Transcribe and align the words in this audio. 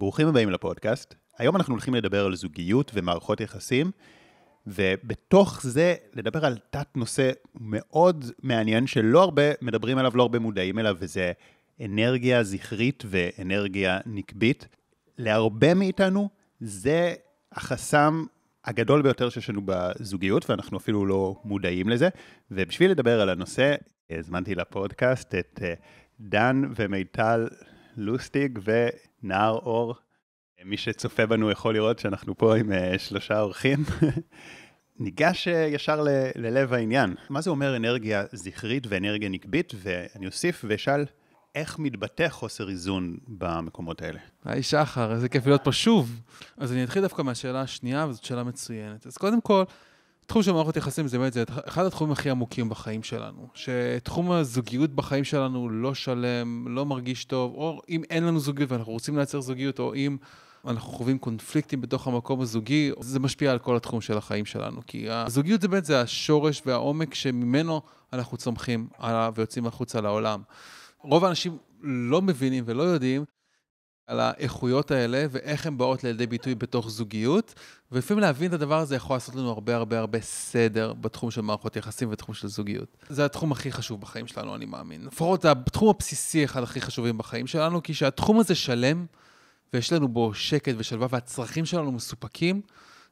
ברוכים 0.00 0.28
הבאים 0.28 0.50
לפודקאסט. 0.50 1.14
היום 1.38 1.56
אנחנו 1.56 1.74
הולכים 1.74 1.94
לדבר 1.94 2.26
על 2.26 2.36
זוגיות 2.36 2.90
ומערכות 2.94 3.40
יחסים, 3.40 3.90
ובתוך 4.66 5.60
זה 5.62 5.94
לדבר 6.14 6.44
על 6.46 6.58
תת-נושא 6.70 7.30
מאוד 7.54 8.24
מעניין 8.42 8.86
שלא 8.86 9.22
הרבה 9.22 9.42
מדברים 9.62 9.98
עליו, 9.98 10.12
לא 10.14 10.22
הרבה 10.22 10.38
מודעים 10.38 10.78
אליו, 10.78 10.96
וזה 10.98 11.32
אנרגיה 11.84 12.42
זכרית 12.42 13.04
ואנרגיה 13.06 13.98
נקבית. 14.06 14.68
להרבה 15.18 15.74
מאיתנו 15.74 16.28
זה 16.60 17.14
החסם 17.52 18.24
הגדול 18.64 19.02
ביותר 19.02 19.28
שיש 19.28 19.50
לנו 19.50 19.60
בזוגיות, 19.64 20.50
ואנחנו 20.50 20.78
אפילו 20.78 21.06
לא 21.06 21.40
מודעים 21.44 21.88
לזה. 21.88 22.08
ובשביל 22.50 22.90
לדבר 22.90 23.20
על 23.20 23.28
הנושא, 23.28 23.74
הזמנתי 24.10 24.54
לפודקאסט 24.54 25.34
את 25.34 25.60
אה, 25.62 25.74
דן 26.20 26.62
ומיטל 26.76 27.48
לוסטיג 27.96 28.58
ונער 29.24 29.52
אור. 29.58 29.94
מי 30.64 30.76
שצופה 30.76 31.26
בנו 31.26 31.50
יכול 31.50 31.74
לראות 31.74 31.98
שאנחנו 31.98 32.38
פה 32.38 32.56
עם 32.56 32.72
אה, 32.72 32.98
שלושה 32.98 33.40
אורחים. 33.40 33.78
ניגש 35.00 35.48
אה, 35.48 35.66
ישר 35.66 36.00
ל- 36.02 36.08
ללב 36.36 36.72
העניין. 36.72 37.14
מה 37.30 37.40
זה 37.40 37.50
אומר 37.50 37.76
אנרגיה 37.76 38.24
זכרית 38.32 38.86
ואנרגיה 38.88 39.28
נקבית? 39.28 39.72
ואני 39.76 40.26
אוסיף 40.26 40.64
ואשאל, 40.68 41.04
איך 41.54 41.78
מתבטא 41.78 42.28
חוסר 42.28 42.68
איזון 42.68 43.16
במקומות 43.28 44.02
האלה? 44.02 44.18
היי 44.44 44.62
שחר, 44.62 45.12
איזה 45.12 45.28
כיף 45.28 45.46
להיות 45.46 45.64
פה 45.64 45.72
שוב. 45.72 46.20
אז 46.58 46.72
אני 46.72 46.84
אתחיל 46.84 47.02
דווקא 47.02 47.22
מהשאלה 47.22 47.60
השנייה, 47.60 48.06
וזאת 48.06 48.24
שאלה 48.24 48.44
מצוינת. 48.44 49.06
אז 49.06 49.16
קודם 49.16 49.40
כל, 49.40 49.62
תחום 50.30 50.42
של 50.42 50.52
מערכות 50.52 50.76
יחסים 50.76 51.08
זה 51.08 51.18
באמת, 51.18 51.32
זה 51.32 51.44
אחד 51.68 51.86
התחומים 51.86 52.12
הכי 52.12 52.30
עמוקים 52.30 52.68
בחיים 52.68 53.02
שלנו. 53.02 53.48
שתחום 53.54 54.30
הזוגיות 54.30 54.90
בחיים 54.90 55.24
שלנו 55.24 55.68
לא 55.68 55.94
שלם, 55.94 56.66
לא 56.68 56.86
מרגיש 56.86 57.24
טוב, 57.24 57.54
או 57.54 57.80
אם 57.88 58.02
אין 58.10 58.24
לנו 58.24 58.40
זוגיות 58.40 58.72
ואנחנו 58.72 58.92
רוצים 58.92 59.16
לייצר 59.16 59.40
זוגיות, 59.40 59.78
או 59.78 59.94
אם 59.94 60.16
אנחנו 60.66 60.92
חווים 60.92 61.18
קונפליקטים 61.18 61.80
בתוך 61.80 62.06
המקום 62.06 62.40
הזוגי, 62.40 62.92
זה 63.00 63.20
משפיע 63.20 63.50
על 63.52 63.58
כל 63.58 63.76
התחום 63.76 64.00
של 64.00 64.18
החיים 64.18 64.44
שלנו. 64.44 64.80
כי 64.86 65.10
הזוגיות 65.10 65.60
זה 65.60 65.68
באמת, 65.68 65.84
זה 65.84 66.00
השורש 66.00 66.62
והעומק 66.66 67.14
שממנו 67.14 67.80
אנחנו 68.12 68.36
צומחים 68.36 68.88
ויוצאים 69.34 69.66
החוצה 69.66 70.00
לעולם. 70.00 70.42
רוב 71.02 71.24
האנשים 71.24 71.58
לא 71.82 72.22
מבינים 72.22 72.64
ולא 72.66 72.82
יודעים 72.82 73.24
על 74.10 74.20
האיכויות 74.20 74.90
האלה 74.90 75.26
ואיך 75.30 75.66
הן 75.66 75.78
באות 75.78 76.04
לידי 76.04 76.26
ביטוי 76.26 76.54
בתוך 76.54 76.90
זוגיות, 76.90 77.54
ולפעמים 77.92 78.20
להבין 78.20 78.48
את 78.48 78.52
הדבר 78.52 78.78
הזה 78.78 78.96
יכול 78.96 79.16
לעשות 79.16 79.34
לנו 79.34 79.50
הרבה 79.50 79.76
הרבה 79.76 79.98
הרבה 79.98 80.20
סדר 80.20 80.92
בתחום 80.92 81.30
של 81.30 81.40
מערכות 81.40 81.76
יחסים 81.76 82.08
ובתחום 82.08 82.34
של 82.34 82.48
זוגיות. 82.48 82.96
זה 83.08 83.24
התחום 83.24 83.52
הכי 83.52 83.72
חשוב 83.72 84.00
בחיים 84.00 84.26
שלנו, 84.26 84.54
אני 84.54 84.66
מאמין. 84.66 85.04
לפחות 85.06 85.42
זה 85.42 85.50
התחום 85.50 85.88
הבסיסי 85.88 86.44
אחד 86.44 86.62
הכי 86.62 86.80
חשובים 86.80 87.18
בחיים 87.18 87.46
שלנו, 87.46 87.82
כי 87.82 87.94
שהתחום 87.94 88.38
הזה 88.38 88.54
שלם, 88.54 89.06
ויש 89.74 89.92
לנו 89.92 90.08
בו 90.08 90.34
שקט 90.34 90.74
ושלווה 90.78 91.06
והצרכים 91.10 91.66
שלנו 91.66 91.92
מסופקים, 91.92 92.60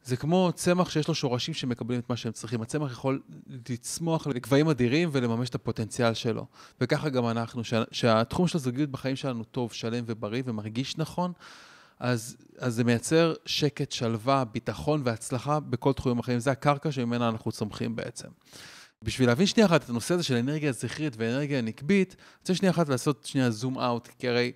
זה 0.04 0.16
כמו 0.16 0.50
צמח 0.54 0.90
שיש 0.90 1.08
לו 1.08 1.14
שורשים 1.14 1.54
שמקבלים 1.54 2.00
את 2.00 2.10
מה 2.10 2.16
שהם 2.16 2.32
צריכים. 2.32 2.62
הצמח 2.62 2.92
יכול 2.92 3.22
לצמוח 3.70 4.26
לגבהים 4.26 4.68
אדירים 4.68 5.08
ולממש 5.12 5.48
את 5.48 5.54
הפוטנציאל 5.54 6.14
שלו. 6.14 6.46
וככה 6.80 7.08
גם 7.08 7.28
אנחנו, 7.28 7.64
שה, 7.64 7.82
שהתחום 7.90 8.48
של 8.48 8.58
הזוגיות 8.58 8.90
בחיים 8.90 9.16
שלנו 9.16 9.44
טוב, 9.44 9.72
שלם 9.72 10.04
ובריא 10.06 10.42
ומרגיש 10.46 10.98
נכון, 10.98 11.32
אז, 12.00 12.36
אז 12.58 12.74
זה 12.74 12.84
מייצר 12.84 13.34
שקט, 13.46 13.92
שלווה, 13.92 14.44
ביטחון 14.44 15.02
והצלחה 15.04 15.60
בכל 15.60 15.92
תחומים 15.92 16.18
החיים. 16.18 16.38
זה 16.38 16.50
הקרקע 16.50 16.92
שממנה 16.92 17.28
אנחנו 17.28 17.52
צומחים 17.52 17.96
בעצם. 17.96 18.28
בשביל 19.02 19.28
להבין 19.28 19.46
שנייה 19.46 19.66
אחת 19.66 19.84
את 19.84 19.88
הנושא 19.88 20.14
הזה 20.14 20.22
של 20.22 20.36
אנרגיה 20.36 20.72
זכרית 20.72 21.14
ואנרגיה 21.16 21.60
נקבית, 21.60 22.16
אני 22.18 22.24
רוצה 22.40 22.54
שנייה 22.54 22.70
אחת 22.70 22.88
לעשות 22.88 23.24
שנייה 23.24 23.50
זום 23.50 23.78
אאוט, 23.78 24.08
כי 24.18 24.28
הרי... 24.28 24.52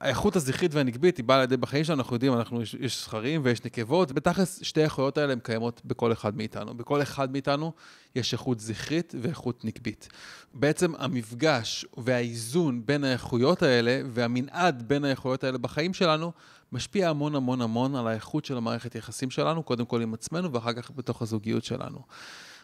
האיכות 0.00 0.36
הזכרית 0.36 0.74
והנקבית 0.74 1.16
היא 1.16 1.24
באה 1.24 1.40
לידי 1.40 1.56
בחיים 1.56 1.84
שלנו, 1.84 2.02
אנחנו 2.02 2.16
יודעים, 2.16 2.32
אנחנו, 2.32 2.62
יש, 2.62 2.74
יש 2.80 3.02
זכרים 3.02 3.40
ויש 3.44 3.64
נקבות, 3.64 4.10
ובתכלס 4.10 4.62
שתי 4.62 4.80
האיכויות 4.80 5.18
האלה 5.18 5.32
הן 5.32 5.38
קיימות 5.38 5.80
בכל 5.84 6.12
אחד 6.12 6.36
מאיתנו. 6.36 6.74
בכל 6.74 7.02
אחד 7.02 7.32
מאיתנו 7.32 7.72
יש 8.14 8.32
איכות 8.32 8.60
זכרית 8.60 9.14
ואיכות 9.20 9.64
נקבית. 9.64 10.08
בעצם 10.54 10.92
המפגש 10.98 11.86
והאיזון 11.96 12.86
בין 12.86 13.04
האיכויות 13.04 13.62
האלה 13.62 14.00
והמנעד 14.10 14.82
בין 14.88 15.04
האיכויות 15.04 15.44
האלה 15.44 15.58
בחיים 15.58 15.94
שלנו, 15.94 16.32
משפיע 16.72 17.10
המון 17.10 17.34
המון 17.34 17.60
המון 17.60 17.94
על 17.94 18.06
האיכות 18.08 18.44
של 18.44 18.56
המערכת 18.56 18.94
יחסים 18.94 19.30
שלנו, 19.30 19.62
קודם 19.62 19.84
כל 19.84 20.02
עם 20.02 20.14
עצמנו 20.14 20.52
ואחר 20.52 20.72
כך 20.72 20.90
בתוך 20.90 21.22
הזוגיות 21.22 21.64
שלנו. 21.64 21.98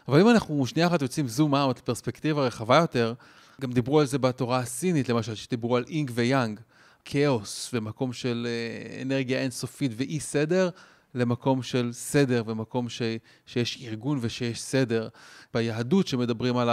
אבל 0.07 0.21
אם 0.21 0.29
אנחנו 0.29 0.65
שנייה 0.65 0.87
אחת 0.87 1.01
יוצאים 1.01 1.27
זום 1.27 1.55
אאוט, 1.55 1.79
פרספקטיבה 1.79 2.41
רחבה 2.41 2.77
יותר, 2.77 3.13
גם 3.61 3.71
דיברו 3.71 3.99
על 3.99 4.05
זה 4.05 4.17
בתורה 4.17 4.59
הסינית, 4.59 5.09
למשל, 5.09 5.35
שדיברו 5.35 5.77
על 5.77 5.85
אינג 5.87 6.11
ויאנג. 6.13 6.59
כאוס 7.05 7.69
ומקום 7.73 8.13
של 8.13 8.47
אה, 8.49 9.01
אנרגיה 9.01 9.39
אינסופית 9.41 9.91
ואי 9.95 10.19
סדר, 10.19 10.69
למקום 11.15 11.63
של 11.63 11.89
סדר 11.93 12.43
ומקום 12.45 12.89
ש, 12.89 13.01
שיש 13.45 13.83
ארגון 13.87 14.19
ושיש 14.21 14.61
סדר. 14.61 15.07
ביהדות 15.53 16.07
שמדברים 16.07 16.57
על 16.57 16.69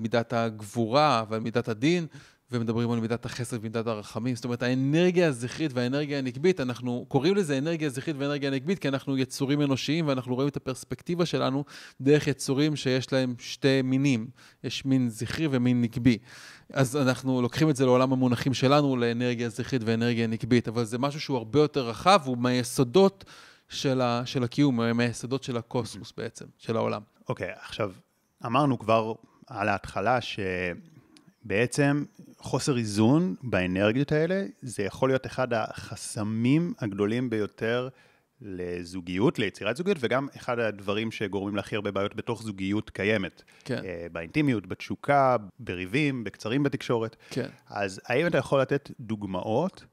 מידת 0.00 0.32
הגבורה 0.32 1.24
ועל 1.28 1.40
מידת 1.40 1.68
הדין, 1.68 2.06
ומדברים 2.52 2.90
על 2.90 3.00
מידת 3.00 3.24
החסד 3.24 3.56
ומידת 3.60 3.86
הרחמים. 3.86 4.34
זאת 4.34 4.44
אומרת, 4.44 4.62
האנרגיה 4.62 5.28
הזכרית 5.28 5.72
והאנרגיה 5.74 6.18
הנקבית, 6.18 6.60
אנחנו 6.60 7.04
קוראים 7.08 7.34
לזה 7.34 7.58
אנרגיה 7.58 7.88
זכרית 7.88 8.16
ואנרגיה 8.18 8.50
נקבית, 8.50 8.78
כי 8.78 8.88
אנחנו 8.88 9.18
יצורים 9.18 9.62
אנושיים 9.62 10.08
ואנחנו 10.08 10.34
רואים 10.34 10.48
את 10.48 10.56
הפרספקטיבה 10.56 11.26
שלנו 11.26 11.64
דרך 12.00 12.26
יצורים 12.26 12.76
שיש 12.76 13.12
להם 13.12 13.34
שתי 13.38 13.82
מינים. 13.82 14.28
יש 14.64 14.84
מין 14.84 15.08
זכרי 15.08 15.48
ומין 15.50 15.82
נקבי. 15.82 16.18
אז 16.72 16.96
אנחנו 16.96 17.42
לוקחים 17.42 17.70
את 17.70 17.76
זה 17.76 17.84
לעולם 17.86 18.12
המונחים 18.12 18.54
שלנו, 18.54 18.96
לאנרגיה 18.96 19.48
זכרית 19.48 19.82
ואנרגיה 19.84 20.26
נקבית, 20.26 20.68
אבל 20.68 20.84
זה 20.84 20.98
משהו 20.98 21.20
שהוא 21.20 21.36
הרבה 21.36 21.60
יותר 21.60 21.88
רחב, 21.88 22.20
הוא 22.24 22.38
מהיסודות 22.38 23.24
של, 23.68 24.00
ה, 24.00 24.22
של 24.24 24.42
הקיום, 24.44 24.80
מהיסודות 24.96 25.42
של 25.42 25.56
הקוסמוס 25.56 26.12
בעצם, 26.16 26.44
של 26.58 26.76
העולם. 26.76 27.02
אוקיי, 27.28 27.52
okay, 27.52 27.58
עכשיו, 27.64 27.92
אמרנו 28.46 28.78
כבר 28.78 29.12
על 29.46 29.68
ההתחלה 29.68 30.18
שבעצם 31.44 32.04
חוסר 32.38 32.76
איזון 32.76 33.34
באנרגיות 33.42 34.12
האלה, 34.12 34.44
זה 34.62 34.82
יכול 34.82 35.08
להיות 35.08 35.26
אחד 35.26 35.52
החסמים 35.52 36.74
הגדולים 36.78 37.30
ביותר 37.30 37.88
לזוגיות, 38.42 39.38
ליצירת 39.38 39.76
זוגיות, 39.76 39.96
וגם 40.00 40.28
אחד 40.36 40.58
הדברים 40.58 41.10
שגורמים 41.10 41.56
להכי 41.56 41.76
הרבה 41.76 41.90
בעיות 41.90 42.16
בתוך 42.16 42.42
זוגיות 42.42 42.90
קיימת. 42.90 43.42
כן. 43.64 43.84
אה, 43.84 44.06
באינטימיות, 44.12 44.66
בתשוקה, 44.66 45.36
בריבים, 45.58 46.24
בקצרים 46.24 46.62
בתקשורת. 46.62 47.16
כן. 47.30 47.48
אז 47.68 48.00
האם 48.04 48.26
אתה 48.26 48.38
יכול 48.38 48.60
לתת 48.60 48.90
דוגמאות 49.00 49.84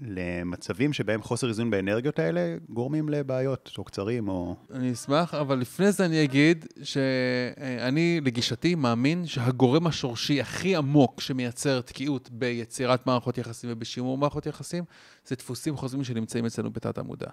למצבים 0.00 0.92
שבהם 0.92 1.22
חוסר 1.22 1.48
איזון 1.48 1.70
באנרגיות 1.70 2.18
האלה 2.18 2.56
גורמים 2.68 3.08
לבעיות, 3.08 3.72
או 3.78 3.84
קצרים, 3.84 4.28
או... 4.28 4.56
אני 4.70 4.92
אשמח, 4.92 5.34
אבל 5.34 5.58
לפני 5.58 5.92
זה 5.92 6.04
אני 6.04 6.24
אגיד 6.24 6.66
שאני, 6.82 8.20
לגישתי, 8.24 8.74
מאמין 8.74 9.26
שהגורם 9.26 9.86
השורשי 9.86 10.40
הכי 10.40 10.76
עמוק 10.76 11.20
שמייצר 11.20 11.80
תקיעות 11.80 12.30
ביצירת 12.30 13.06
מערכות 13.06 13.38
יחסים 13.38 13.70
ובשימור 13.72 14.18
מערכות 14.18 14.46
יחסים, 14.46 14.84
זה 15.26 15.36
דפוסים 15.36 15.76
חוזרים 15.76 16.04
שנמצאים 16.04 16.46
אצלנו 16.46 16.70
בתת 16.70 16.98
המודע. 16.98 17.30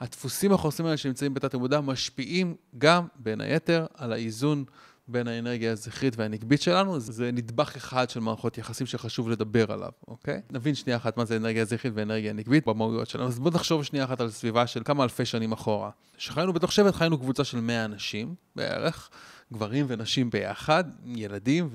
הדפוסים 0.00 0.52
החוזרים 0.52 0.86
האלה 0.86 0.96
שנמצאים 0.96 1.34
בתת 1.34 1.54
המודע 1.54 1.80
משפיעים 1.80 2.54
גם, 2.78 3.06
בין 3.16 3.40
היתר, 3.40 3.86
על 3.94 4.12
האיזון 4.12 4.64
בין 5.08 5.28
האנרגיה 5.28 5.72
הזכרית 5.72 6.16
והנקבית 6.16 6.62
שלנו, 6.62 7.00
זה 7.00 7.30
נדבך 7.32 7.76
אחד 7.76 8.10
של 8.10 8.20
מערכות 8.20 8.58
יחסים 8.58 8.86
שחשוב 8.86 9.30
לדבר 9.30 9.72
עליו, 9.72 9.90
אוקיי? 10.08 10.40
נבין 10.50 10.74
שנייה 10.74 10.96
אחת 10.96 11.16
מה 11.16 11.24
זה 11.24 11.36
אנרגיה 11.36 11.64
זכרית 11.64 11.94
ואנרגיה 11.96 12.32
נקבית 12.32 12.66
במהויות 12.66 13.08
שלנו. 13.08 13.28
אז 13.28 13.38
בואו 13.38 13.54
נחשוב 13.54 13.84
שנייה 13.84 14.04
אחת 14.04 14.20
על 14.20 14.30
סביבה 14.30 14.66
של 14.66 14.82
כמה 14.84 15.04
אלפי 15.04 15.24
שנים 15.24 15.52
אחורה. 15.52 15.90
כשחיינו 16.16 16.52
בתוך 16.52 16.72
שבט, 16.72 16.94
חיינו 16.94 17.18
קבוצה 17.18 17.44
של 17.44 17.60
100 17.60 17.84
אנשים 17.84 18.34
בערך, 18.56 19.10
גברים 19.52 19.86
ונשים 19.88 20.30
ביחד, 20.30 20.84
ילדים 21.06 21.68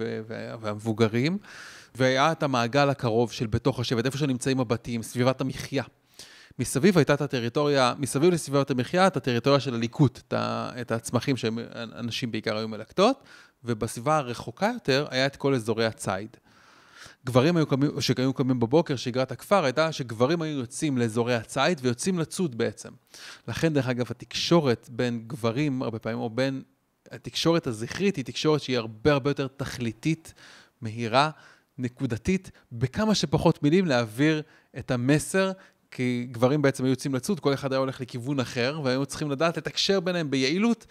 והמבוגרים, 0.59 1.37
והיה 1.95 2.31
את 2.31 2.43
המעגל 2.43 2.89
הקרוב 2.89 3.31
של 3.31 3.47
בתוך 3.47 3.79
השבט, 3.79 4.05
איפה 4.05 4.17
שנמצאים 4.17 4.59
הבתים, 4.59 5.03
סביבת 5.03 5.41
המחיה. 5.41 5.83
מסביב 6.59 6.97
הייתה 6.97 7.13
את 7.13 7.21
הטריטוריה, 7.21 7.93
מסביב 7.97 8.33
לסביבת 8.33 8.71
המחיה, 8.71 9.07
את 9.07 9.17
הטריטוריה 9.17 9.59
של 9.59 9.73
הליקוט, 9.73 10.33
את, 10.81 10.91
הצמחים 10.91 11.37
שאנשים 11.37 12.31
בעיקר 12.31 12.57
היו 12.57 12.67
מלקטות, 12.67 13.23
ובסביבה 13.63 14.17
הרחוקה 14.17 14.71
יותר 14.73 15.07
היה 15.09 15.25
את 15.25 15.35
כל 15.35 15.53
אזורי 15.53 15.85
הציד. 15.85 16.37
גברים 17.25 17.57
היו 17.57 17.67
קמים, 17.67 18.01
שהיו 18.01 18.33
קמים 18.33 18.59
בבוקר, 18.59 18.95
שגרת 18.95 19.31
הכפר, 19.31 19.63
הייתה 19.63 19.91
שגברים 19.91 20.41
היו 20.41 20.59
יוצאים 20.59 20.97
לאזורי 20.97 21.35
הציד 21.35 21.79
ויוצאים 21.81 22.19
לצוד 22.19 22.57
בעצם. 22.57 22.89
לכן, 23.47 23.73
דרך 23.73 23.87
אגב, 23.87 24.05
התקשורת 24.09 24.89
בין 24.91 25.23
גברים, 25.27 25.81
הרבה 25.81 25.99
פעמים, 25.99 26.19
או 26.19 26.29
בין 26.29 26.61
התקשורת 27.11 27.67
הזכרית, 27.67 28.15
היא 28.15 28.25
תקשורת 28.25 28.61
שהיא 28.61 28.77
הרבה 28.77 29.11
הרבה 29.11 29.29
יותר 29.29 29.47
תכליתית, 29.47 30.33
מהירה, 30.81 31.29
נקודתית, 31.77 32.51
בכמה 32.71 33.15
שפחות 33.15 33.63
מילים 33.63 33.85
להעביר 33.85 34.41
את 34.79 34.91
המסר 34.91 35.51
כי 35.91 36.27
גברים 36.31 36.61
בעצם 36.61 36.83
היו 36.83 36.89
יוצאים 36.89 37.15
לצוד, 37.15 37.39
כל 37.39 37.53
אחד 37.53 37.73
היה 37.73 37.79
הולך 37.79 38.01
לכיוון 38.01 38.39
אחר, 38.39 38.81
והיו 38.83 39.05
צריכים 39.05 39.31
לדעת 39.31 39.57
לתקשר 39.57 39.99
ביניהם 39.99 40.31
ביעילות, 40.31 40.85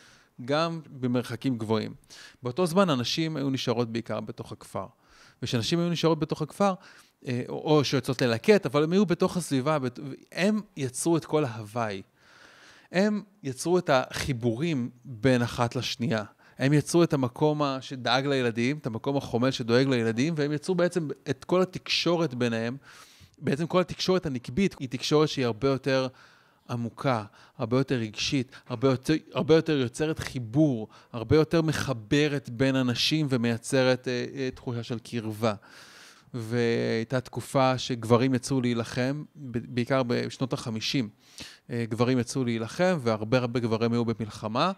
גם 0.44 0.80
במרחקים 0.90 1.58
גבוהים. 1.58 1.94
באותו 2.42 2.66
זמן 2.66 2.90
הנשים 2.90 3.36
היו 3.36 3.50
נשארות 3.50 3.92
בעיקר 3.92 4.20
בתוך 4.20 4.52
הכפר. 4.52 4.86
וכשנשים 5.42 5.78
היו 5.78 5.90
נשארות 5.90 6.18
בתוך 6.18 6.42
הכפר, 6.42 6.74
אה, 7.26 7.42
או 7.48 7.84
שיוצאות 7.84 8.22
ללקט, 8.22 8.66
אבל 8.66 8.84
הם 8.84 8.92
היו 8.92 9.06
בתוך 9.06 9.36
הסביבה, 9.36 9.78
הם 10.32 10.60
יצרו 10.76 11.16
את 11.16 11.24
כל 11.24 11.44
ההוואי. 11.44 12.02
הם 12.92 13.22
יצרו 13.42 13.78
את 13.78 13.90
החיבורים 13.92 14.90
בין 15.04 15.42
אחת 15.42 15.76
לשנייה. 15.76 16.24
הם 16.58 16.72
יצרו 16.72 17.02
את 17.02 17.12
המקום 17.12 17.62
שדאג 17.80 18.26
לילדים, 18.26 18.78
את 18.78 18.86
המקום 18.86 19.16
החומל 19.16 19.50
שדואג 19.50 19.86
לילדים, 19.86 20.34
והם 20.36 20.52
יצרו 20.52 20.74
בעצם 20.74 21.08
את 21.30 21.44
כל 21.44 21.62
התקשורת 21.62 22.34
ביניהם. 22.34 22.76
בעצם 23.40 23.66
כל 23.66 23.80
התקשורת 23.80 24.26
הנקבית 24.26 24.76
היא 24.80 24.88
תקשורת 24.88 25.28
שהיא 25.28 25.44
הרבה 25.44 25.68
יותר 25.68 26.08
עמוקה, 26.70 27.24
הרבה 27.58 27.78
יותר 27.78 27.94
רגשית, 27.94 28.52
הרבה 28.66 28.88
יותר, 28.88 29.14
הרבה 29.34 29.54
יותר 29.54 29.72
יוצרת 29.72 30.18
חיבור, 30.18 30.88
הרבה 31.12 31.36
יותר 31.36 31.62
מחברת 31.62 32.48
בין 32.48 32.76
אנשים 32.76 33.26
ומייצרת 33.30 34.08
אה, 34.08 34.24
אה, 34.34 34.48
תחושה 34.54 34.82
של 34.82 34.98
קרבה. 34.98 35.54
והייתה 36.34 37.20
תקופה 37.20 37.78
שגברים 37.78 38.34
יצאו 38.34 38.60
להילחם, 38.60 39.24
בעיקר 39.34 40.02
בשנות 40.02 40.52
ה-50. 40.52 41.04
אה, 41.70 41.84
גברים 41.88 42.18
יצאו 42.18 42.44
להילחם, 42.44 42.98
והרבה 43.02 43.38
הרבה 43.38 43.60
גברים 43.60 43.92
היו 43.92 44.04
במלחמה. 44.04 44.72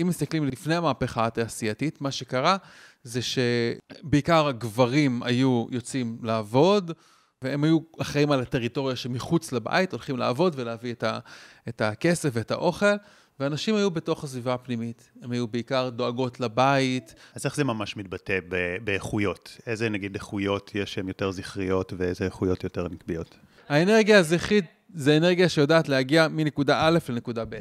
אם 0.00 0.06
מסתכלים 0.08 0.44
לפני 0.44 0.74
המהפכה 0.74 1.26
התעשייתית, 1.26 2.00
מה 2.00 2.10
שקרה 2.10 2.56
זה 3.02 3.20
שבעיקר 3.22 4.46
הגברים 4.46 5.22
היו 5.22 5.66
יוצאים 5.70 6.18
לעבוד, 6.22 6.92
והם 7.44 7.64
היו 7.64 7.78
אחראים 8.00 8.32
על 8.32 8.40
הטריטוריה 8.40 8.96
שמחוץ 8.96 9.52
לבית, 9.52 9.92
הולכים 9.92 10.16
לעבוד 10.16 10.52
ולהביא 10.56 10.92
את, 10.92 11.02
ה, 11.02 11.18
את 11.68 11.80
הכסף 11.80 12.30
ואת 12.32 12.50
האוכל, 12.50 12.94
ואנשים 13.40 13.74
היו 13.74 13.90
בתוך 13.90 14.24
הסביבה 14.24 14.54
הפנימית. 14.54 15.10
הם 15.22 15.30
היו 15.32 15.48
בעיקר 15.48 15.88
דואגות 15.88 16.40
לבית. 16.40 17.14
אז 17.34 17.44
איך 17.46 17.56
זה 17.56 17.64
ממש 17.64 17.96
מתבטא 17.96 18.38
באיכויות? 18.84 19.58
איזה 19.66 19.88
נגיד 19.88 20.14
איכויות 20.14 20.70
יש 20.74 20.94
שהן 20.94 21.08
יותר 21.08 21.30
זכריות 21.30 21.92
ואיזה 21.96 22.24
איכויות 22.24 22.64
יותר 22.64 22.88
נקביות? 22.88 23.34
האנרגיה 23.68 24.18
הזכרית 24.18 24.64
זה 24.94 25.16
אנרגיה 25.16 25.48
שיודעת 25.48 25.88
להגיע 25.88 26.28
מנקודה 26.28 26.88
א' 26.88 26.98
לנקודה 27.08 27.44
ב'. 27.44 27.58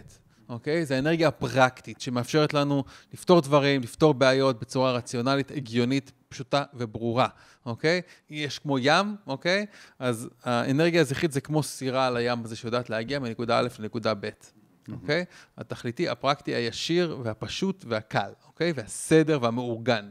אוקיי? 0.50 0.86
זה 0.86 0.96
האנרגיה 0.96 1.28
הפרקטית 1.28 2.02
שמאפשרת 2.02 2.54
לנו 2.54 2.84
לפתור 3.14 3.42
דברים, 3.42 3.82
לפתור 3.82 4.14
בעיות 4.14 4.60
בצורה 4.60 4.92
רציונלית, 4.92 5.52
הגיונית, 5.52 6.12
פשוטה 6.34 6.64
וברורה, 6.74 7.28
אוקיי? 7.66 8.02
יש 8.30 8.60
כמו 8.60 8.80
ים, 8.80 9.16
אוקיי? 9.28 9.66
אז 10.00 10.30
האנרגיה 10.44 11.02
הזכרית 11.02 11.32
זה 11.32 11.42
כמו 11.42 11.64
סירה 11.64 12.08
על 12.08 12.18
הים 12.18 12.44
הזה 12.44 12.56
שיודעת 12.56 12.90
להגיע 12.90 13.20
מנקודה 13.20 13.60
א' 13.60 13.68
לנקודה 13.80 14.14
ב'. 14.14 14.30
אוקיי? 14.92 15.26
התכליתי, 15.58 16.10
הפרקטי, 16.10 16.56
הישיר 16.56 17.20
והפשוט 17.24 17.86
והקל, 17.88 18.32
אוקיי? 18.48 18.74
והסדר 18.76 19.40
והמאורגן. 19.42 20.10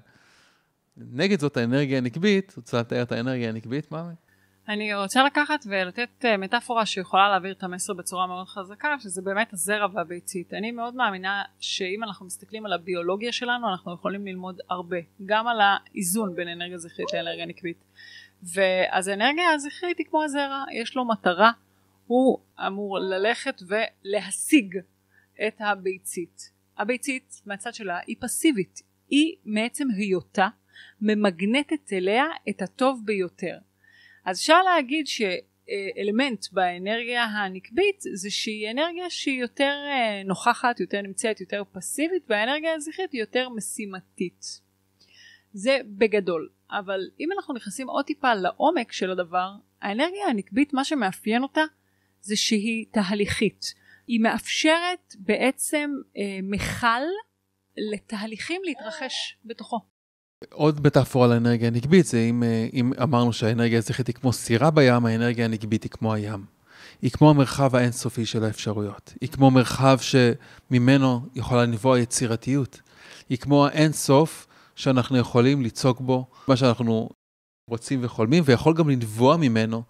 נגד 0.96 1.40
זאת 1.40 1.56
האנרגיה 1.56 1.98
הנקבית, 1.98 2.52
רוצה 2.56 2.80
לתאר 2.80 3.02
את 3.02 3.12
האנרגיה 3.12 3.48
הנקבית, 3.48 3.92
מה? 3.92 4.10
אני 4.69 4.94
רוצה 4.94 5.25
לקחת 5.25 5.64
ולתת 5.67 6.25
אה, 6.25 6.37
מטאפורה 6.37 6.87
שיכולה 6.87 7.29
להעביר 7.29 7.53
את 7.53 7.62
המסר 7.62 7.94
בצורה 7.94 8.26
מאוד 8.26 8.49
חזקה, 8.49 8.97
שזה 9.00 9.23
באמת 9.23 9.53
הזרע 9.53 9.87
והביצית. 9.94 10.55
אני 10.55 10.70
מאוד 10.70 10.94
מאמינה 10.94 11.43
שאם 11.61 12.05
אנחנו 12.05 12.26
מסתכלים 12.26 12.67
על 12.67 12.73
הביולוגיה 12.73 13.32
שלנו, 13.32 13.69
אנחנו 13.73 13.94
יכולים 13.94 14.26
ללמוד 14.26 14.61
הרבה, 14.70 14.97
גם 15.26 15.49
על 15.49 15.59
האיזון 15.61 16.35
בין 16.35 16.49
אנרגיה 16.49 16.79
זכרית 16.79 17.12
לאנרגיה 17.12 17.47
נקבית. 17.47 17.85
ואז 18.43 19.09
האנרגיה 19.09 19.50
הזכרית 19.50 19.99
היא 19.99 20.06
כמו 20.06 20.23
הזרע, 20.25 20.64
יש 20.73 20.97
לו 20.97 21.05
מטרה, 21.05 21.50
הוא 22.06 22.38
אמור 22.67 22.99
ללכת 22.99 23.62
ולהשיג 23.69 24.79
את 25.47 25.61
הביצית. 25.61 26.50
הביצית 26.79 27.43
מהצד 27.47 27.75
שלה 27.75 27.99
היא 28.06 28.17
פסיבית, 28.20 28.82
היא 29.09 29.35
מעצם 29.44 29.88
היותה 29.97 30.49
ממגנטת 31.00 31.93
אליה 31.93 32.25
את 32.49 32.62
הטוב 32.62 33.03
ביותר. 33.05 33.59
אז 34.24 34.38
אפשר 34.38 34.62
להגיד 34.62 35.06
שאלמנט 35.06 36.46
באנרגיה 36.52 37.24
הנקבית 37.24 38.00
זה 38.14 38.30
שהיא 38.30 38.70
אנרגיה 38.70 39.10
שהיא 39.10 39.40
יותר 39.40 39.72
אה, 39.86 40.22
נוכחת, 40.24 40.80
יותר 40.80 41.02
נמצאת, 41.02 41.40
יותר 41.40 41.62
פסיבית 41.72 42.22
והאנרגיה 42.28 42.74
הזכרית 42.74 43.12
היא 43.12 43.20
יותר 43.20 43.48
משימתית. 43.48 44.60
זה 45.52 45.78
בגדול. 45.84 46.48
אבל 46.70 47.00
אם 47.20 47.28
אנחנו 47.36 47.54
נכנסים 47.54 47.88
עוד 47.88 48.04
טיפה 48.04 48.34
לעומק 48.34 48.92
של 48.92 49.10
הדבר, 49.10 49.50
האנרגיה 49.82 50.26
הנקבית 50.26 50.72
מה 50.72 50.84
שמאפיין 50.84 51.42
אותה 51.42 51.64
זה 52.20 52.36
שהיא 52.36 52.86
תהליכית. 52.92 53.75
היא 54.06 54.20
מאפשרת 54.20 55.14
בעצם 55.18 55.90
אה, 56.16 56.38
מכל 56.42 57.02
לתהליכים 57.92 58.62
להתרחש 58.64 59.36
בתוכו. 59.44 59.91
עוד 60.50 60.86
מטאפורה 60.86 61.26
לאנרגיה 61.26 61.68
הנקבית 61.68 62.06
זה 62.06 62.18
אם, 62.18 62.42
אה, 62.42 62.68
אם 62.72 62.92
אמרנו 63.02 63.32
שהאנרגיה 63.32 63.78
הזכרית 63.78 64.06
היא 64.06 64.14
כמו 64.14 64.32
סירה 64.32 64.70
בים, 64.70 65.06
האנרגיה 65.06 65.44
הנקבית 65.44 65.82
היא 65.82 65.90
כמו 65.90 66.14
הים. 66.14 66.44
היא 67.02 67.10
כמו 67.10 67.30
המרחב 67.30 67.76
האינסופי 67.76 68.26
של 68.26 68.44
האפשרויות. 68.44 69.14
היא 69.20 69.28
כמו 69.28 69.50
מרחב 69.50 69.98
שממנו 70.00 71.20
יכולה 71.34 71.62
לנבוע 71.62 71.98
יצירתיות. 71.98 72.80
היא 73.28 73.38
כמו 73.38 73.66
האינסוף 73.66 74.46
שאנחנו 74.76 75.18
יכולים 75.18 75.62
ליצוק 75.62 76.00
בו 76.00 76.26
מה 76.48 76.56
שאנחנו 76.56 77.10
רוצים 77.70 78.00
וחולמים, 78.02 78.42
ויכול 78.46 78.74
גם 78.74 78.88
לנבוע 78.88 79.36
ממנו 79.36 79.82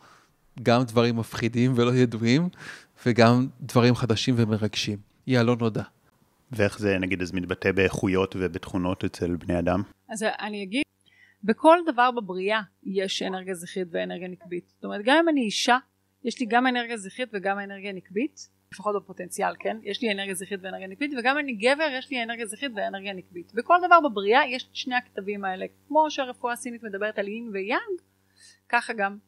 גם 0.62 0.82
דברים 0.82 1.16
מפחידים 1.16 1.72
ולא 1.76 1.94
ידועים, 1.94 2.48
וגם 3.06 3.46
דברים 3.60 3.94
חדשים 3.94 4.34
ומרגשים. 4.38 4.98
היא 5.26 5.38
הלא 5.38 5.56
נודע. 5.56 5.82
ואיך 6.52 6.78
זה 6.78 6.98
נגיד 6.98 7.22
אז 7.22 7.32
מתבטא 7.32 7.72
באיכויות 7.72 8.36
ובתכונות 8.38 9.04
אצל 9.04 9.36
בני 9.36 9.58
אדם? 9.58 9.82
אז 10.08 10.22
אני 10.22 10.62
אגיד, 10.62 10.82
בכל 11.44 11.78
דבר 11.86 12.10
בבריאה 12.10 12.60
יש 12.84 13.22
אנרגיה 13.22 13.54
זכרית 13.54 13.88
ואנרגיה 13.90 14.28
נקבית. 14.28 14.68
זאת 14.68 14.84
אומרת, 14.84 15.00
גם 15.04 15.16
אם 15.22 15.28
אני 15.28 15.40
אישה, 15.40 15.78
יש 16.24 16.40
לי 16.40 16.46
גם 16.46 16.66
אנרגיה 16.66 16.96
זכרית 16.96 17.28
וגם 17.32 17.58
אנרגיה 17.58 17.92
נקבית, 17.92 18.48
לפחות 18.72 19.02
בפוטנציאל, 19.02 19.54
כן? 19.58 19.76
יש 19.82 20.02
לי 20.02 20.12
אנרגיה 20.12 20.34
זכרית 20.34 20.60
ואנרגיה 20.62 20.86
נקבית, 20.86 21.10
וגם 21.18 21.36
אם 21.36 21.44
אני 21.44 21.52
גבר, 21.52 21.88
יש 21.98 22.10
לי 22.10 22.22
אנרגיה 22.22 22.46
זכרית 22.46 22.72
ואנרגיה 22.76 23.12
נקבית. 23.12 23.52
בכל 23.54 23.76
דבר 23.86 24.08
בבריאה 24.08 24.40
יש 24.48 24.64
את 24.64 24.76
שני 24.76 24.94
הכתבים 24.94 25.44
האלה. 25.44 25.66
כמו 25.88 26.10
שהרפואה 26.10 26.52
הסינית 26.52 26.82
מדברת 26.82 27.18
על 27.18 27.28
יין 27.28 27.50
ויאנג, 27.52 28.00
ככה 28.68 28.92
גם 28.92 29.18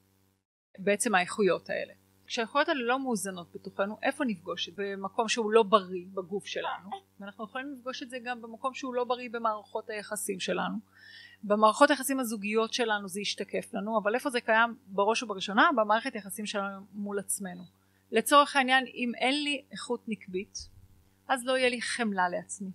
בעצם 0.79 1.15
האיכויות 1.15 1.71
האלה. 1.71 1.93
כשהאיכויות 2.27 2.69
האלה 2.69 2.83
לא 2.83 2.99
מאוזנות 2.99 3.47
בתוכנו, 3.55 3.99
איפה 4.03 4.25
נפגוש 4.25 4.69
את 4.69 4.75
זה? 4.77 4.95
במקום 4.97 5.29
שהוא 5.29 5.53
לא 5.53 5.63
בריא 5.63 6.05
בגוף 6.15 6.47
שלנו, 6.47 6.91
ואנחנו 7.21 7.45
יכולים 7.45 7.73
לפגוש 7.73 8.03
את 8.03 8.11
זה 8.11 8.19
גם 8.25 8.43
במקום 8.43 8.75
שהוא 8.75 8.95
לא 8.95 9.05
בריא 9.05 9.29
במערכות 9.33 9.91
היחסים 9.91 10.41
שלנו. 10.41 10.79
במערכות 11.43 11.91
היחסים 11.91 12.21
הזוגיות 12.21 12.73
שלנו 12.73 13.09
זה 13.09 13.21
ישתקף 13.21 13.75
לנו, 13.75 13.99
אבל 13.99 14.15
איפה 14.15 14.31
זה 14.31 14.41
קיים 14.41 14.77
בראש 14.87 15.23
ובראשונה? 15.23 15.71
במערכת 15.77 16.15
היחסים 16.15 16.47
שלנו 16.47 16.87
מול 16.93 17.19
עצמנו. 17.19 17.63
לצורך 18.13 18.57
העניין, 18.57 18.85
אם 18.95 19.13
אין 19.19 19.43
לי 19.43 19.65
איכות 19.73 20.09
נקבית, 20.09 20.69
אז 21.29 21.45
לא 21.45 21.59
יהיה 21.59 21.69
לי 21.69 21.83
חמלה 21.83 22.29
לעצמי, 22.29 22.71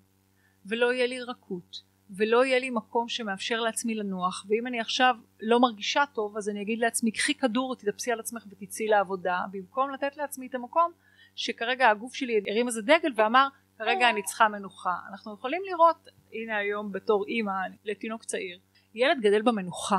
ולא 0.65 0.93
יהיה 0.93 1.07
לי 1.07 1.21
רכות, 1.21 1.81
ולא 2.17 2.45
יהיה 2.45 2.59
לי 2.59 2.69
מקום 2.69 3.09
שמאפשר 3.09 3.61
לעצמי 3.61 3.95
לנוח 3.95 4.45
ואם 4.49 4.67
אני 4.67 4.79
עכשיו 4.79 5.15
לא 5.41 5.59
מרגישה 5.59 6.03
טוב 6.13 6.37
אז 6.37 6.49
אני 6.49 6.61
אגיד 6.61 6.79
לעצמי 6.79 7.11
קחי 7.11 7.33
כדור 7.33 7.75
תתאפסי 7.75 8.11
על 8.11 8.19
עצמך 8.19 8.43
ותצאי 8.49 8.87
לעבודה 8.87 9.41
במקום 9.51 9.91
לתת 9.91 10.17
לעצמי 10.17 10.47
את 10.47 10.55
המקום 10.55 10.91
שכרגע 11.35 11.89
הגוף 11.89 12.13
שלי 12.13 12.41
הרים 12.47 12.67
איזה 12.67 12.81
דגל 12.81 13.11
ואמר 13.15 13.47
כרגע 13.77 14.09
אני 14.09 14.23
צריכה 14.23 14.47
מנוחה 14.47 14.95
אנחנו 15.11 15.33
יכולים 15.33 15.61
לראות 15.65 16.09
הנה 16.33 16.57
היום 16.57 16.91
בתור 16.91 17.25
אימא 17.27 17.51
לתינוק 17.85 18.23
צעיר 18.23 18.59
ילד 18.93 19.17
גדל 19.21 19.41
במנוחה 19.41 19.97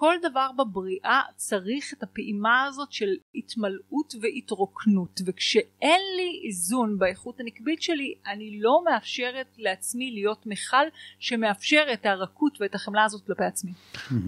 כל 0.00 0.14
דבר 0.30 0.50
בבריאה 0.58 1.20
צריך 1.36 1.92
את 1.92 2.02
הפעימה 2.02 2.64
הזאת 2.64 2.92
של 2.92 3.06
התמלאות 3.34 4.14
והתרוקנות 4.20 5.20
וכשאין 5.26 6.00
לי 6.16 6.42
איזון 6.46 6.98
באיכות 6.98 7.40
הנקבית 7.40 7.82
שלי 7.82 8.14
אני 8.32 8.60
לא 8.60 8.84
מאפשרת 8.84 9.46
לעצמי 9.58 10.10
להיות 10.10 10.46
מכל 10.46 10.86
שמאפשר 11.18 11.82
את 11.92 12.06
הרכות 12.06 12.58
ואת 12.60 12.74
החמלה 12.74 13.04
הזאת 13.04 13.26
כלפי 13.26 13.44
עצמי. 13.44 13.72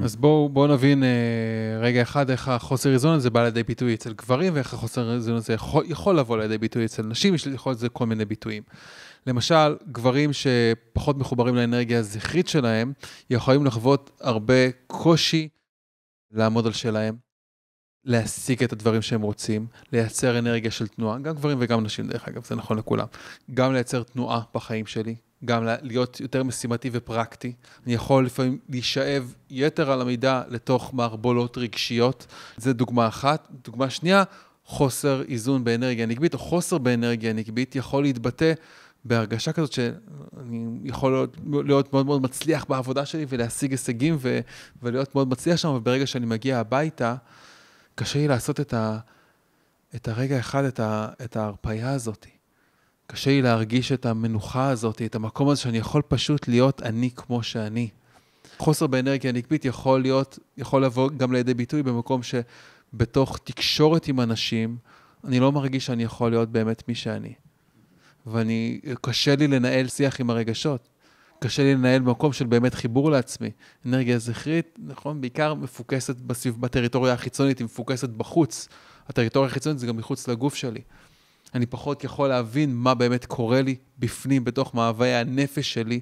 אז 0.02 0.16
בואו 0.16 0.48
בוא 0.48 0.68
נבין 0.68 1.04
אה, 1.04 1.08
רגע 1.80 2.02
אחד 2.02 2.30
איך 2.30 2.48
החוסר 2.48 2.92
איזון 2.92 3.14
הזה 3.14 3.30
בא 3.30 3.44
לידי 3.44 3.62
ביטוי 3.62 3.94
אצל 3.94 4.12
גברים 4.12 4.54
ואיך 4.54 4.74
החוסר 4.74 5.14
איזון 5.14 5.36
הזה 5.36 5.52
יכול, 5.52 5.84
יכול 5.88 6.18
לבוא 6.18 6.38
לידי 6.38 6.58
ביטוי 6.58 6.84
אצל 6.84 7.02
נשים, 7.02 7.34
יש 7.34 7.46
יכול 7.46 7.72
לזה 7.72 7.88
כל 7.88 8.06
מיני 8.06 8.24
ביטויים. 8.24 8.62
למשל, 9.26 9.76
גברים 9.92 10.30
שפחות 10.32 11.18
מחוברים 11.18 11.54
לאנרגיה 11.54 11.98
הזכרית 11.98 12.48
שלהם, 12.48 12.92
יכולים 13.30 13.66
לחוות 13.66 14.10
הרבה 14.20 14.70
קושי 14.86 15.48
לעמוד 16.32 16.66
על 16.66 16.72
שלהם, 16.72 17.16
להשיג 18.04 18.62
את 18.62 18.72
הדברים 18.72 19.02
שהם 19.02 19.22
רוצים, 19.22 19.66
לייצר 19.92 20.38
אנרגיה 20.38 20.70
של 20.70 20.88
תנועה, 20.88 21.18
גם 21.18 21.34
גברים 21.34 21.58
וגם 21.60 21.84
נשים 21.84 22.08
דרך 22.08 22.28
אגב, 22.28 22.44
זה 22.44 22.54
נכון 22.54 22.78
לכולם. 22.78 23.06
גם 23.54 23.72
לייצר 23.72 24.02
תנועה 24.02 24.40
בחיים 24.54 24.86
שלי, 24.86 25.14
גם 25.44 25.64
להיות 25.82 26.20
יותר 26.20 26.42
משימתי 26.42 26.90
ופרקטי. 26.92 27.52
אני 27.86 27.94
יכול 27.94 28.26
לפעמים 28.26 28.58
להישאב 28.68 29.34
יתר 29.50 29.90
על 29.90 30.00
המידה 30.00 30.42
לתוך 30.48 30.94
מערבולות 30.94 31.58
רגשיות, 31.58 32.26
זה 32.56 32.72
דוגמה 32.72 33.08
אחת. 33.08 33.48
דוגמה 33.64 33.90
שנייה, 33.90 34.24
חוסר 34.64 35.22
איזון 35.28 35.64
באנרגיה 35.64 36.06
נקבית, 36.06 36.34
או 36.34 36.38
חוסר 36.38 36.78
באנרגיה 36.78 37.32
נקבית 37.32 37.76
יכול 37.76 38.02
להתבטא 38.02 38.52
בהרגשה 39.04 39.52
כזאת 39.52 39.72
שאני 39.72 40.66
יכול 40.84 41.12
להיות, 41.12 41.36
להיות 41.66 41.92
מאוד 41.92 42.06
מאוד 42.06 42.22
מצליח 42.22 42.64
בעבודה 42.68 43.06
שלי 43.06 43.26
ולהשיג 43.28 43.70
הישגים 43.70 44.16
ו, 44.20 44.40
ולהיות 44.82 45.14
מאוד 45.14 45.28
מצליח 45.28 45.56
שם, 45.56 45.68
וברגע 45.68 46.06
שאני 46.06 46.26
מגיע 46.26 46.58
הביתה, 46.58 47.14
קשה 47.94 48.18
לי 48.18 48.28
לעשות 48.28 48.60
את, 48.60 48.74
ה, 48.74 48.98
את 49.94 50.08
הרגע 50.08 50.38
אחד, 50.38 50.64
את, 50.64 50.80
ה, 50.80 51.08
את 51.24 51.36
ההרפאיה 51.36 51.90
הזאת. 51.90 52.26
קשה 53.06 53.30
לי 53.30 53.42
להרגיש 53.42 53.92
את 53.92 54.06
המנוחה 54.06 54.68
הזאת, 54.68 55.02
את 55.02 55.14
המקום 55.14 55.48
הזה 55.48 55.60
שאני 55.60 55.78
יכול 55.78 56.02
פשוט 56.08 56.48
להיות 56.48 56.82
אני 56.82 57.10
כמו 57.16 57.42
שאני. 57.42 57.88
חוסר 58.58 58.86
באנרגיה 58.86 59.32
נקבית 59.32 59.64
יכול 59.64 60.02
להיות, 60.02 60.38
יכול 60.56 60.84
לבוא 60.84 61.10
גם 61.16 61.32
לידי 61.32 61.54
ביטוי 61.54 61.82
במקום 61.82 62.20
שבתוך 62.22 63.38
תקשורת 63.44 64.08
עם 64.08 64.20
אנשים, 64.20 64.76
אני 65.24 65.40
לא 65.40 65.52
מרגיש 65.52 65.86
שאני 65.86 66.02
יכול 66.02 66.30
להיות 66.30 66.48
באמת 66.48 66.88
מי 66.88 66.94
שאני. 66.94 67.32
ואני, 68.26 68.80
קשה 69.00 69.36
לי 69.36 69.48
לנהל 69.48 69.88
שיח 69.88 70.20
עם 70.20 70.30
הרגשות. 70.30 70.88
קשה 71.38 71.62
לי 71.62 71.74
לנהל 71.74 72.02
מקום 72.02 72.32
של 72.32 72.46
באמת 72.46 72.74
חיבור 72.74 73.10
לעצמי. 73.10 73.50
אנרגיה 73.86 74.18
זכרית, 74.18 74.78
נכון, 74.86 75.20
בעיקר 75.20 75.54
מפוקסת 75.54 76.16
בסביב, 76.16 76.60
בטריטוריה 76.60 77.12
החיצונית, 77.12 77.58
היא 77.58 77.64
מפוקסת 77.64 78.08
בחוץ. 78.08 78.68
הטריטוריה 79.08 79.50
החיצונית 79.50 79.78
זה 79.78 79.86
גם 79.86 79.96
מחוץ 79.96 80.28
לגוף 80.28 80.54
שלי. 80.54 80.80
אני 81.54 81.66
פחות 81.66 82.04
יכול 82.04 82.28
להבין 82.28 82.74
מה 82.74 82.94
באמת 82.94 83.24
קורה 83.24 83.62
לי 83.62 83.76
בפנים, 83.98 84.44
בתוך 84.44 84.74
מאוויי 84.74 85.14
הנפש 85.14 85.74
שלי, 85.74 86.00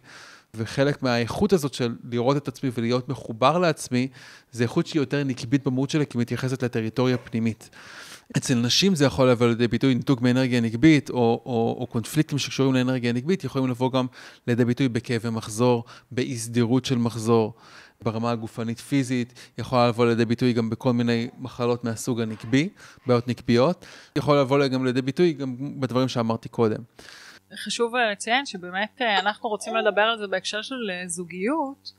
וחלק 0.55 1.03
מהאיכות 1.03 1.53
הזאת 1.53 1.75
של 1.75 1.95
לראות 2.11 2.37
את 2.37 2.49
עצמי 2.49 2.71
ולהיות 2.75 3.09
מחובר 3.09 3.59
לעצמי, 3.59 4.09
זה 4.53 4.63
איכות 4.63 4.87
שהיא 4.87 5.01
יותר 5.01 5.25
נקבית 5.25 5.65
במהות 5.65 5.91
שלי, 5.91 6.07
כי 6.07 6.19
מתייחסת 6.19 6.63
לטריטוריה 6.63 7.17
פנימית. 7.17 7.71
אצל 8.37 8.55
נשים 8.55 8.95
זה 8.95 9.05
יכול 9.05 9.31
לבוא 9.31 9.47
לידי 9.47 9.69
ביטוי 9.69 9.95
ניתוק 9.95 10.21
מאנרגיה 10.21 10.61
נקבית, 10.61 11.11
או, 11.11 11.43
או, 11.47 11.77
או 11.81 11.87
קונפליקטים 11.87 12.39
שקשורים 12.39 12.75
לאנרגיה 12.75 13.13
נקבית, 13.13 13.45
יכולים 13.45 13.69
לבוא 13.69 13.93
גם 13.93 14.07
לידי 14.47 14.65
ביטוי 14.65 14.89
בכאבי 14.89 15.31
מחזור, 15.31 15.85
באי 16.11 16.39
סדירות 16.39 16.85
של 16.85 16.99
מחזור, 16.99 17.55
ברמה 18.03 18.31
הגופנית-פיזית, 18.31 19.35
יכולה 19.59 19.89
לבוא 19.89 20.07
לידי 20.07 20.25
ביטוי 20.25 20.53
גם 20.53 20.71
בכל 20.71 20.93
מיני 20.93 21.29
מחלות 21.39 21.85
מהסוג 21.85 22.21
הנקבי, 22.21 22.69
בעיות 23.07 23.29
נקביות, 23.29 23.87
יכול 24.17 24.41
לבוא 24.41 24.67
גם 24.67 24.85
לידי 24.85 25.03
ביטוי 25.03 25.33
גם 25.33 25.81
בדברים 25.81 26.09
שאמרתי 26.09 26.49
קודם. 26.49 26.83
חשוב 27.55 27.97
לציין 27.97 28.47
שבאמת 28.47 29.03
אה, 29.03 29.19
אנחנו 29.19 29.49
רוצים 29.49 29.77
לדבר 29.77 30.03
על 30.03 30.19
זה 30.19 30.27
בהקשר 30.27 30.63
של 30.63 30.91
אה, 30.91 31.09
זוגיות, 31.09 31.93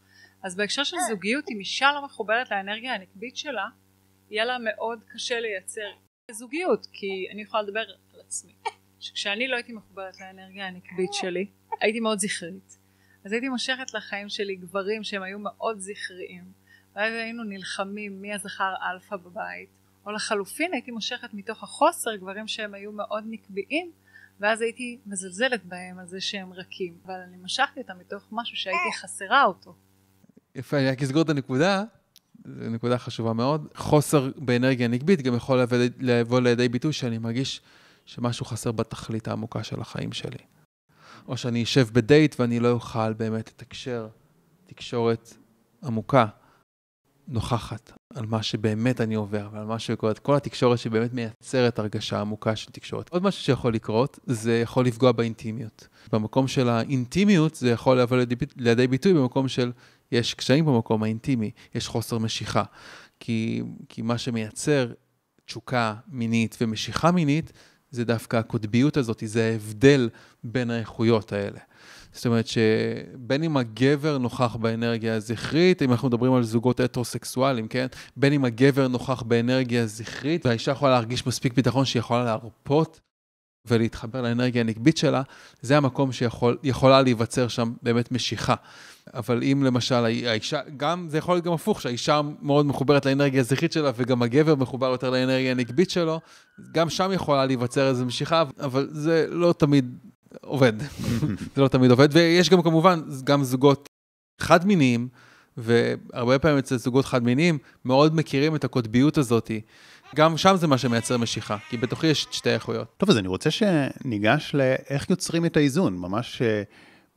אז 0.43 0.55
בהקשר 0.55 0.83
של 0.83 0.97
זוגיות, 1.09 1.45
אם 1.49 1.59
אישה 1.59 1.91
לא 1.91 2.05
מחוברת 2.05 2.51
לאנרגיה 2.51 2.93
הנקבית 2.93 3.37
שלה, 3.37 3.65
יהיה 4.29 4.45
לה 4.45 4.57
מאוד 4.59 4.99
קשה 5.13 5.39
לייצר 5.39 5.91
זוגיות, 6.31 6.87
כי 6.93 7.27
אני 7.33 7.41
יכולה 7.41 7.63
לדבר 7.63 7.79
על 7.79 8.19
עצמי. 8.19 8.53
שכשאני 8.99 9.47
לא 9.47 9.55
הייתי 9.55 9.73
מחוברת 9.73 10.19
לאנרגיה 10.19 10.67
הנקבית 10.67 11.13
שלי, 11.13 11.47
הייתי 11.81 11.99
מאוד 11.99 12.19
זכרית. 12.19 12.77
אז 13.25 13.31
הייתי 13.31 13.49
מושכת 13.49 13.93
לחיים 13.93 14.29
שלי 14.29 14.55
גברים 14.55 15.03
שהם 15.03 15.23
היו 15.23 15.39
מאוד 15.39 15.79
זכריים. 15.79 16.43
ואז 16.95 17.13
היינו 17.13 17.43
נלחמים 17.43 18.21
מי 18.21 18.33
הזכר 18.33 18.73
אלפא 18.91 19.15
בבית. 19.15 19.69
או 20.05 20.11
לחלופין 20.11 20.73
הייתי 20.73 20.91
מושכת 20.91 21.33
מתוך 21.33 21.63
החוסר 21.63 22.15
גברים 22.15 22.47
שהם 22.47 22.73
היו 22.73 22.91
מאוד 22.91 23.23
נקביים, 23.27 23.91
ואז 24.41 24.61
הייתי 24.61 24.99
מזלזלת 25.05 25.65
בהם 25.65 25.99
על 25.99 26.07
זה 26.07 26.21
שהם 26.21 26.53
רכים. 26.53 26.97
אבל 27.05 27.13
אני 27.27 27.37
משכתי 27.37 27.79
אותם 27.79 27.93
מתוך 27.99 28.23
משהו 28.31 28.57
שהייתי 28.57 28.97
חסרה 28.97 29.43
אותו. 29.43 29.75
יפה, 30.55 30.77
אני 30.77 30.89
רק 30.89 31.01
אסגור 31.01 31.21
את 31.21 31.29
הנקודה. 31.29 31.83
זו 32.45 32.69
נקודה 32.69 32.97
חשובה 32.97 33.33
מאוד. 33.33 33.67
חוסר 33.75 34.31
באנרגיה 34.35 34.87
נקבית 34.87 35.21
גם 35.21 35.35
יכול 35.35 35.59
לבוא 35.99 36.39
לידי 36.39 36.69
ביטוי 36.69 36.93
שאני 36.93 37.17
מרגיש 37.17 37.61
שמשהו 38.05 38.45
חסר 38.45 38.71
בתכלית 38.71 39.27
העמוקה 39.27 39.63
של 39.63 39.81
החיים 39.81 40.11
שלי. 40.11 40.37
או 41.27 41.37
שאני 41.37 41.63
אשב 41.63 41.87
בדייט 41.93 42.39
ואני 42.39 42.59
לא 42.59 42.71
אוכל 42.71 43.13
באמת 43.13 43.49
לתקשר 43.49 44.07
תקשורת 44.65 45.33
עמוקה, 45.83 46.25
נוכחת, 47.27 47.91
על 48.15 48.25
מה 48.25 48.43
שבאמת 48.43 49.01
אני 49.01 49.15
עובר 49.15 49.49
ועל 49.51 49.65
מה 49.65 49.79
שקורה, 49.79 50.13
כל 50.13 50.35
התקשורת 50.35 50.79
שבאמת 50.79 51.13
מייצרת 51.13 51.79
הרגשה 51.79 52.21
עמוקה 52.21 52.55
של 52.55 52.71
תקשורת. 52.71 53.09
עוד 53.09 53.23
משהו 53.23 53.43
שיכול 53.43 53.73
לקרות, 53.73 54.19
זה 54.25 54.59
יכול 54.59 54.85
לפגוע 54.85 55.11
באינטימיות. 55.11 55.87
במקום 56.11 56.47
של 56.47 56.69
האינטימיות 56.69 57.55
זה 57.55 57.69
יכול 57.69 58.01
לבוא 58.01 58.17
לידי, 58.17 58.35
לידי 58.57 58.87
ביטוי 58.87 59.13
במקום 59.13 59.47
של 59.47 59.71
יש 60.11 60.33
קשיים 60.33 60.65
במקום 60.65 61.03
האינטימי, 61.03 61.51
יש 61.75 61.87
חוסר 61.87 62.17
משיכה. 62.17 62.63
כי, 63.19 63.61
כי 63.89 64.01
מה 64.01 64.17
שמייצר 64.17 64.91
תשוקה 65.45 65.95
מינית 66.07 66.57
ומשיכה 66.61 67.11
מינית, 67.11 67.51
זה 67.91 68.05
דווקא 68.05 68.37
הקוטביות 68.37 68.97
הזאת, 68.97 69.23
זה 69.25 69.49
ההבדל 69.51 70.09
בין 70.43 70.69
האיכויות 70.69 71.33
האלה. 71.33 71.59
זאת 72.13 72.25
אומרת 72.25 72.47
שבין 72.47 73.43
אם 73.43 73.57
הגבר 73.57 74.17
נוכח 74.17 74.55
באנרגיה 74.55 75.15
הזכרית, 75.15 75.81
אם 75.81 75.91
אנחנו 75.91 76.07
מדברים 76.07 76.33
על 76.33 76.43
זוגות 76.43 76.79
הטרוסקסואלים, 76.79 77.67
כן? 77.67 77.87
בין 78.17 78.33
אם 78.33 78.45
הגבר 78.45 78.87
נוכח 78.87 79.21
באנרגיה 79.21 79.83
הזכרית, 79.83 80.45
והאישה 80.45 80.71
יכולה 80.71 80.91
להרגיש 80.91 81.27
מספיק 81.27 81.53
ביטחון 81.53 81.85
שהיא 81.85 81.99
יכולה 81.99 82.23
להרפות 82.23 82.99
ולהתחבר 83.65 84.21
לאנרגיה 84.21 84.61
הנקבית 84.61 84.97
שלה, 84.97 85.21
זה 85.61 85.77
המקום 85.77 86.11
שיכולה 86.11 87.01
להיווצר 87.01 87.47
שם 87.47 87.73
באמת 87.83 88.11
משיכה. 88.11 88.55
אבל 89.13 89.43
אם 89.43 89.63
למשל 89.65 89.95
האישה, 90.05 90.59
גם, 90.77 91.07
זה 91.09 91.17
יכול 91.17 91.35
להיות 91.35 91.45
גם 91.45 91.53
הפוך, 91.53 91.81
שהאישה 91.81 92.21
מאוד 92.41 92.65
מחוברת 92.65 93.05
לאנרגיה 93.05 93.39
הזכרית 93.39 93.71
שלה, 93.71 93.91
וגם 93.95 94.21
הגבר 94.21 94.55
מחובר 94.55 94.87
יותר 94.87 95.09
לאנרגיה 95.09 95.51
הנקבית 95.51 95.89
שלו, 95.89 96.19
גם 96.71 96.89
שם 96.89 97.11
יכולה 97.13 97.45
להיווצר 97.45 97.87
איזו 97.87 98.05
משיכה, 98.05 98.43
אבל 98.59 98.87
זה 98.91 99.25
לא 99.29 99.53
תמיד 99.57 99.97
עובד. 100.41 100.73
זה 101.55 101.61
לא 101.61 101.67
תמיד 101.67 101.91
עובד, 101.91 102.09
ויש 102.11 102.49
גם 102.49 102.61
כמובן, 102.61 103.01
גם 103.23 103.43
זוגות 103.43 103.87
חד-מיניים, 104.41 105.07
והרבה 105.57 106.39
פעמים 106.39 106.57
אצל 106.57 106.77
זוגות 106.77 107.05
חד-מיניים, 107.05 107.57
מאוד 107.85 108.15
מכירים 108.15 108.55
את 108.55 108.63
הקוטביות 108.63 109.17
הזאת. 109.17 109.51
גם 110.15 110.37
שם 110.37 110.55
זה 110.55 110.67
מה 110.67 110.77
שמייצר 110.77 111.17
משיכה, 111.17 111.57
כי 111.69 111.77
בתוכי 111.77 112.07
יש 112.07 112.25
את 112.25 112.33
שתי 112.33 112.49
איכויות. 112.49 112.87
טוב, 112.97 113.09
אז 113.09 113.17
אני 113.17 113.27
רוצה 113.27 113.49
שניגש 113.51 114.51
לאיך 114.53 115.09
יוצרים 115.09 115.45
את 115.45 115.57
האיזון, 115.57 115.97
ממש 115.97 116.41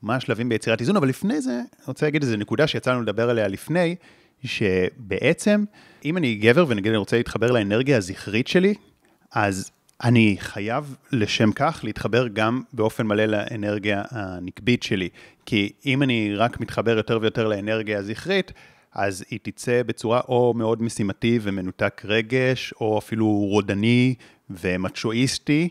מה 0.03 0.17
השלבים 0.17 0.49
ביצירת 0.49 0.81
איזון, 0.81 0.97
אבל 0.97 1.09
לפני 1.09 1.41
זה, 1.41 1.51
אני 1.51 1.87
רוצה 1.87 2.07
להגיד 2.07 2.23
איזו 2.23 2.37
נקודה 2.37 2.67
שיצא 2.67 2.91
לנו 2.91 3.03
לדבר 3.03 3.31
עליה 3.31 3.49
לפני, 3.49 3.97
שבעצם, 4.45 5.65
אם 6.05 6.17
אני 6.17 6.35
גבר 6.35 6.65
ונגיד 6.69 6.91
אני 6.91 6.99
רוצה 6.99 7.17
להתחבר 7.17 7.51
לאנרגיה 7.51 7.97
הזכרית 7.97 8.49
שלי, 8.49 8.75
אז 9.33 9.71
אני 10.03 10.37
חייב 10.39 10.97
לשם 11.13 11.53
כך 11.53 11.81
להתחבר 11.85 12.29
גם 12.29 12.63
באופן 12.73 13.07
מלא 13.07 13.25
לאנרגיה 13.25 14.03
הנקבית 14.11 14.83
שלי. 14.83 15.09
כי 15.47 15.73
אם 15.87 16.03
אני 16.03 16.35
רק 16.35 16.61
מתחבר 16.61 16.97
יותר 16.97 17.19
ויותר 17.23 17.49
לאנרגיה 17.49 17.99
הזכרית, 17.99 18.53
אז 18.93 19.25
היא 19.31 19.39
תצא 19.43 19.83
בצורה 19.83 20.21
או 20.29 20.55
מאוד 20.57 20.83
משימתי 20.83 21.39
ומנותק 21.43 22.03
רגש, 22.05 22.75
או 22.81 22.99
אפילו 22.99 23.27
רודני 23.27 24.15
ומצ'ואיסטי. 24.51 25.69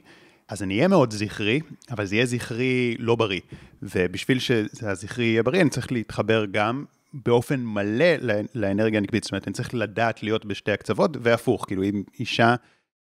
אז 0.48 0.63
אני 0.63 0.75
אהיה 0.75 0.88
מאוד 0.88 1.12
זכרי, 1.12 1.60
אבל 1.92 2.06
זה 2.06 2.15
יהיה 2.15 2.25
זכרי 2.25 2.96
לא 3.00 3.15
בריא. 3.15 3.39
ובשביל 3.84 4.39
שהזכרי 4.39 5.25
יהיה 5.25 5.44
בריא, 5.44 5.62
אני 5.62 5.70
צריך 5.70 5.92
להתחבר 5.92 6.46
גם 6.51 6.86
באופן 7.13 7.60
מלא 7.60 8.15
לאנרגיה 8.56 9.00
הנקבית. 9.00 9.24
זאת 9.24 9.32
אומרת, 9.32 9.48
אני 9.48 9.53
צריך 9.53 9.75
לדעת 9.75 10.24
להיות 10.24 10.46
בשתי 10.46 10.72
הקצוות, 10.72 11.18
והפוך, 11.22 11.65
כאילו 11.68 11.84
אם 11.84 12.03
אישה 12.20 12.56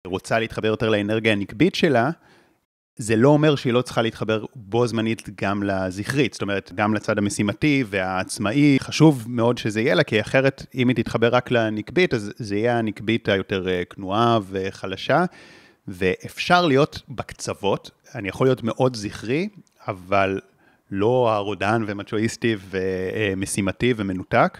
רוצה 0.05 0.39
להתחבר 0.39 0.67
יותר 0.67 0.89
לאנרגיה 0.89 1.31
הנקבית 1.31 1.75
שלה, 1.75 2.09
זה 2.97 3.15
לא 3.15 3.29
אומר 3.29 3.55
שהיא 3.55 3.73
לא 3.73 3.81
צריכה 3.81 4.01
להתחבר 4.01 4.45
בו 4.55 4.87
זמנית 4.87 5.29
גם 5.41 5.63
לזכרית, 5.63 6.33
זאת 6.33 6.41
אומרת, 6.41 6.71
גם 6.75 6.93
לצד 6.93 7.17
המשימתי 7.17 7.83
והעצמאי, 7.89 8.77
חשוב 8.79 9.25
מאוד 9.27 9.57
שזה 9.57 9.81
יהיה 9.81 9.95
לה, 9.95 10.03
כי 10.03 10.21
אחרת, 10.21 10.65
אם 10.75 10.87
היא 10.87 10.95
תתחבר 10.95 11.35
רק 11.35 11.51
לנקבית, 11.51 12.13
אז 12.13 12.31
זה 12.35 12.55
יהיה 12.55 12.77
הנקבית 12.77 13.29
היותר 13.29 13.67
אה, 13.67 13.85
כנועה 13.85 14.39
וחלשה, 14.49 15.25
ואפשר 15.87 16.65
להיות 16.65 17.01
בקצוות, 17.09 17.91
אני 18.15 18.29
יכול 18.29 18.47
להיות 18.47 18.63
מאוד 18.63 18.95
זכרי, 18.95 19.49
אבל 19.87 20.39
לא 20.91 21.33
הרודן 21.33 21.83
ומצ'ואיסטי 21.87 22.55
ומשימתי 22.69 23.93
ומנותק. 23.97 24.57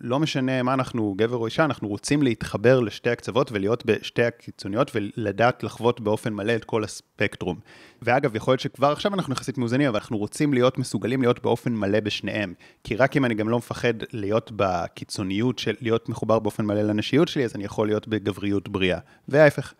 לא 0.00 0.18
משנה 0.18 0.62
מה 0.62 0.74
אנחנו, 0.74 1.14
גבר 1.16 1.36
או 1.36 1.46
אישה, 1.46 1.64
אנחנו 1.64 1.88
רוצים 1.88 2.22
להתחבר 2.22 2.80
לשתי 2.80 3.10
הקצוות 3.10 3.52
ולהיות 3.52 3.86
בשתי 3.86 4.24
הקיצוניות 4.24 4.90
ולדעת 4.94 5.62
לחוות 5.62 6.00
באופן 6.00 6.32
מלא 6.32 6.54
את 6.56 6.64
כל 6.64 6.84
הספקטרום. 6.84 7.58
ואגב, 8.02 8.36
יכול 8.36 8.52
להיות 8.52 8.60
שכבר 8.60 8.92
עכשיו 8.92 9.14
אנחנו 9.14 9.32
יחסית 9.32 9.58
מאוזנים, 9.58 9.88
אבל 9.88 9.98
אנחנו 9.98 10.18
רוצים 10.18 10.54
להיות 10.54 10.78
מסוגלים 10.78 11.22
להיות 11.22 11.42
באופן 11.42 11.72
מלא 11.72 12.00
בשניהם. 12.00 12.54
כי 12.84 12.96
רק 12.96 13.16
אם 13.16 13.24
אני 13.24 13.34
גם 13.34 13.48
לא 13.48 13.58
מפחד 13.58 13.94
להיות 14.12 14.52
בקיצוניות 14.56 15.58
של 15.58 15.74
להיות 15.80 16.08
מחובר 16.08 16.38
באופן 16.38 16.64
מלא 16.64 16.82
לנשיות 16.82 17.28
שלי, 17.28 17.44
אז 17.44 17.54
אני 17.54 17.64
יכול 17.64 17.86
להיות 17.86 18.08
בגבריות 18.08 18.68
בריאה. 18.68 18.98
וההפך. 19.28 19.74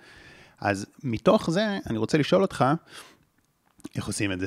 אז 0.60 0.86
מתוך 1.04 1.50
זה, 1.50 1.78
אני 1.90 1.98
רוצה 1.98 2.18
לשאול 2.18 2.42
אותך, 2.42 2.64
איך 3.96 4.06
עושים 4.06 4.32
את 4.32 4.40
זה? 4.40 4.46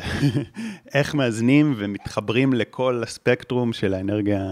איך 0.95 1.15
מאזנים 1.15 1.73
ומתחברים 1.77 2.53
לכל 2.53 3.03
הספקטרום 3.03 3.73
של 3.73 3.93
האנרגיה? 3.93 4.51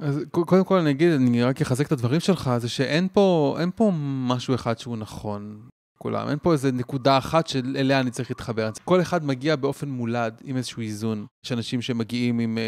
אז 0.00 0.20
קודם 0.30 0.64
כל 0.64 0.78
אני 0.78 0.90
אגיד, 0.90 1.12
אני 1.12 1.42
רק 1.42 1.60
אחזק 1.60 1.86
את 1.86 1.92
הדברים 1.92 2.20
שלך, 2.20 2.50
זה 2.58 2.68
שאין 2.68 3.08
פה, 3.12 3.58
פה 3.76 3.92
משהו 4.26 4.54
אחד 4.54 4.78
שהוא 4.78 4.96
נכון. 4.96 5.60
כולם. 6.02 6.28
אין 6.28 6.38
פה 6.42 6.52
איזה 6.52 6.72
נקודה 6.72 7.18
אחת 7.18 7.46
שאליה 7.46 8.00
אני 8.00 8.10
צריך 8.10 8.30
להתחבר. 8.30 8.70
כל 8.84 9.00
אחד 9.00 9.24
מגיע 9.24 9.56
באופן 9.56 9.88
מולד 9.88 10.40
עם 10.44 10.56
איזשהו 10.56 10.82
איזון. 10.82 11.26
יש 11.44 11.52
אנשים 11.52 11.82
שמגיעים 11.82 12.38
עם 12.38 12.58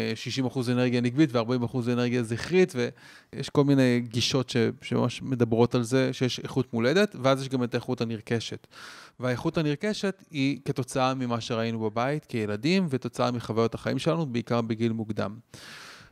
60% 0.45 0.57
אה, 0.67 0.73
אנרגיה 0.73 1.01
נגבית 1.01 1.29
ו-40% 1.33 1.77
אנרגיה 1.87 2.23
זכרית, 2.23 2.73
ויש 2.75 3.49
כל 3.49 3.63
מיני 3.63 4.01
גישות 4.07 4.49
ש... 4.49 4.57
שממש 4.81 5.21
מדברות 5.21 5.75
על 5.75 5.83
זה, 5.83 6.13
שיש 6.13 6.39
איכות 6.39 6.73
מולדת, 6.73 7.15
ואז 7.21 7.41
יש 7.41 7.49
גם 7.49 7.63
את 7.63 7.73
האיכות 7.73 8.01
הנרכשת. 8.01 8.67
והאיכות 9.19 9.57
הנרכשת 9.57 10.23
היא 10.31 10.59
כתוצאה 10.65 11.13
ממה 11.13 11.41
שראינו 11.41 11.79
בבית 11.79 12.25
כילדים, 12.25 12.87
ותוצאה 12.89 13.31
מחוויות 13.31 13.75
החיים 13.75 13.99
שלנו, 13.99 14.25
בעיקר 14.25 14.61
בגיל 14.61 14.91
מוקדם. 14.91 15.35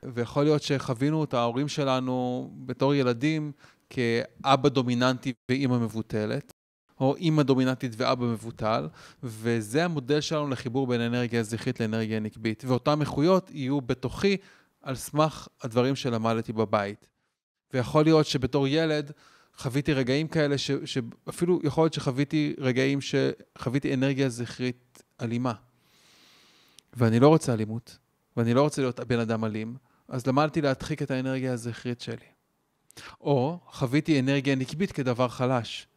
ויכול 0.05 0.43
להיות 0.43 0.63
שחווינו 0.63 1.24
את 1.24 1.34
ההורים 1.34 1.67
שלנו 1.67 2.50
בתור 2.65 2.93
ילדים 2.93 3.51
כאבא 3.89 4.70
דומיננטי 4.70 5.34
ואימא 5.50 5.77
מבוטלת, 5.77 6.53
או 7.00 7.15
אימא 7.15 7.43
דומיננטית 7.43 7.93
ואבא 7.98 8.25
מבוטל, 8.25 8.88
וזה 9.24 9.86
המודל 9.86 10.22
שלנו 10.22 10.48
לחיבור 10.48 10.88
בין 10.88 11.01
אנרגיה 11.01 11.43
זכרית 11.43 11.79
לאנרגיה 11.79 12.20
נקבית. 12.20 12.63
ואותן 12.67 13.01
איכויות 13.01 13.51
יהיו 13.53 13.81
בתוכי 13.81 14.38
על 14.81 14.96
סמך 14.96 15.48
הדברים 15.62 15.96
שלמדתי 15.96 16.53
בבית. 16.53 17.08
ויכול 17.74 18.03
להיות 18.03 18.25
שבתור 18.25 18.67
ילד 18.67 19.12
חוויתי 19.58 19.93
רגעים 19.93 20.27
כאלה, 20.27 20.58
ש, 20.58 20.72
שאפילו 20.86 21.60
יכול 21.63 21.84
להיות 21.84 21.93
שחוויתי 21.93 22.55
רגעים 22.58 23.00
שחוויתי 23.01 23.93
אנרגיה 23.93 24.29
זכרית 24.29 25.03
אלימה. 25.22 25.53
ואני 26.93 27.20
לא 27.20 27.27
רוצה 27.27 27.53
אלימות, 27.53 27.98
ואני 28.38 28.53
לא 28.53 28.62
רוצה 28.62 28.81
להיות 28.81 29.00
בן 29.00 29.20
אדם 29.20 29.46
אלים, 29.46 29.75
אז 30.12 30.27
למדתי 30.27 30.62
להדחיק 30.62 31.01
את 31.01 31.12
האנרגיה 31.12 31.53
הזכרית 31.53 32.01
שלי. 32.01 32.25
או 33.22 33.60
חוויתי 33.68 34.20
אנרגיה 34.20 34.56
נקבית 34.56 34.91
כדבר 34.91 35.27
חלש. 35.27 35.88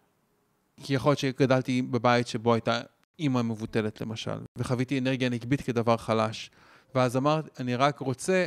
כי 0.83 0.94
יכול 0.94 1.11
להיות 1.11 1.18
שגדלתי 1.18 1.83
בבית 1.83 2.28
שבו 2.28 2.54
הייתה 2.54 2.80
אימא 3.18 3.42
מבוטלת 3.42 4.00
למשל, 4.00 4.38
וחוויתי 4.59 4.99
אנרגיה 4.99 5.28
נקבית 5.28 5.61
כדבר 5.61 5.97
חלש. 5.97 6.50
ואז 6.94 7.16
אמרתי, 7.16 7.49
אני 7.61 7.76
רק 7.76 7.99
רוצה 7.99 8.47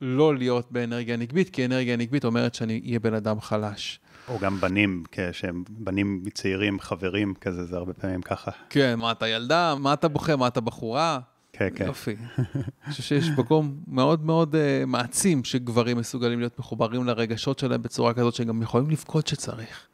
לא 0.00 0.36
להיות 0.36 0.72
באנרגיה 0.72 1.16
נקבית, 1.16 1.50
כי 1.50 1.64
אנרגיה 1.64 1.96
נקבית 1.96 2.24
אומרת 2.24 2.54
שאני 2.54 2.80
אהיה 2.84 3.00
בן 3.00 3.14
אדם 3.14 3.40
חלש. 3.40 4.00
או 4.28 4.38
גם 4.38 4.60
בנים, 4.60 5.04
כשהם 5.12 5.64
בנים 5.68 6.24
צעירים, 6.34 6.80
חברים, 6.80 7.34
כזה, 7.34 7.64
זה 7.64 7.76
הרבה 7.76 7.92
פעמים 7.92 8.22
ככה. 8.22 8.50
כן, 8.70 8.98
מה 8.98 9.12
אתה 9.12 9.28
ילדה? 9.28 9.74
מה 9.74 9.92
אתה 9.92 10.08
בוחר? 10.08 10.36
מה 10.36 10.48
אתה 10.48 10.60
בחורה? 10.60 11.20
כן, 11.58 11.68
כן. 11.74 11.86
יופי. 11.86 12.16
אני 12.38 12.92
חושב 12.92 13.02
שיש 13.02 13.28
מקום 13.38 13.76
מאוד 13.86 14.24
מאוד 14.24 14.54
uh, 14.54 14.86
מעצים 14.86 15.44
שגברים 15.44 15.96
מסוגלים 15.96 16.38
להיות 16.38 16.58
מחוברים 16.58 17.04
לרגשות 17.04 17.58
שלהם 17.58 17.82
בצורה 17.82 18.14
כזאת 18.14 18.34
שהם 18.34 18.46
גם 18.46 18.62
יכולים 18.62 18.90
לבכות 18.90 19.26
שצריך. 19.26 19.86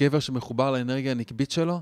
גבר 0.00 0.20
שמחובר 0.20 0.70
לאנרגיה 0.70 1.12
הנקבית 1.12 1.50
שלו, 1.50 1.80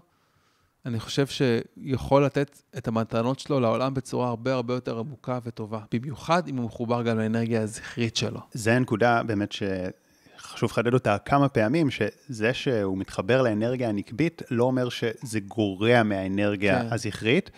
אני 0.86 1.00
חושב 1.00 1.26
שיכול 1.26 2.24
לתת 2.24 2.62
את 2.78 2.88
המתנות 2.88 3.38
שלו 3.38 3.60
לעולם 3.60 3.94
בצורה 3.94 4.28
הרבה 4.28 4.52
הרבה 4.54 4.74
יותר 4.74 4.98
עמוקה 4.98 5.38
וטובה. 5.44 5.80
במיוחד 5.92 6.48
אם 6.48 6.56
הוא 6.56 6.64
מחובר 6.64 7.02
גם 7.02 7.18
לאנרגיה 7.18 7.62
הזכרית 7.62 8.16
שלו. 8.16 8.40
זה 8.52 8.76
הנקודה 8.76 9.22
באמת 9.22 9.52
שחשוב 9.52 10.70
לחדד 10.70 10.94
אותה 10.94 11.18
כמה 11.18 11.48
פעמים, 11.48 11.90
שזה 11.90 12.54
שהוא 12.54 12.98
מתחבר 12.98 13.42
לאנרגיה 13.42 13.88
הנקבית 13.88 14.42
לא 14.50 14.64
אומר 14.64 14.88
שזה 14.88 15.40
גורע 15.40 16.02
מהאנרגיה 16.02 16.80
כן. 16.80 16.88
הזכרית. 16.90 17.50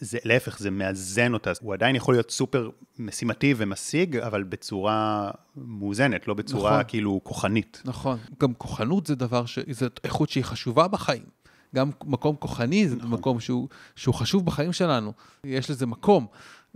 זה 0.00 0.18
להפך, 0.24 0.58
זה 0.58 0.70
מאזן 0.70 1.34
אותה. 1.34 1.52
הוא 1.60 1.74
עדיין 1.74 1.96
יכול 1.96 2.14
להיות 2.14 2.30
סופר 2.30 2.70
משימתי 2.98 3.54
ומשיג, 3.56 4.16
אבל 4.16 4.42
בצורה 4.42 5.30
מאוזנת, 5.56 6.28
לא 6.28 6.34
בצורה 6.34 6.70
נכון. 6.70 6.84
כאילו 6.88 7.20
כוחנית. 7.22 7.82
נכון. 7.84 8.18
גם 8.40 8.54
כוחנות 8.54 9.06
זה 9.06 9.14
דבר, 9.14 9.46
ש... 9.46 9.58
זו 9.70 9.86
איכות 10.04 10.30
שהיא 10.30 10.44
חשובה 10.44 10.88
בחיים. 10.88 11.24
גם 11.74 11.90
מקום 12.04 12.36
כוחני 12.36 12.88
זה 12.88 12.96
נכון. 12.96 13.10
מקום 13.10 13.40
שהוא, 13.40 13.68
שהוא 13.96 14.14
חשוב 14.14 14.46
בחיים 14.46 14.72
שלנו. 14.72 15.12
יש 15.44 15.70
לזה 15.70 15.86
מקום, 15.86 16.26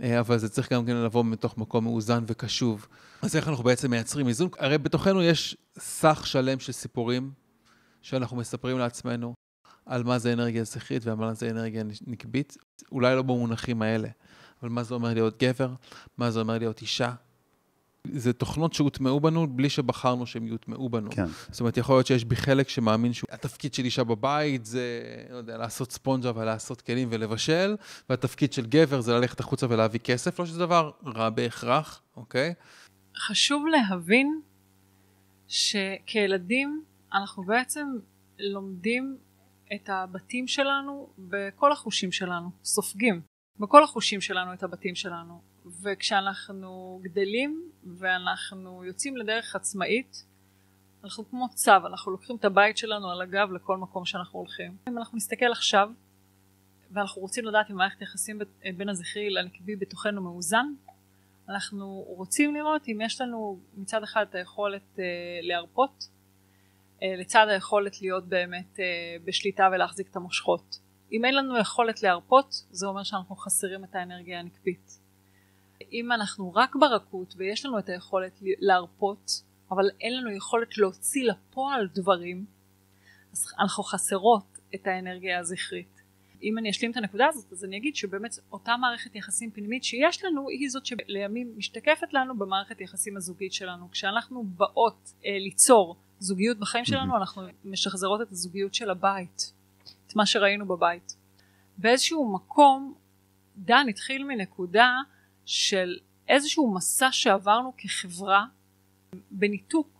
אה, 0.03 0.19
אבל 0.19 0.37
זה 0.37 0.49
צריך 0.49 0.73
גם 0.73 0.85
כן 0.85 0.95
לבוא 0.95 1.25
מתוך 1.25 1.57
מקום 1.57 1.83
מאוזן 1.83 2.23
וקשוב. 2.27 2.87
אז 3.21 3.35
איך 3.35 3.47
אנחנו 3.47 3.63
בעצם 3.63 3.91
מייצרים 3.91 4.27
איזון? 4.27 4.49
הרי 4.59 4.77
בתוכנו 4.77 5.23
יש 5.23 5.57
סך 5.79 6.27
שלם 6.27 6.59
של 6.59 6.71
סיפורים 6.71 7.31
שאנחנו 8.01 8.37
מספרים 8.37 8.77
לעצמנו, 8.77 9.33
על 9.91 10.03
מה 10.03 10.19
זה 10.19 10.33
אנרגיה 10.33 10.63
זכרית 10.63 11.05
ועל 11.05 11.15
מה 11.15 11.33
זה 11.33 11.49
אנרגיה 11.49 11.83
נקבית, 12.07 12.57
אולי 12.91 13.15
לא 13.15 13.21
במונחים 13.21 13.81
האלה, 13.81 14.07
אבל 14.61 14.69
מה 14.69 14.83
זה 14.83 14.93
אומר 14.93 15.13
להיות 15.13 15.43
גבר, 15.43 15.73
מה 16.17 16.31
זה 16.31 16.39
אומר 16.39 16.57
להיות 16.57 16.81
אישה. 16.81 17.13
זה 18.11 18.33
תוכנות 18.33 18.73
שהוטמעו 18.73 19.19
בנו 19.19 19.47
בלי 19.47 19.69
שבחרנו 19.69 20.25
שהם 20.25 20.47
יוטמעו 20.47 20.89
בנו. 20.89 21.11
כן. 21.11 21.25
זאת 21.49 21.59
אומרת, 21.59 21.77
יכול 21.77 21.95
להיות 21.95 22.07
שיש 22.07 22.25
בי 22.25 22.35
חלק 22.35 22.69
שמאמין 22.69 23.13
שהתפקיד 23.13 23.73
של 23.73 23.85
אישה 23.85 24.03
בבית 24.03 24.65
זה, 24.65 25.01
לא 25.29 25.37
יודע, 25.37 25.57
לעשות 25.57 25.91
ספונג'ה 25.91 26.31
ולעשות 26.35 26.81
כלים 26.81 27.07
ולבשל, 27.11 27.75
והתפקיד 28.09 28.53
של 28.53 28.65
גבר 28.65 29.01
זה 29.01 29.13
ללכת 29.13 29.39
החוצה 29.39 29.67
ולהביא 29.69 29.99
כסף, 29.99 30.39
לא 30.39 30.45
שזה 30.45 30.59
דבר 30.59 30.91
רע 31.05 31.29
בהכרח, 31.29 32.01
אוקיי? 32.17 32.53
חשוב 33.17 33.65
להבין 33.67 34.41
שכילדים 35.47 36.83
אנחנו 37.13 37.43
בעצם 37.43 37.87
לומדים 38.39 39.17
את 39.75 39.89
הבתים 39.89 40.47
שלנו 40.47 41.09
בכל 41.17 41.71
החושים 41.71 42.11
שלנו, 42.11 42.49
סופגים 42.63 43.21
בכל 43.59 43.83
החושים 43.83 44.21
שלנו 44.21 44.53
את 44.53 44.63
הבתים 44.63 44.95
שלנו 44.95 45.41
וכשאנחנו 45.81 46.99
גדלים 47.03 47.71
ואנחנו 47.83 48.85
יוצאים 48.85 49.17
לדרך 49.17 49.55
עצמאית 49.55 50.25
אנחנו 51.03 51.29
כמו 51.29 51.49
צו, 51.49 51.71
אנחנו 51.71 52.11
לוקחים 52.11 52.35
את 52.35 52.45
הבית 52.45 52.77
שלנו 52.77 53.11
על 53.11 53.21
הגב 53.21 53.51
לכל 53.51 53.77
מקום 53.77 54.05
שאנחנו 54.05 54.39
הולכים. 54.39 54.77
אם 54.89 54.97
אנחנו 54.97 55.17
נסתכל 55.17 55.51
עכשיו 55.51 55.89
ואנחנו 56.91 57.21
רוצים 57.21 57.45
לדעת 57.45 57.71
אם 57.71 57.75
מערכת 57.75 58.01
יחסים 58.01 58.39
בין 58.77 58.89
הזכרי 58.89 59.29
לנקבי 59.29 59.75
בתוכנו 59.75 60.21
מאוזן 60.21 60.65
אנחנו 61.49 62.03
רוצים 62.07 62.55
לראות 62.55 62.87
אם 62.87 63.01
יש 63.01 63.21
לנו 63.21 63.59
מצד 63.77 64.03
אחד 64.03 64.25
את 64.29 64.35
היכולת 64.35 64.99
אה, 64.99 65.03
להרפות 65.41 66.07
לצד 67.01 67.47
היכולת 67.49 68.01
להיות 68.01 68.25
באמת 68.25 68.79
אה, 68.79 68.85
בשליטה 69.25 69.69
ולהחזיק 69.71 70.07
את 70.11 70.15
המושכות. 70.15 70.79
אם 71.11 71.25
אין 71.25 71.35
לנו 71.35 71.57
יכולת 71.57 72.03
להרפות, 72.03 72.65
זה 72.71 72.87
אומר 72.87 73.03
שאנחנו 73.03 73.35
חסרים 73.35 73.83
את 73.83 73.95
האנרגיה 73.95 74.39
הנקבית. 74.39 74.99
אם 75.91 76.11
אנחנו 76.11 76.53
רק 76.53 76.75
ברכות 76.75 77.33
ויש 77.37 77.65
לנו 77.65 77.79
את 77.79 77.89
היכולת 77.89 78.39
להרפות, 78.41 79.31
אבל 79.71 79.89
אין 80.01 80.17
לנו 80.17 80.31
יכולת 80.31 80.77
להוציא 80.77 81.31
לפועל 81.31 81.87
דברים, 81.93 82.45
אז 83.31 83.53
אנחנו 83.59 83.83
חסרות 83.83 84.57
את 84.75 84.87
האנרגיה 84.87 85.39
הזכרית. 85.39 85.90
אם 86.43 86.57
אני 86.57 86.69
אשלים 86.69 86.91
את 86.91 86.97
הנקודה 86.97 87.27
הזאת, 87.27 87.51
אז 87.51 87.65
אני 87.65 87.77
אגיד 87.77 87.95
שבאמת 87.95 88.31
אותה 88.51 88.77
מערכת 88.77 89.15
יחסים 89.15 89.51
פנימית 89.51 89.83
שיש 89.83 90.23
לנו, 90.23 90.49
היא 90.49 90.69
זאת 90.69 90.85
שלימים 90.85 91.53
משתקפת 91.57 92.13
לנו 92.13 92.37
במערכת 92.37 92.81
יחסים 92.81 93.17
הזוגית 93.17 93.53
שלנו. 93.53 93.91
כשאנחנו 93.91 94.43
באות 94.43 95.13
אה, 95.25 95.37
ליצור 95.39 95.95
זוגיות 96.19 96.59
בחיים 96.59 96.85
שלנו, 96.85 97.17
אנחנו 97.17 97.41
משחזרות 97.65 98.21
את 98.21 98.31
הזוגיות 98.31 98.73
של 98.73 98.89
הבית, 98.89 99.53
את 100.07 100.15
מה 100.15 100.25
שראינו 100.25 100.67
בבית. 100.67 101.15
באיזשהו 101.77 102.33
מקום, 102.33 102.93
דן 103.57 103.85
התחיל 103.89 104.23
מנקודה 104.23 104.95
של 105.45 105.97
איזשהו 106.27 106.73
מסע 106.73 107.11
שעברנו 107.11 107.73
כחברה 107.77 108.45
בניתוק 109.31 109.90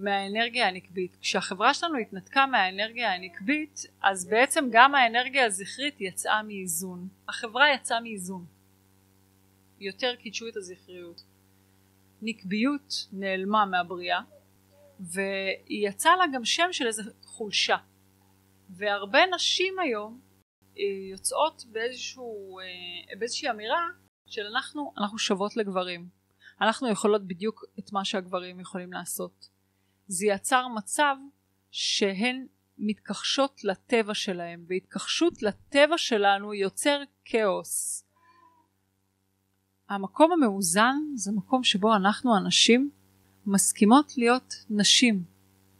מהאנרגיה 0.00 0.68
הנקבית. 0.68 1.16
כשהחברה 1.20 1.74
שלנו 1.74 1.98
התנתקה 1.98 2.46
מהאנרגיה 2.46 3.14
הנקבית, 3.14 3.80
אז 4.02 4.28
בעצם 4.28 4.68
גם 4.72 4.94
האנרגיה 4.94 5.46
הזכרית 5.46 6.00
יצאה 6.00 6.42
מאיזון. 6.42 7.08
החברה 7.28 7.74
יצאה 7.74 8.00
מאיזון. 8.00 8.46
יותר 9.80 10.16
קידשו 10.16 10.48
את 10.48 10.56
הזכריות. 10.56 11.22
נקביות 12.22 13.08
נעלמה 13.12 13.66
מהבריאה, 13.66 14.20
והיא 15.00 15.88
יצאה 15.88 16.16
לה 16.16 16.24
גם 16.34 16.44
שם 16.44 16.68
של 16.72 16.86
איזה 16.86 17.02
חולשה. 17.22 17.76
והרבה 18.70 19.18
נשים 19.34 19.78
היום 19.78 20.20
אה, 20.78 20.82
יוצאות 21.10 21.64
באיזשהו, 21.72 22.58
אה, 22.58 22.64
באיזושהי 23.18 23.50
אמירה 23.50 23.86
של 24.26 24.46
אנחנו, 24.46 24.92
אנחנו 24.98 25.18
שוות 25.18 25.56
לגברים. 25.56 26.08
אנחנו 26.60 26.88
יכולות 26.88 27.26
בדיוק 27.26 27.64
את 27.78 27.92
מה 27.92 28.04
שהגברים 28.04 28.60
יכולים 28.60 28.92
לעשות. 28.92 29.48
זה 30.12 30.26
יצר 30.26 30.68
מצב 30.68 31.16
שהן 31.70 32.46
מתכחשות 32.78 33.64
לטבע 33.64 34.14
שלהם, 34.14 34.64
והתכחשות 34.68 35.42
לטבע 35.42 35.98
שלנו 35.98 36.54
יוצר 36.54 37.02
כאוס. 37.24 38.04
המקום 39.88 40.32
המאוזן 40.32 40.96
זה 41.14 41.32
מקום 41.32 41.64
שבו 41.64 41.96
אנחנו 41.96 42.36
הנשים 42.36 42.90
מסכימות 43.46 44.12
להיות 44.18 44.54
נשים. 44.70 45.24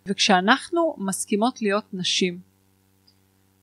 וכשאנחנו 0.07 0.97
מסכימות 0.99 1.63
להיות 1.63 1.85
נשים, 1.93 2.41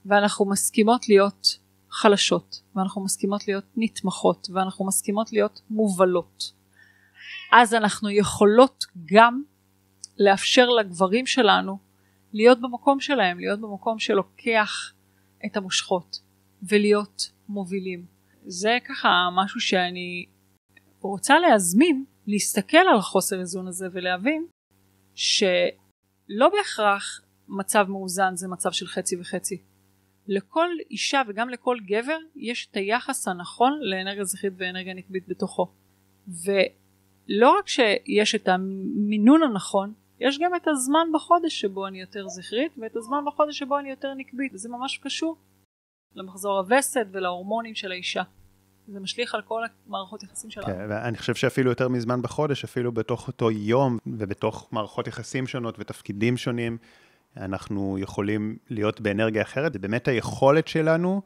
ואנחנו 0.05 0.45
מסכימות 0.45 1.09
להיות 1.09 1.59
חלשות, 1.89 2.61
ואנחנו 2.75 3.03
מסכימות 3.03 3.47
להיות 3.47 3.65
נתמכות, 3.75 4.47
ואנחנו 4.53 4.87
מסכימות 4.87 5.33
להיות 5.33 5.61
מובלות, 5.69 6.51
אז 7.51 7.73
אנחנו 7.73 8.09
יכולות 8.09 8.85
גם 9.05 9.43
לאפשר 10.19 10.69
לגברים 10.69 11.25
שלנו 11.25 11.77
להיות 12.33 12.61
במקום 12.61 12.99
שלהם, 12.99 13.39
להיות 13.39 13.59
במקום 13.61 13.99
שלוקח 13.99 14.93
את 15.45 15.57
המושכות 15.57 16.19
ולהיות 16.63 17.31
מובילים. 17.49 18.05
זה 18.45 18.77
ככה 18.85 19.29
משהו 19.35 19.59
שאני 19.59 20.25
רוצה 21.01 21.39
להזמין, 21.39 22.05
להסתכל 22.27 22.77
על 22.77 22.97
החוסר 22.97 23.39
איזון 23.39 23.67
הזה 23.67 23.87
ולהבין 23.91 24.47
שלא 25.15 26.49
בהכרח 26.57 27.21
מצב 27.47 27.85
מאוזן 27.89 28.35
זה 28.35 28.47
מצב 28.47 28.71
של 28.71 28.87
חצי 28.87 29.17
וחצי. 29.19 29.61
לכל 30.27 30.69
אישה 30.91 31.21
וגם 31.27 31.49
לכל 31.49 31.77
גבר 31.85 32.17
יש 32.35 32.67
את 32.71 32.77
היחס 32.77 33.27
הנכון 33.27 33.79
לאנרגיה 33.81 34.23
זכרית 34.23 34.53
ואנרגיה 34.57 34.93
נקבית 34.93 35.27
בתוכו. 35.27 35.67
ולא 36.27 37.57
רק 37.59 37.67
שיש 37.67 38.35
את 38.35 38.47
המינון 38.47 39.43
הנכון, 39.43 39.93
יש 40.19 40.39
גם 40.39 40.55
את 40.55 40.67
הזמן 40.67 41.07
בחודש 41.13 41.61
שבו 41.61 41.87
אני 41.87 42.01
יותר 42.01 42.27
זכרית 42.27 42.71
ואת 42.77 42.95
הזמן 42.95 43.17
בחודש 43.27 43.59
שבו 43.59 43.79
אני 43.79 43.89
יותר 43.89 44.13
נקבית 44.13 44.53
וזה 44.53 44.69
ממש 44.69 44.97
קשור 44.97 45.37
למחזור 46.15 46.57
הווסת 46.57 47.07
ולהורמונים 47.11 47.75
של 47.75 47.91
האישה. 47.91 48.23
זה 48.87 48.99
משליך 48.99 49.35
על 49.35 49.41
כל 49.41 49.63
המערכות 49.87 50.23
יחסים 50.23 50.51
שלנו. 50.51 50.67
כן, 50.67 50.85
ואני 50.89 51.17
חושב 51.17 51.35
שאפילו 51.35 51.71
יותר 51.71 51.87
מזמן 51.87 52.21
בחודש, 52.21 52.63
אפילו 52.63 52.91
בתוך 52.91 53.27
אותו 53.27 53.51
יום 53.51 53.97
ובתוך 54.07 54.67
מערכות 54.71 55.07
יחסים 55.07 55.47
שונות 55.47 55.75
ותפקידים 55.79 56.37
שונים, 56.37 56.77
אנחנו 57.37 57.97
יכולים 57.99 58.57
להיות 58.69 59.01
באנרגיה 59.01 59.41
אחרת, 59.41 59.73
זה 59.73 59.79
באמת 59.79 60.07
היכולת 60.07 60.67
שלנו 60.67 61.21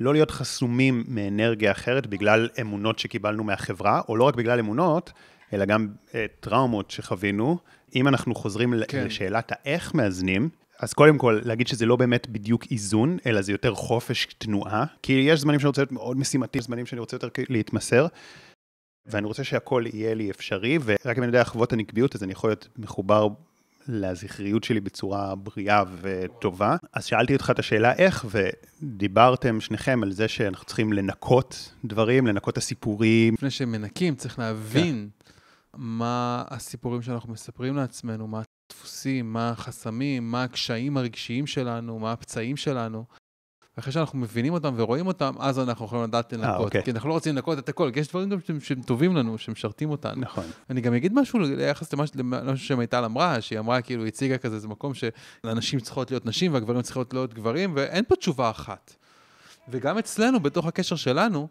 לא 0.00 0.12
להיות 0.12 0.30
חסומים 0.30 1.04
מאנרגיה 1.08 1.72
אחרת 1.72 2.06
בגלל 2.06 2.48
אמונות 2.60 2.98
שקיבלנו 2.98 3.44
מהחברה, 3.44 4.00
או 4.08 4.16
לא 4.16 4.24
רק 4.24 4.34
בגלל 4.34 4.58
אמונות, 4.58 5.12
אלא 5.52 5.64
גם 5.64 5.88
uh, 6.08 6.14
טראומות 6.40 6.90
שחווינו. 6.90 7.58
אם 7.94 8.08
אנחנו 8.08 8.34
חוזרים 8.34 8.74
כן. 8.88 9.04
לשאלת 9.04 9.52
האיך 9.52 9.94
מאזנים, 9.94 10.48
אז 10.80 10.92
קודם 10.92 11.18
כל, 11.18 11.40
להגיד 11.44 11.68
שזה 11.68 11.86
לא 11.86 11.96
באמת 11.96 12.28
בדיוק 12.28 12.64
איזון, 12.70 13.18
אלא 13.26 13.42
זה 13.42 13.52
יותר 13.52 13.74
חופש 13.74 14.26
תנועה, 14.38 14.84
כי 15.02 15.12
יש 15.12 15.40
זמנים 15.40 15.60
שאני 15.60 15.68
רוצה 15.68 15.80
להיות 15.80 15.92
מאוד 15.92 16.16
משימתי, 16.16 16.60
זמנים 16.60 16.86
שאני 16.86 17.00
רוצה 17.00 17.16
יותר 17.16 17.28
להתמסר, 17.48 18.06
ואני 19.06 19.26
רוצה 19.26 19.44
שהכל 19.44 19.84
יהיה 19.92 20.14
לי 20.14 20.30
אפשרי, 20.30 20.78
ורק 20.84 21.16
אם 21.16 21.22
אני 21.22 21.26
יודע 21.26 21.40
לחוות 21.40 21.72
הנקביות, 21.72 22.14
אז 22.14 22.22
אני 22.22 22.32
יכול 22.32 22.50
להיות 22.50 22.68
מחובר 22.78 23.28
לזכריות 23.88 24.64
שלי 24.64 24.80
בצורה 24.80 25.34
בריאה 25.34 25.82
וטובה. 26.00 26.76
אז 26.92 27.04
שאלתי 27.04 27.32
אותך 27.32 27.50
את 27.50 27.58
השאלה 27.58 27.92
איך, 27.92 28.26
ודיברתם 28.82 29.60
שניכם 29.60 30.02
על 30.02 30.12
זה 30.12 30.28
שאנחנו 30.28 30.66
צריכים 30.66 30.92
לנקות 30.92 31.72
דברים, 31.84 32.26
לנקות 32.26 32.52
את 32.52 32.58
הסיפורים. 32.58 33.34
לפני 33.34 33.50
שמנקים, 33.50 34.14
צריך 34.14 34.38
להבין 34.38 35.08
כן. 35.18 35.19
מה 35.80 36.44
הסיפורים 36.48 37.02
שאנחנו 37.02 37.32
מספרים 37.32 37.76
לעצמנו, 37.76 38.26
מה 38.26 38.42
הדפוסים, 38.72 39.32
מה 39.32 39.50
החסמים, 39.50 40.30
מה 40.30 40.42
הקשיים 40.42 40.96
הרגשיים 40.96 41.46
שלנו, 41.46 41.98
מה 41.98 42.12
הפצעים 42.12 42.56
שלנו. 42.56 43.04
אחרי 43.78 43.92
שאנחנו 43.92 44.18
מבינים 44.18 44.52
אותם 44.52 44.74
ורואים 44.76 45.06
אותם, 45.06 45.34
אז 45.38 45.58
אנחנו 45.58 45.84
יכולים 45.84 46.04
לדעת 46.04 46.32
לנקות. 46.32 46.56
아, 46.56 46.64
אוקיי. 46.64 46.84
כי 46.84 46.90
אנחנו 46.90 47.08
לא 47.08 47.14
רוצים 47.14 47.34
לנקות 47.34 47.58
את 47.58 47.68
הכל, 47.68 47.90
כי 47.94 48.00
יש 48.00 48.08
דברים 48.08 48.28
גם 48.30 48.38
שהם, 48.60 48.82
טובים 48.82 49.16
לנו, 49.16 49.38
שמשרתים 49.38 49.90
אותנו. 49.90 50.20
נכון. 50.20 50.44
אני 50.70 50.80
גם 50.80 50.94
אגיד 50.94 51.12
משהו 51.14 51.38
ליחס 51.38 51.92
למה 51.92 52.56
שמיטל 52.56 53.04
אמרה, 53.04 53.40
שהיא 53.40 53.58
אמרה, 53.58 53.82
כאילו, 53.82 54.06
הציגה 54.06 54.38
כזה, 54.38 54.58
זה 54.58 54.68
מקום 54.68 54.92
שלנשים 54.94 55.80
צריכות 55.80 56.10
להיות 56.10 56.26
נשים 56.26 56.54
והגברים 56.54 56.82
צריכים 56.82 57.02
להיות 57.12 57.34
גברים, 57.34 57.72
ואין 57.76 58.04
פה 58.08 58.16
תשובה 58.16 58.50
אחת. 58.50 58.96
וגם 59.68 59.98
אצלנו, 59.98 60.40
בתוך 60.40 60.66
הקשר 60.66 60.96
שלנו, 60.96 61.48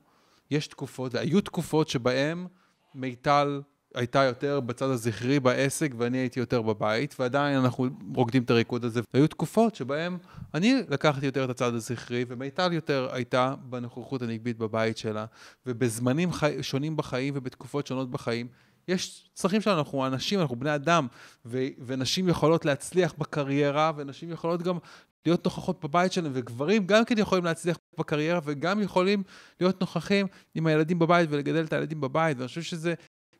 יש 0.51 0.67
תקופות, 0.67 1.15
והיו 1.15 1.41
תקופות 1.41 1.89
שבהן 1.89 2.47
מיטל 2.95 3.61
הייתה 3.95 4.23
יותר 4.23 4.59
בצד 4.59 4.89
הזכרי 4.89 5.39
בעסק 5.39 5.91
ואני 5.97 6.17
הייתי 6.17 6.39
יותר 6.39 6.61
בבית, 6.61 7.15
ועדיין 7.19 7.57
אנחנו 7.57 7.87
רוקדים 8.15 8.43
את 8.43 8.49
הריקוד 8.49 8.85
הזה. 8.85 9.01
והיו 9.13 9.27
תקופות 9.27 9.75
שבהן 9.75 10.17
אני 10.53 10.81
לקחתי 10.89 11.25
יותר 11.25 11.45
את 11.45 11.49
הצד 11.49 11.73
הזכרי, 11.73 12.25
ומיטל 12.27 12.73
יותר 12.73 13.07
הייתה 13.11 13.55
בנוכחות 13.63 14.21
הנגבית 14.21 14.57
בבית 14.57 14.97
שלה, 14.97 15.25
ובזמנים 15.65 16.31
חי... 16.31 16.63
שונים 16.63 16.97
בחיים 16.97 17.33
ובתקופות 17.37 17.87
שונות 17.87 18.11
בחיים. 18.11 18.47
יש 18.87 19.29
צרכים 19.33 19.61
שלנו, 19.61 19.79
אנחנו 19.79 20.07
אנשים, 20.07 20.39
אנחנו 20.39 20.55
בני 20.55 20.75
אדם, 20.75 21.07
ו- 21.45 21.67
ונשים 21.85 22.29
יכולות 22.29 22.65
להצליח 22.65 23.13
בקריירה, 23.17 23.91
ונשים 23.95 24.31
יכולות 24.31 24.61
גם 24.61 24.77
להיות 25.25 25.45
נוכחות 25.45 25.85
בבית 25.85 26.11
שלהם, 26.11 26.31
וגברים 26.35 26.87
גם 26.87 27.05
כן 27.05 27.17
יכולים 27.17 27.45
להצליח 27.45 27.77
בקריירה, 27.99 28.39
וגם 28.43 28.81
יכולים 28.81 29.23
להיות 29.59 29.81
נוכחים 29.81 30.27
עם 30.55 30.67
הילדים 30.67 30.99
בבית 30.99 31.29
ולגדל 31.31 31.63
את 31.63 31.73
הילדים 31.73 32.01
בבית, 32.01 32.37
ואני 32.37 32.47
חושב 32.47 32.61
שזה 32.61 32.93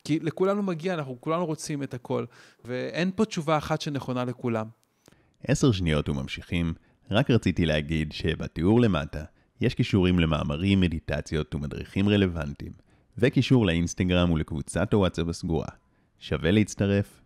כי 0.04 0.20
לכולנו 0.20 0.64
מגיע, 0.64 0.94
אנחנו 0.94 1.22
כולנו 1.22 1.46
רוצים 1.46 1.84
את 1.84 1.94
הכל, 1.94 2.26
ואין 2.66 3.12
פה 3.16 3.26
תשובה 3.26 3.58
אחת 3.58 3.82
שנכונה 3.82 4.26
לכולם. 4.26 4.68
עשר 5.44 5.72
שניות 5.72 6.10
וממשיכים, 6.10 6.74
רק 7.12 7.32
רציתי 7.32 7.66
להגיד 7.66 8.12
שבתיאור 8.12 8.82
למטה 8.82 9.24
יש 9.62 9.76
קישורים 9.76 10.20
למאמרים, 10.20 10.80
מדיטציות 10.80 11.56
ומדריכים 11.56 12.10
רלוונטיים, 12.10 12.72
וקישור 13.18 13.66
לאינסטגרם 13.66 14.32
ולקבוצת 14.32 14.94
הוואטסאפ 14.94 15.28
הסגורה. 15.28 15.68
שווה 16.20 16.52
להצטרף, 16.52 17.22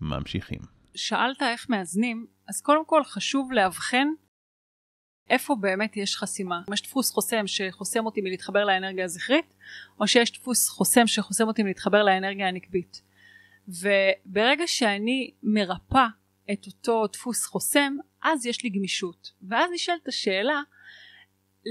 ממשיכים. 0.00 0.60
שאלת 0.94 1.42
איך 1.42 1.70
מאזנים, 1.70 2.26
אז 2.48 2.60
קודם 2.60 2.86
כל 2.86 3.04
חשוב 3.04 3.52
לאבחן 3.52 4.08
איפה 5.30 5.54
באמת 5.60 5.96
יש 5.96 6.16
חסימה. 6.16 6.60
אם 6.68 6.74
יש 6.74 6.82
דפוס 6.82 7.10
חוסם 7.10 7.46
שחוסם 7.46 8.06
אותי 8.06 8.20
מלהתחבר 8.20 8.64
לאנרגיה 8.64 9.04
הזכרית, 9.04 9.54
או 10.00 10.06
שיש 10.06 10.32
דפוס 10.32 10.68
חוסם 10.68 11.06
שחוסם 11.06 11.48
אותי 11.48 11.62
מלהתחבר 11.62 12.02
לאנרגיה 12.02 12.48
הנקבית. 12.48 13.02
וברגע 13.68 14.66
שאני 14.66 15.30
מרפא 15.42 16.06
את 16.52 16.66
אותו 16.66 17.06
דפוס 17.06 17.46
חוסם, 17.46 17.96
אז 18.22 18.46
יש 18.46 18.62
לי 18.62 18.70
גמישות. 18.70 19.32
ואז 19.48 19.70
נשאלת 19.74 20.08
השאלה, 20.08 20.62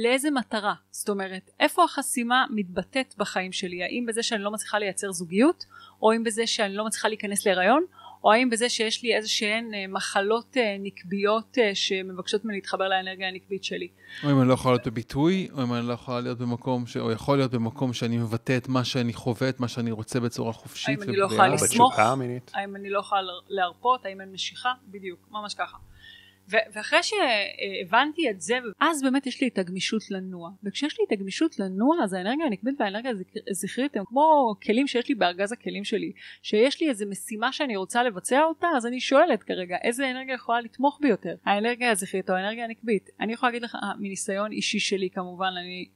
לאיזה 0.03 0.31
מטרה? 0.31 0.73
זאת 0.91 1.09
אומרת, 1.09 1.49
איפה 1.59 1.83
החסימה 1.83 2.45
מתבטאת 2.49 3.15
בחיים 3.17 3.51
שלי? 3.51 3.83
האם 3.83 4.05
בזה 4.07 4.23
שאני 4.23 4.43
לא 4.43 4.51
מצליחה 4.51 4.79
לייצר 4.79 5.11
זוגיות, 5.11 5.65
או 6.01 6.13
אם 6.13 6.23
בזה 6.23 6.47
שאני 6.47 6.75
לא 6.75 6.85
מצליחה 6.85 7.07
להיכנס 7.07 7.45
להיריון, 7.45 7.85
או 8.23 8.31
האם 8.31 8.49
בזה 8.49 8.69
שיש 8.69 9.03
לי 9.03 9.15
איזה 9.15 9.29
שהן 9.29 9.73
אה, 9.73 9.85
מחלות 9.89 10.57
אה, 10.57 10.75
נקביות 10.79 11.57
אה, 11.57 11.75
שמבקשות 11.75 12.45
ממני 12.45 12.57
להתחבר 12.57 12.89
לאנרגיה 12.89 13.27
הנקבית 13.27 13.63
שלי. 13.63 13.87
או 14.23 14.31
אם 14.31 14.39
אני 14.41 14.47
לא 14.47 14.53
יכולה 14.53 14.75
להיות 14.75 14.87
בביטוי, 14.87 15.47
או 15.53 15.63
אם 15.63 15.73
אני 15.73 15.87
לא 15.87 15.93
יכולה 15.93 16.21
להיות 16.21 16.37
במקום, 16.37 16.87
ש... 16.87 16.97
או 16.97 17.11
יכול 17.11 17.37
להיות 17.37 17.51
במקום 17.51 17.93
שאני 17.93 18.17
מבטא 18.17 18.57
את 18.57 18.67
מה 18.67 18.85
שאני 18.85 19.13
חווה, 19.13 19.49
את 19.49 19.59
מה 19.59 19.67
שאני 19.67 19.91
רוצה 19.91 20.19
בצורה 20.19 20.53
חופשית. 20.53 20.99
האם 20.99 21.09
אני 21.09 21.17
לא 21.17 21.25
יכולה 21.25 21.47
לסמוך, 21.47 21.99
האם 22.53 22.75
אני 22.75 22.89
לא 22.89 22.99
יכולה 22.99 23.21
להרפות, 23.47 24.05
האם 24.05 24.21
אין 24.21 24.31
משיכה, 24.31 24.73
בדיוק, 24.87 25.19
ממש 25.31 25.53
ככה. 25.53 25.77
ואחרי 26.47 26.99
שהבנתי 27.03 28.29
את 28.29 28.41
זה, 28.41 28.59
אז 28.79 29.01
באמת 29.01 29.27
יש 29.27 29.41
לי 29.41 29.47
את 29.47 29.57
הגמישות 29.57 30.11
לנוע. 30.11 30.49
וכשיש 30.63 30.99
לי 30.99 31.05
את 31.07 31.11
הגמישות 31.11 31.59
לנוע, 31.59 32.03
אז 32.03 32.13
האנרגיה 32.13 32.45
הנקבית 32.45 32.75
והאנרגיה 32.79 33.11
הזכרית 33.49 33.97
הם 33.97 34.03
כמו 34.05 34.55
כלים 34.63 34.87
שיש 34.87 35.09
לי 35.09 35.15
בארגז 35.15 35.51
הכלים 35.51 35.83
שלי. 35.83 36.11
שיש 36.41 36.81
לי 36.81 36.89
איזה 36.89 37.05
משימה 37.05 37.51
שאני 37.51 37.75
רוצה 37.75 38.03
לבצע 38.03 38.43
אותה, 38.43 38.67
אז 38.77 38.85
אני 38.85 38.99
שואלת 38.99 39.43
כרגע, 39.43 39.77
איזה 39.83 40.11
אנרגיה 40.11 40.35
יכולה 40.35 40.61
לתמוך 40.61 40.99
ביותר? 41.01 41.35
האנרגיה 41.45 41.91
הזכרית 41.91 42.29
או 42.29 42.35
האנרגיה 42.35 42.65
הנקבית? 42.65 43.09
אני 43.19 43.33
יכולה 43.33 43.51
להגיד 43.51 43.63
לך, 43.63 43.75
אה, 43.75 43.91
מניסיון 43.99 44.51
אישי 44.51 44.79
שלי 44.79 45.09
כמובן, 45.09 45.51
אני 45.61 45.89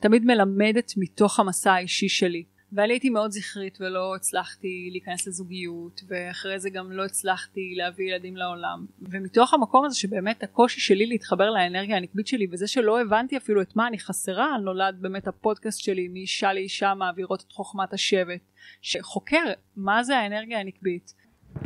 תמיד 0.00 0.24
מלמדת 0.24 0.92
מתוך 0.96 1.40
המסע 1.40 1.72
האישי 1.72 2.08
שלי. 2.08 2.44
ואני 2.72 2.92
הייתי 2.92 3.10
מאוד 3.10 3.30
זכרית 3.30 3.78
ולא 3.80 4.14
הצלחתי 4.16 4.88
להיכנס 4.90 5.26
לזוגיות 5.26 6.00
ואחרי 6.08 6.58
זה 6.58 6.70
גם 6.70 6.92
לא 6.92 7.04
הצלחתי 7.04 7.74
להביא 7.76 8.12
ילדים 8.12 8.36
לעולם 8.36 8.86
ומתוך 9.00 9.54
המקום 9.54 9.84
הזה 9.84 9.96
שבאמת 9.96 10.42
הקושי 10.42 10.80
שלי 10.80 11.06
להתחבר 11.06 11.50
לאנרגיה 11.50 11.96
הנקבית 11.96 12.26
שלי 12.26 12.46
וזה 12.50 12.66
שלא 12.66 13.00
הבנתי 13.00 13.36
אפילו 13.36 13.62
את 13.62 13.76
מה 13.76 13.86
אני 13.86 13.98
חסרה 13.98 14.58
נולד 14.64 14.96
באמת 15.00 15.28
הפודקאסט 15.28 15.80
שלי 15.80 16.08
מאישה 16.08 16.52
לאישה 16.52 16.94
מעבירות 16.94 17.44
את 17.46 17.52
חוכמת 17.52 17.92
השבט 17.92 18.40
שחוקר 18.82 19.44
מה 19.76 20.02
זה 20.02 20.16
האנרגיה 20.16 20.60
הנקבית. 20.60 21.19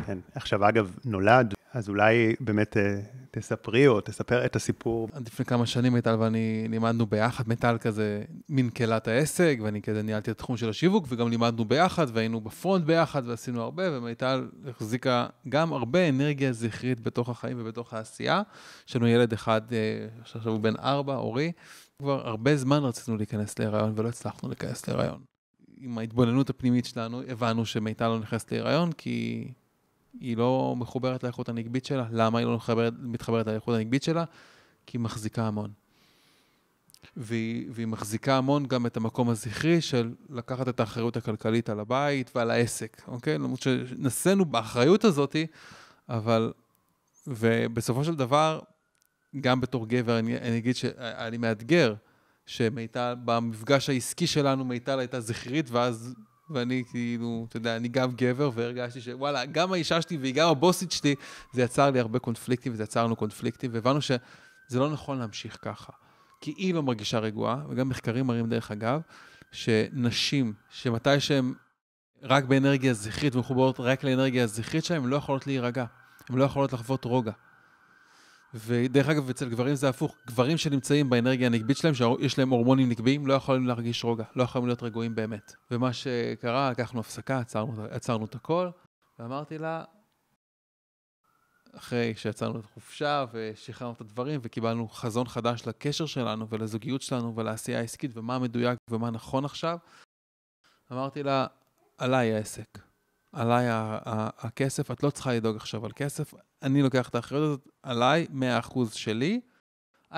כן, 0.07 0.19
עכשיו 0.35 0.69
אגב 0.69 0.97
נולד 1.05 1.55
אז 1.75 1.89
אולי 1.89 2.35
באמת 2.41 2.77
אה, 2.77 3.01
תספרי 3.31 3.87
או 3.87 4.01
תספר 4.01 4.45
את 4.45 4.57
הסיפור. 4.57 5.09
עד 5.13 5.27
לפני 5.27 5.45
כמה 5.45 5.67
שנים 5.67 5.93
מיטל 5.93 6.17
ואני 6.19 6.67
לימדנו 6.69 7.07
ביחד, 7.07 7.49
מיטל 7.49 7.77
כזה 7.81 8.23
מין 8.49 8.71
קהלת 8.71 9.09
העסק, 9.09 9.59
ואני 9.63 9.83
כזה 9.83 10.03
ניהלתי 10.03 10.31
את 10.31 10.37
התחום 10.37 10.57
של 10.57 10.69
השיווק, 10.69 11.07
וגם 11.09 11.31
לימדנו 11.31 11.65
ביחד, 11.65 12.07
והיינו 12.13 12.41
בפרונט 12.41 12.85
ביחד, 12.85 13.23
ועשינו 13.29 13.63
הרבה, 13.63 13.99
ומיטל 13.99 14.49
החזיקה 14.67 15.27
גם 15.49 15.73
הרבה 15.73 16.09
אנרגיה 16.09 16.53
זכרית 16.53 17.01
בתוך 17.01 17.29
החיים 17.29 17.57
ובתוך 17.61 17.95
העשייה. 17.95 18.43
יש 18.89 18.97
לנו 18.97 19.07
ילד 19.07 19.33
אחד, 19.33 19.61
אה, 19.73 20.07
שעכשיו 20.25 20.53
הוא 20.53 20.61
בן 20.61 20.77
ארבע, 20.77 21.17
אורי, 21.17 21.53
כבר 21.99 22.29
הרבה 22.29 22.57
זמן 22.57 22.79
רצינו 22.79 23.17
להיכנס 23.17 23.59
להיריון, 23.59 23.93
ולא 23.97 24.09
הצלחנו 24.09 24.49
להיכנס 24.49 24.89
להיריון. 24.89 25.21
עם 25.77 25.99
ההתבוננות 25.99 26.51
הפנימית 26.51 26.85
שלנו, 26.85 27.23
הבנו 27.29 27.67
שמיטל 27.67 28.09
לא 28.09 28.19
נכנסת 28.19 28.53
להיריון, 28.53 28.93
כי 28.93 29.49
היא 30.21 30.37
לא 30.37 30.75
מחוברת 30.79 31.23
לאיכות 31.23 31.49
הנגבית 31.49 31.85
שלה. 31.85 32.07
למה 32.11 32.39
היא 32.39 32.47
לא 32.47 32.55
מתחברת, 32.55 32.93
מתחברת 33.03 33.47
לאיכות 33.47 33.75
הנגבית 33.75 34.03
שלה? 34.03 34.25
כי 34.87 34.97
היא 34.97 35.03
מחזיקה 35.03 35.47
המון. 35.47 35.71
והיא, 37.17 37.67
והיא 37.71 37.87
מחזיקה 37.87 38.37
המון 38.37 38.67
גם 38.67 38.87
את 38.87 38.97
המקום 38.97 39.29
הזכרי 39.29 39.81
של 39.81 40.15
לקחת 40.31 40.69
את 40.69 40.81
האחריות 40.81 41.17
הכלכלית 41.17 41.71
על 41.71 41.81
הבית 41.81 42.31
ועל 42.35 42.51
העסק, 42.51 43.03
אוקיי? 43.09 43.39
למרות 43.39 43.63
שנשאנו 43.63 44.45
באחריות 44.45 45.05
הזאתי, 45.05 45.47
אבל 46.09 46.53
ובסופו 47.27 48.05
של 48.05 48.15
דבר, 48.15 48.61
גם 49.41 49.61
בתור 49.61 49.87
גבר, 49.89 50.19
אני, 50.19 50.39
אני 50.39 50.59
אגיד 50.59 50.77
לי 51.31 51.37
מאתגר, 51.37 51.95
שמיטל, 52.47 53.15
במפגש 53.25 53.91
העסקי 53.91 54.27
שלנו, 54.27 54.65
מיטל 54.65 54.99
הייתה 54.99 55.21
זכרית, 55.21 55.71
ואז, 55.71 56.15
ואני 56.51 56.85
כאילו, 56.91 57.47
אתה 57.49 57.57
יודע, 57.57 57.77
אני 57.77 57.89
גם 57.89 58.11
גבר, 58.17 58.51
והרגשתי 58.55 59.01
שוואלה, 59.01 59.45
גם 59.45 59.73
האישה 59.73 60.03
שלי 60.03 60.17
והיא 60.17 60.35
גם 60.35 60.49
הבוסית 60.49 60.93
שלי, 60.93 61.15
זה 61.53 61.63
יצר 61.63 61.91
לי 61.91 62.01
הרבה 62.01 62.19
קונפליקטים, 62.19 62.73
וזה 62.73 62.83
יצר 62.83 63.05
לנו 63.05 63.17
קונפליקטים, 63.17 63.71
והבנו 63.75 64.03
שזה 64.03 64.19
לא 64.73 64.91
נכון 64.91 65.19
להמשיך 65.19 65.59
ככה. 65.63 65.93
כי 66.41 66.55
היא 66.57 66.75
לא 66.75 66.83
מרגישה 66.83 67.19
רגועה, 67.19 67.63
וגם 67.69 67.89
מחקרים 67.89 68.27
מראים 68.27 68.49
דרך 68.49 68.71
אגב, 68.71 69.01
שנשים, 69.53 70.53
שמתי 70.71 71.21
שהן 71.21 71.55
רק 72.23 72.45
באנרגיה 72.45 72.95
זכרית 72.95 73.37
ומחוברות 73.37 73.81
רק 73.81 74.05
לאנרגיה 74.05 74.45
הזכרית 74.45 74.85
שלהן, 74.85 75.03
הן 75.03 75.09
לא 75.09 75.17
יכולות 75.17 75.47
להירגע, 75.47 75.85
הן 76.29 76.39
לא 76.39 76.45
יכולות 76.45 76.73
לחוות 76.73 77.05
רוגע. 77.05 77.33
ודרך 78.55 79.09
אגב, 79.09 79.31
אצל 79.31 79.49
גברים 79.49 79.75
זה 79.75 79.89
הפוך. 79.89 80.17
גברים 80.27 80.57
שנמצאים 80.57 81.11
באנרגיה 81.11 81.47
הנקבית 81.47 81.77
שלהם, 81.77 81.95
שיש 81.95 82.39
להם 82.39 82.51
הורמונים 82.51 82.89
נקביים, 82.89 83.27
לא 83.27 83.35
יכולים 83.35 83.67
להרגיש 83.67 84.05
רוגע, 84.05 84.25
לא 84.37 84.43
יכולים 84.43 84.67
להיות 84.67 84.83
רגועים 84.83 85.15
באמת. 85.15 85.53
ומה 85.71 85.93
שקרה, 85.93 86.71
לקחנו 86.71 87.01
הפסקה, 87.01 87.39
עצרנו, 87.39 87.85
עצרנו 87.91 88.25
את 88.25 88.35
הכל, 88.35 88.69
ואמרתי 89.19 89.59
לה, 89.59 89.85
אחרי 91.77 92.15
שיצאנו 92.17 92.59
לחופשה 92.59 93.25
ושחררנו 93.33 93.95
את 93.95 94.01
הדברים 94.01 94.41
וקיבלנו 94.43 94.89
חזון 94.89 95.29
חדש 95.29 95.67
לקשר 95.67 96.07
שלנו 96.07 96.49
ולזוגיות 96.49 97.03
שלנו 97.03 97.37
ולעשייה 97.37 97.79
העסקית 97.79 98.17
ומה 98.17 98.39
מדויק 98.39 98.79
ומה 98.91 99.11
נכון 99.11 99.45
עכשיו, 99.45 99.79
אמרתי 100.93 101.23
לה, 101.23 101.47
עליי 101.99 102.35
העסק, 102.35 102.79
עליי 103.35 103.67
הכסף, 104.39 104.91
את 104.91 105.03
לא 105.03 105.11
צריכה 105.11 105.33
לדאוג 105.33 105.57
עכשיו 105.57 105.85
על 105.85 105.93
כסף, 105.97 106.35
אני 106.63 106.83
לוקח 106.83 107.09
את 107.09 107.15
האחריות 107.15 107.43
הזאת 107.45 107.69
עליי, 107.83 108.27
100% 108.63 108.79
שלי, 108.93 109.41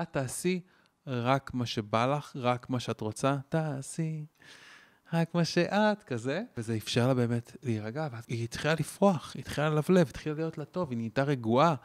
את 0.01 0.07
תעשי 0.11 0.61
רק 1.07 1.53
מה 1.53 1.65
שבא 1.65 2.05
לך, 2.17 2.35
רק 2.35 2.69
מה 2.69 2.79
שאת 2.79 3.01
רוצה, 3.01 3.37
תעשי. 3.49 4.25
רק 5.13 5.35
מה 5.35 5.45
שאת, 5.45 6.03
כזה. 6.03 6.43
וזה 6.57 6.75
אפשר 6.75 7.07
לה 7.07 7.13
באמת 7.13 7.57
להירגע, 7.63 8.07
והיא 8.11 8.43
התחילה 8.43 8.73
לפרוח, 8.73 9.31
היא 9.35 9.41
התחילה 9.41 9.69
ללבלב, 9.69 10.07
התחילה 10.09 10.35
להיות 10.35 10.57
לה 10.57 10.65
טוב, 10.65 10.89
היא 10.89 10.97
נהייתה 10.97 11.23
רגועה. 11.23 11.75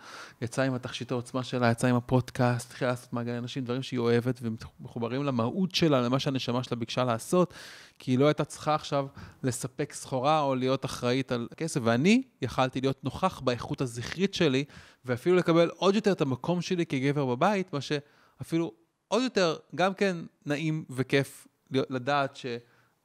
יצאה 0.42 0.64
עם 0.64 0.74
התכשיט 0.74 1.11
העוצמה 1.11 1.42
שלה, 1.42 1.70
יצאה 1.70 1.90
עם 1.90 1.96
הפודקאסט, 1.96 2.70
התחילה 2.70 2.90
לעשות 2.90 3.12
מעגל 3.12 3.32
אנשים, 3.32 3.64
דברים 3.64 3.82
שהיא 3.82 3.98
אוהבת, 3.98 4.40
ומחוברים 4.42 5.24
למהות 5.24 5.74
שלה, 5.74 6.00
למה 6.00 6.18
שהנשמה 6.18 6.62
שלה 6.62 6.76
ביקשה 6.76 7.04
לעשות, 7.04 7.54
כי 7.98 8.11
היא 8.11 8.18
לא 8.18 8.26
הייתה 8.26 8.44
צריכה 8.44 8.74
עכשיו 8.74 9.06
לספק 9.42 9.92
סחורה 9.92 10.40
או 10.40 10.54
להיות 10.54 10.85
אחראית 10.85 11.32
על 11.32 11.48
כסף. 11.56 11.80
ואני 11.85 12.22
יכלתי 12.42 12.80
להיות 12.80 13.04
נוכח 13.04 13.40
באיכות 13.40 13.80
הזכרית 13.80 14.35
שלי, 14.35 14.64
ואפילו 15.04 15.37
לקבל 15.37 15.70
עוד 15.76 15.94
יותר 15.94 16.12
את 16.12 16.20
המקום 16.20 16.61
שלי 16.61 16.87
כגבר 16.87 17.26
בבית, 17.26 17.72
מה 17.72 17.80
שאפילו 17.80 18.72
עוד 19.08 19.22
יותר, 19.22 19.56
גם 19.74 19.94
כן 19.94 20.16
נעים 20.46 20.85
וכיף 20.90 21.46
לדעת 21.70 22.37
ש... 22.37 22.46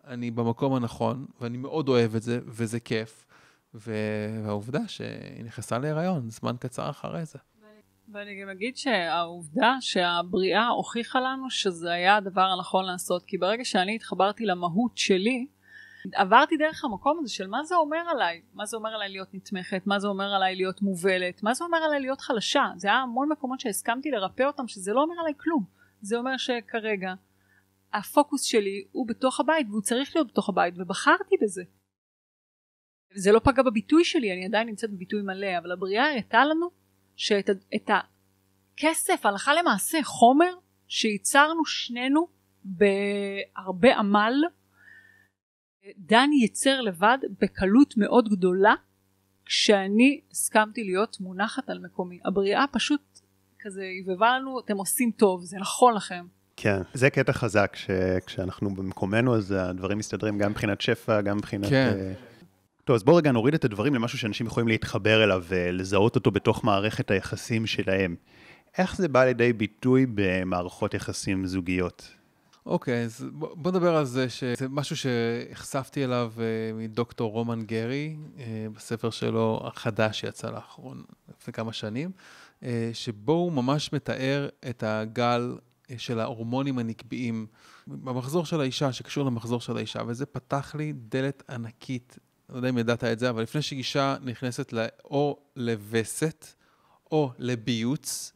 אני 0.07 0.31
במקום 0.31 0.75
הנכון, 0.75 1.25
ואני 1.41 1.57
מאוד 1.57 1.89
אוהב 1.89 2.15
את 2.15 2.21
זה, 2.21 2.39
וזה 2.45 2.79
כיף. 2.79 3.25
והעובדה 3.73 4.87
שהיא 4.87 5.43
נכנסה 5.45 5.77
להיריון 5.77 6.29
זמן 6.29 6.55
קצר 6.59 6.89
אחרי 6.89 7.25
זה. 7.25 7.39
ואני 8.11 8.41
גם 8.41 8.49
אגיד 8.49 8.77
שהעובדה 8.77 9.75
שהבריאה 9.79 10.67
הוכיחה 10.67 11.19
לנו 11.19 11.49
שזה 11.49 11.91
היה 11.91 12.15
הדבר 12.15 12.41
הנכון 12.41 12.85
לעשות, 12.85 13.23
כי 13.25 13.37
ברגע 13.37 13.65
שאני 13.65 13.95
התחברתי 13.95 14.45
למהות 14.45 14.97
שלי, 14.97 15.47
עברתי 16.13 16.57
דרך 16.57 16.85
המקום 16.85 17.19
הזה 17.19 17.33
של 17.33 17.47
מה 17.47 17.63
זה 17.63 17.75
אומר 17.75 18.03
עליי, 18.09 18.41
מה 18.53 18.65
זה 18.65 18.77
אומר 18.77 18.89
עליי 18.89 19.09
להיות 19.09 19.33
נתמכת, 19.33 19.81
מה 19.85 19.99
זה 19.99 20.07
אומר 20.07 20.33
עליי 20.33 20.55
להיות 20.55 20.81
מובלת, 20.81 21.43
מה 21.43 21.53
זה 21.53 21.63
אומר 21.63 21.77
עליי 21.77 21.99
להיות 21.99 22.21
חלשה, 22.21 22.65
זה 22.75 22.87
היה 22.87 22.97
המון 22.97 23.29
מקומות 23.31 23.59
שהסכמתי 23.59 24.11
לרפא 24.11 24.43
אותם 24.43 24.67
שזה 24.67 24.93
לא 24.93 25.01
אומר 25.01 25.15
עליי 25.19 25.33
כלום, 25.37 25.63
זה 26.01 26.17
אומר 26.17 26.37
שכרגע 26.37 27.13
הפוקוס 27.93 28.43
שלי 28.43 28.87
הוא 28.91 29.07
בתוך 29.07 29.39
הבית 29.39 29.67
והוא 29.69 29.81
צריך 29.81 30.15
להיות 30.15 30.27
בתוך 30.27 30.49
הבית 30.49 30.73
ובחרתי 30.77 31.35
בזה. 31.41 31.63
זה 33.13 33.31
לא 33.31 33.39
פגע 33.39 33.63
בביטוי 33.63 34.05
שלי 34.05 34.33
אני 34.33 34.45
עדיין 34.45 34.67
נמצאת 34.67 34.91
בביטוי 34.91 35.21
מלא 35.21 35.57
אבל 35.57 35.71
הבריאה 35.71 36.11
הראתה 36.11 36.45
לנו 36.45 36.69
שאת 37.15 37.49
את 37.75 37.89
הכסף 37.89 39.25
הלכה 39.25 39.53
למעשה 39.53 39.97
חומר 40.03 40.53
שייצרנו 40.87 41.65
שנינו 41.65 42.27
בהרבה 42.63 43.97
עמל. 43.97 44.33
דן 45.97 46.29
ייצר 46.41 46.81
לבד 46.81 47.17
בקלות 47.41 47.93
מאוד 47.97 48.29
גדולה 48.29 48.75
כשאני 49.45 50.21
הסכמתי 50.31 50.83
להיות 50.83 51.19
מונחת 51.19 51.69
על 51.69 51.79
מקומי. 51.79 52.19
הבריאה 52.25 52.65
פשוט 52.71 53.01
כזה 53.59 53.83
הבהבה 54.01 54.39
לנו 54.39 54.59
אתם 54.59 54.77
עושים 54.77 55.11
טוב 55.11 55.43
זה 55.43 55.57
נכון 55.57 55.93
לכם 55.93 56.25
כן, 56.57 56.81
זה 56.93 57.09
קטע 57.09 57.33
חזק, 57.33 57.75
שכשאנחנו 57.75 58.75
במקומנו, 58.75 59.35
אז 59.35 59.51
הדברים 59.57 59.97
מסתדרים 59.97 60.37
גם 60.37 60.51
מבחינת 60.51 60.81
שפע, 60.81 61.21
גם 61.21 61.37
מבחינת... 61.37 61.69
כן. 61.69 61.97
Uh... 61.99 62.83
טוב, 62.83 62.95
אז 62.95 63.03
בואו 63.03 63.15
רגע 63.15 63.31
נוריד 63.31 63.53
את 63.53 63.65
הדברים 63.65 63.93
למשהו 63.93 64.17
שאנשים 64.17 64.47
יכולים 64.47 64.67
להתחבר 64.67 65.23
אליו 65.23 65.43
ולזהות 65.47 66.15
אותו 66.15 66.31
בתוך 66.31 66.63
מערכת 66.63 67.11
היחסים 67.11 67.65
שלהם. 67.65 68.15
איך 68.77 68.95
זה 68.95 69.07
בא 69.07 69.25
לידי 69.25 69.53
ביטוי 69.53 70.05
במערכות 70.13 70.93
יחסים 70.93 71.47
זוגיות? 71.47 72.09
אוקיי, 72.65 73.03
okay, 73.03 73.05
אז 73.05 73.25
בוא, 73.31 73.49
בוא 73.55 73.71
נדבר 73.71 73.95
על 73.95 74.05
זה, 74.05 74.29
שזה 74.29 74.69
משהו 74.69 74.95
שנחשפתי 74.95 76.03
אליו 76.03 76.31
uh, 76.35 76.39
מדוקטור 76.75 77.31
רומן 77.31 77.61
גרי, 77.61 78.15
בספר 78.75 79.09
שלו 79.09 79.61
החדש 79.63 80.19
שיצא 80.19 80.51
לאחרון, 80.51 81.03
לפני 81.39 81.53
כמה 81.53 81.73
שנים, 81.73 82.11
שבו 82.93 83.33
הוא 83.33 83.51
ממש 83.51 83.93
מתאר 83.93 84.49
את 84.69 84.83
הגל 84.83 85.55
של 85.97 86.19
ההורמונים 86.19 86.79
הנקביים 86.79 87.47
במחזור 87.87 88.45
של 88.45 88.61
האישה, 88.61 88.93
שקשור 88.93 89.25
למחזור 89.25 89.61
של 89.61 89.77
האישה, 89.77 89.99
וזה 90.07 90.25
פתח 90.25 90.75
לי 90.77 90.93
דלת 90.95 91.43
ענקית, 91.49 92.17
לא 92.49 92.55
יודע 92.55 92.69
אם 92.69 92.77
ידעת 92.77 93.03
את 93.03 93.19
זה, 93.19 93.29
אבל 93.29 93.43
לפני 93.43 93.61
שאישה 93.61 94.15
נכנסת 94.21 94.73
או 95.03 95.39
לווסת 95.55 96.47
או 97.11 97.31
לביוץ, 97.37 98.31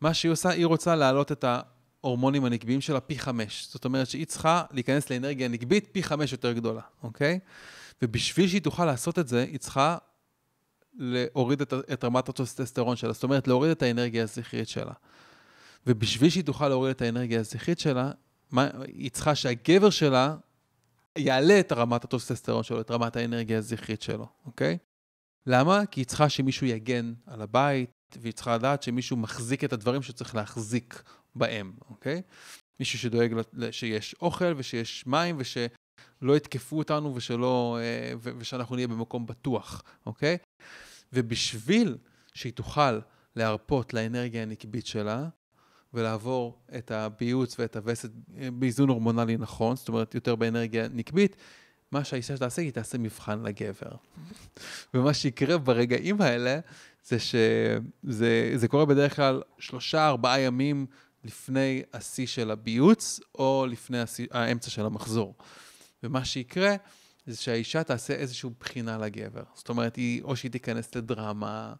מה 0.00 0.14
שהיא 0.14 0.32
עושה, 0.32 0.48
היא 0.48 0.66
רוצה 0.66 0.94
להעלות 0.96 1.32
את 1.32 1.44
ההורמונים 1.44 2.44
הנקביים 2.44 2.80
שלה 2.80 3.00
פי 3.00 3.18
חמש. 3.18 3.68
זאת 3.70 3.84
אומרת 3.84 4.06
שהיא 4.06 4.26
צריכה 4.26 4.64
להיכנס 4.70 5.10
לאנרגיה 5.10 5.48
נקבית 5.48 5.88
פי 5.92 6.02
חמש 6.02 6.32
יותר 6.32 6.52
גדולה, 6.52 6.80
אוקיי? 7.02 7.38
ובשביל 8.02 8.48
שהיא 8.48 8.62
תוכל 8.62 8.84
לעשות 8.84 9.18
את 9.18 9.28
זה, 9.28 9.42
היא 9.42 9.58
צריכה 9.58 9.96
להוריד 10.94 11.60
את, 11.60 11.72
את 11.92 12.04
רמת 12.04 12.28
הטוסטסטרון 12.28 12.96
שלה, 12.96 13.12
זאת 13.12 13.22
אומרת, 13.22 13.48
להוריד 13.48 13.70
את 13.70 13.82
האנרגיה 13.82 14.22
הזכרית 14.22 14.68
שלה. 14.68 14.92
ובשביל 15.86 16.30
שהיא 16.30 16.44
תוכל 16.44 16.68
להוריד 16.68 16.94
את 16.94 17.02
האנרגיה 17.02 17.40
הזכרית 17.40 17.78
שלה, 17.78 18.10
מה, 18.50 18.68
היא 18.86 19.10
צריכה 19.10 19.34
שהגבר 19.34 19.90
שלה 19.90 20.36
יעלה 21.18 21.60
את 21.60 21.72
רמת 21.72 22.04
הטוסטסטרון 22.04 22.62
שלו, 22.62 22.80
את 22.80 22.90
רמת 22.90 23.16
האנרגיה 23.16 23.58
הזכרית 23.58 24.02
שלו, 24.02 24.26
אוקיי? 24.46 24.78
למה? 25.46 25.86
כי 25.86 26.00
היא 26.00 26.06
צריכה 26.06 26.28
שמישהו 26.28 26.66
יגן 26.66 27.14
על 27.26 27.42
הבית, 27.42 27.90
והיא 28.20 28.32
צריכה 28.32 28.56
לדעת 28.56 28.82
שמישהו 28.82 29.16
מחזיק 29.16 29.64
את 29.64 29.72
הדברים 29.72 30.02
שצריך 30.02 30.34
להחזיק 30.34 31.02
בהם, 31.34 31.72
אוקיי? 31.90 32.22
מישהו 32.80 32.98
שדואג 32.98 33.34
שיש 33.70 34.14
אוכל 34.22 34.54
ושיש 34.56 35.06
מים 35.06 35.36
ושלא 35.38 36.36
יתקפו 36.36 36.78
אותנו 36.78 37.14
ושלא, 37.14 37.78
אה, 37.80 38.12
ושאנחנו 38.20 38.74
נהיה 38.74 38.88
במקום 38.88 39.26
בטוח, 39.26 39.82
אוקיי? 40.06 40.38
ובשביל 41.12 41.96
שהיא 42.34 42.52
תוכל 42.52 43.00
להרפות 43.36 43.94
לאנרגיה 43.94 44.42
הנקבית 44.42 44.86
שלה, 44.86 45.28
ולעבור 45.96 46.58
את 46.78 46.90
הביוץ 46.90 47.58
ואת 47.58 47.76
הווסת 47.76 48.10
באיזון 48.52 48.88
הורמונלי 48.88 49.36
נכון, 49.36 49.76
זאת 49.76 49.88
אומרת 49.88 50.14
יותר 50.14 50.34
באנרגיה 50.34 50.88
נקבית, 50.88 51.36
מה 51.92 52.04
שהאישה 52.04 52.36
תעשה, 52.36 52.62
היא 52.62 52.72
תעשה 52.72 52.98
מבחן 52.98 53.42
לגבר. 53.42 53.96
ומה 54.94 55.14
שיקרה 55.14 55.58
ברגעים 55.58 56.20
האלה, 56.20 56.60
זה 57.04 57.16
שזה 57.18 58.68
קורה 58.68 58.84
בדרך 58.84 59.16
כלל 59.16 59.42
שלושה, 59.58 60.08
ארבעה 60.08 60.40
ימים 60.40 60.86
לפני 61.24 61.82
השיא 61.92 62.26
של 62.26 62.50
הביוץ, 62.50 63.20
או 63.34 63.66
לפני 63.70 64.00
השיא, 64.00 64.26
האמצע 64.30 64.70
של 64.70 64.86
המחזור. 64.86 65.34
ומה 66.02 66.24
שיקרה, 66.24 66.74
זה 67.26 67.36
שהאישה 67.36 67.82
תעשה 67.82 68.14
איזושהי 68.14 68.50
בחינה 68.60 68.98
לגבר. 68.98 69.42
זאת 69.54 69.68
אומרת, 69.68 69.96
היא, 69.96 70.22
או 70.22 70.36
שהיא 70.36 70.50
תיכנס 70.50 70.94
לדרמה, 70.94 71.74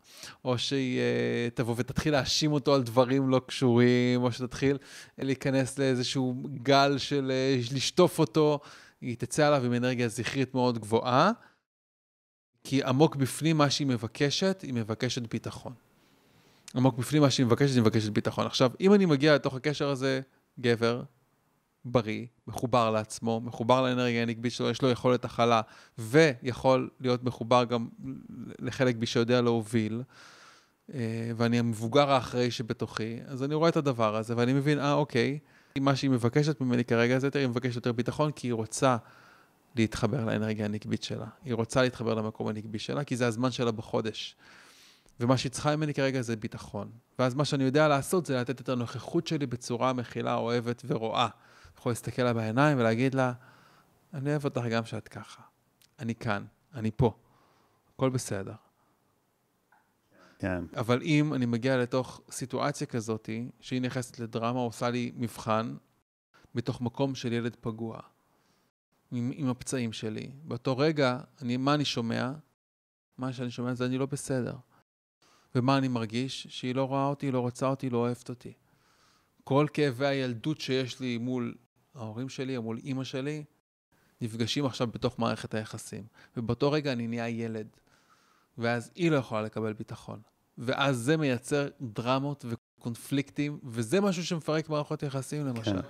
או 0.44 0.58
שהיא 0.58 0.98
uh, 0.98 1.54
תבוא 1.54 1.74
ותתחיל 1.78 2.12
להאשים 2.12 2.52
אותו 2.52 2.74
על 2.74 2.82
דברים 2.82 3.28
לא 3.28 3.40
קשורים, 3.46 4.22
או 4.22 4.32
שתתחיל 4.32 4.78
להיכנס 5.18 5.78
לאיזשהו 5.78 6.42
גל 6.62 6.98
של 6.98 7.32
uh, 7.32 7.74
לשטוף 7.74 8.18
אותו, 8.18 8.60
היא 9.00 9.16
תצא 9.16 9.46
עליו 9.46 9.64
עם 9.64 9.74
אנרגיה 9.74 10.08
זכרית 10.08 10.54
מאוד 10.54 10.78
גבוהה, 10.78 11.32
כי 12.64 12.82
עמוק 12.82 13.16
בפנים 13.16 13.58
מה 13.58 13.70
שהיא 13.70 13.86
מבקשת, 13.86 14.62
היא 14.62 14.74
מבקשת 14.74 15.22
ביטחון. 15.30 15.72
עמוק 16.74 16.98
בפנים 16.98 17.22
מה 17.22 17.30
שהיא 17.30 17.46
מבקשת, 17.46 17.74
היא 17.74 17.82
מבקשת 17.82 18.10
ביטחון. 18.10 18.46
עכשיו, 18.46 18.70
אם 18.80 18.94
אני 18.94 19.06
מגיע 19.06 19.34
לתוך 19.34 19.54
הקשר 19.54 19.88
הזה, 19.88 20.20
גבר, 20.60 21.02
בריא, 21.86 22.26
מחובר 22.46 22.90
לעצמו, 22.90 23.40
מחובר 23.44 23.82
לאנרגיה 23.82 24.22
הנקבית 24.22 24.52
שלו, 24.52 24.70
יש 24.70 24.82
לו 24.82 24.90
יכולת 24.90 25.24
הכלה, 25.24 25.60
ויכול 25.98 26.90
להיות 27.00 27.24
מחובר 27.24 27.64
גם 27.64 27.88
לחלק 28.58 28.96
בי 28.96 29.06
שיודע 29.06 29.40
להוביל, 29.40 30.02
אה, 30.94 31.30
ואני 31.36 31.58
המבוגר 31.58 32.10
האחראי 32.10 32.50
שבתוכי, 32.50 33.18
אז 33.26 33.42
אני 33.42 33.54
רואה 33.54 33.68
את 33.68 33.76
הדבר 33.76 34.16
הזה, 34.16 34.34
ואני 34.36 34.52
מבין, 34.52 34.78
אה, 34.78 34.92
אוקיי, 34.92 35.38
מה 35.78 35.96
שהיא 35.96 36.10
מבקשת 36.10 36.60
ממני 36.60 36.84
כרגע 36.84 37.18
זה 37.18 37.26
יותר, 37.26 37.38
היא 37.38 37.48
מבקשת 37.48 37.76
יותר 37.76 37.92
ביטחון, 37.92 38.30
כי 38.32 38.46
היא 38.46 38.54
רוצה 38.54 38.96
להתחבר 39.76 40.24
לאנרגיה 40.24 40.64
הנקבית 40.64 41.02
שלה. 41.02 41.26
היא 41.44 41.54
רוצה 41.54 41.82
להתחבר 41.82 42.14
למקום 42.14 42.48
הנקבי 42.48 42.78
שלה, 42.78 43.04
כי 43.04 43.16
זה 43.16 43.26
הזמן 43.26 43.50
שלה 43.50 43.72
בחודש. 43.72 44.36
ומה 45.20 45.36
שהיא 45.36 45.52
צריכה 45.52 45.76
ממני 45.76 45.94
כרגע 45.94 46.22
זה 46.22 46.36
ביטחון. 46.36 46.90
ואז 47.18 47.34
מה 47.34 47.44
שאני 47.44 47.64
יודע 47.64 47.88
לעשות 47.88 48.26
זה 48.26 48.36
לתת 48.36 48.60
את 48.60 48.68
הנוכחות 48.68 49.26
שלי 49.26 49.46
בצורה 49.46 49.92
מכילה, 49.92 50.34
אוהבת 50.34 50.82
ורואה. 50.86 51.28
יכול 51.86 51.92
להסתכל 51.92 52.22
לה 52.22 52.32
בעיניים 52.32 52.78
ולהגיד 52.78 53.14
לה, 53.14 53.32
אני 54.14 54.30
אוהב 54.30 54.44
אותך 54.44 54.62
גם 54.70 54.84
שאת 54.84 55.08
ככה. 55.08 55.42
אני 55.98 56.14
כאן, 56.14 56.44
אני 56.74 56.90
פה. 56.96 57.16
הכל 57.94 58.10
בסדר. 58.10 58.54
כן. 60.38 60.64
אבל 60.76 61.02
אם 61.02 61.34
אני 61.34 61.46
מגיע 61.46 61.76
לתוך 61.76 62.20
סיטואציה 62.30 62.86
כזאת, 62.86 63.30
שהיא 63.60 63.82
נכנסת 63.82 64.18
לדרמה, 64.18 64.60
עושה 64.60 64.90
לי 64.90 65.12
מבחן, 65.16 65.76
מתוך 66.54 66.80
מקום 66.80 67.14
של 67.14 67.32
ילד 67.32 67.56
פגוע, 67.60 68.00
עם, 69.12 69.32
עם 69.34 69.48
הפצעים 69.48 69.92
שלי, 69.92 70.30
באותו 70.44 70.78
רגע, 70.78 71.20
אני, 71.42 71.56
מה 71.56 71.74
אני 71.74 71.84
שומע? 71.84 72.32
מה 73.18 73.32
שאני 73.32 73.50
שומע 73.50 73.74
זה 73.74 73.86
אני 73.86 73.98
לא 73.98 74.06
בסדר. 74.06 74.56
ומה 75.54 75.78
אני 75.78 75.88
מרגיש? 75.88 76.46
שהיא 76.50 76.74
לא 76.74 76.84
רואה 76.84 77.04
אותי, 77.04 77.30
לא 77.30 77.40
רוצה 77.40 77.66
אותי, 77.66 77.90
לא 77.90 77.98
אוהבת 77.98 78.28
אותי. 78.28 78.52
כל 79.44 79.66
כאבי 79.72 80.06
הילדות 80.06 80.60
שיש 80.60 81.00
לי 81.00 81.18
מול 81.18 81.54
ההורים 81.96 82.28
שלי 82.28 82.56
או 82.56 82.62
מול 82.62 82.78
אימא 82.78 83.04
שלי, 83.04 83.44
נפגשים 84.20 84.66
עכשיו 84.66 84.86
בתוך 84.86 85.18
מערכת 85.18 85.54
היחסים. 85.54 86.04
ובאותו 86.36 86.72
רגע 86.72 86.92
אני 86.92 87.06
נהיה 87.06 87.28
ילד. 87.28 87.66
ואז 88.58 88.90
היא 88.94 89.10
לא 89.10 89.16
יכולה 89.16 89.42
לקבל 89.42 89.72
ביטחון. 89.72 90.20
ואז 90.58 90.96
זה 90.96 91.16
מייצר 91.16 91.68
דרמות 91.80 92.44
וקונפליקטים, 92.48 93.58
וזה 93.64 94.00
משהו 94.00 94.26
שמפרק 94.26 94.68
מערכות 94.68 95.02
יחסים 95.02 95.46
למשל. 95.46 95.82
כן. 95.82 95.88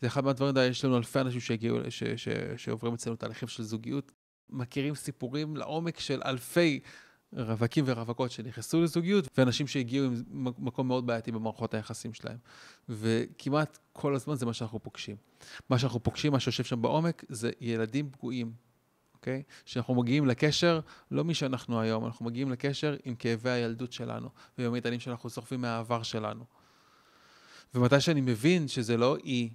זה 0.00 0.06
אחד 0.06 0.24
מהדברים, 0.24 0.70
יש 0.70 0.84
לנו 0.84 0.96
אלפי 0.96 1.20
אנשים 1.20 1.40
שהגיעו, 1.40 1.78
ש, 1.88 2.04
ש, 2.04 2.28
שעוברים 2.56 2.94
אצלנו 2.94 3.16
תהליכים 3.16 3.48
של 3.48 3.62
זוגיות, 3.62 4.12
מכירים 4.50 4.94
סיפורים 4.94 5.56
לעומק 5.56 6.00
של 6.00 6.22
אלפי 6.24 6.80
רווקים 7.32 7.84
ורווקות 7.86 8.30
שנכנסו 8.30 8.82
לזוגיות, 8.82 9.28
ואנשים 9.38 9.66
שהגיעו 9.66 10.06
עם 10.06 10.22
מקום 10.58 10.88
מאוד 10.88 11.06
בעייתי 11.06 11.32
במערכות 11.32 11.74
היחסים 11.74 12.14
שלהם. 12.14 12.36
וכמעט 12.88 13.78
כל 13.92 14.14
הזמן 14.14 14.34
זה 14.34 14.46
מה 14.46 14.52
שאנחנו 14.52 14.82
פוגשים. 14.82 15.16
מה 15.70 15.78
שאנחנו 15.78 16.02
פוגשים, 16.02 16.32
מה 16.32 16.40
שיושב 16.40 16.64
שם 16.64 16.82
בעומק, 16.82 17.24
זה 17.28 17.50
ילדים 17.60 18.10
פגועים, 18.10 18.52
אוקיי? 19.14 19.42
שאנחנו 19.64 19.94
מגיעים 19.94 20.26
לקשר, 20.26 20.80
לא 21.10 21.24
מי 21.24 21.34
שאנחנו 21.34 21.80
היום, 21.80 22.06
אנחנו 22.06 22.26
מגיעים 22.26 22.50
לקשר 22.50 22.96
עם 23.04 23.14
כאבי 23.14 23.50
הילדות 23.50 23.92
שלנו, 23.92 24.28
ועם 24.58 24.72
המטענים 24.72 25.00
שאנחנו 25.00 25.30
שורפים 25.30 25.60
מהעבר 25.60 26.02
שלנו. 26.02 26.44
ומתי 27.74 28.00
שאני 28.00 28.20
מבין 28.20 28.68
שזה 28.68 28.96
לא 28.96 29.16
היא 29.22 29.50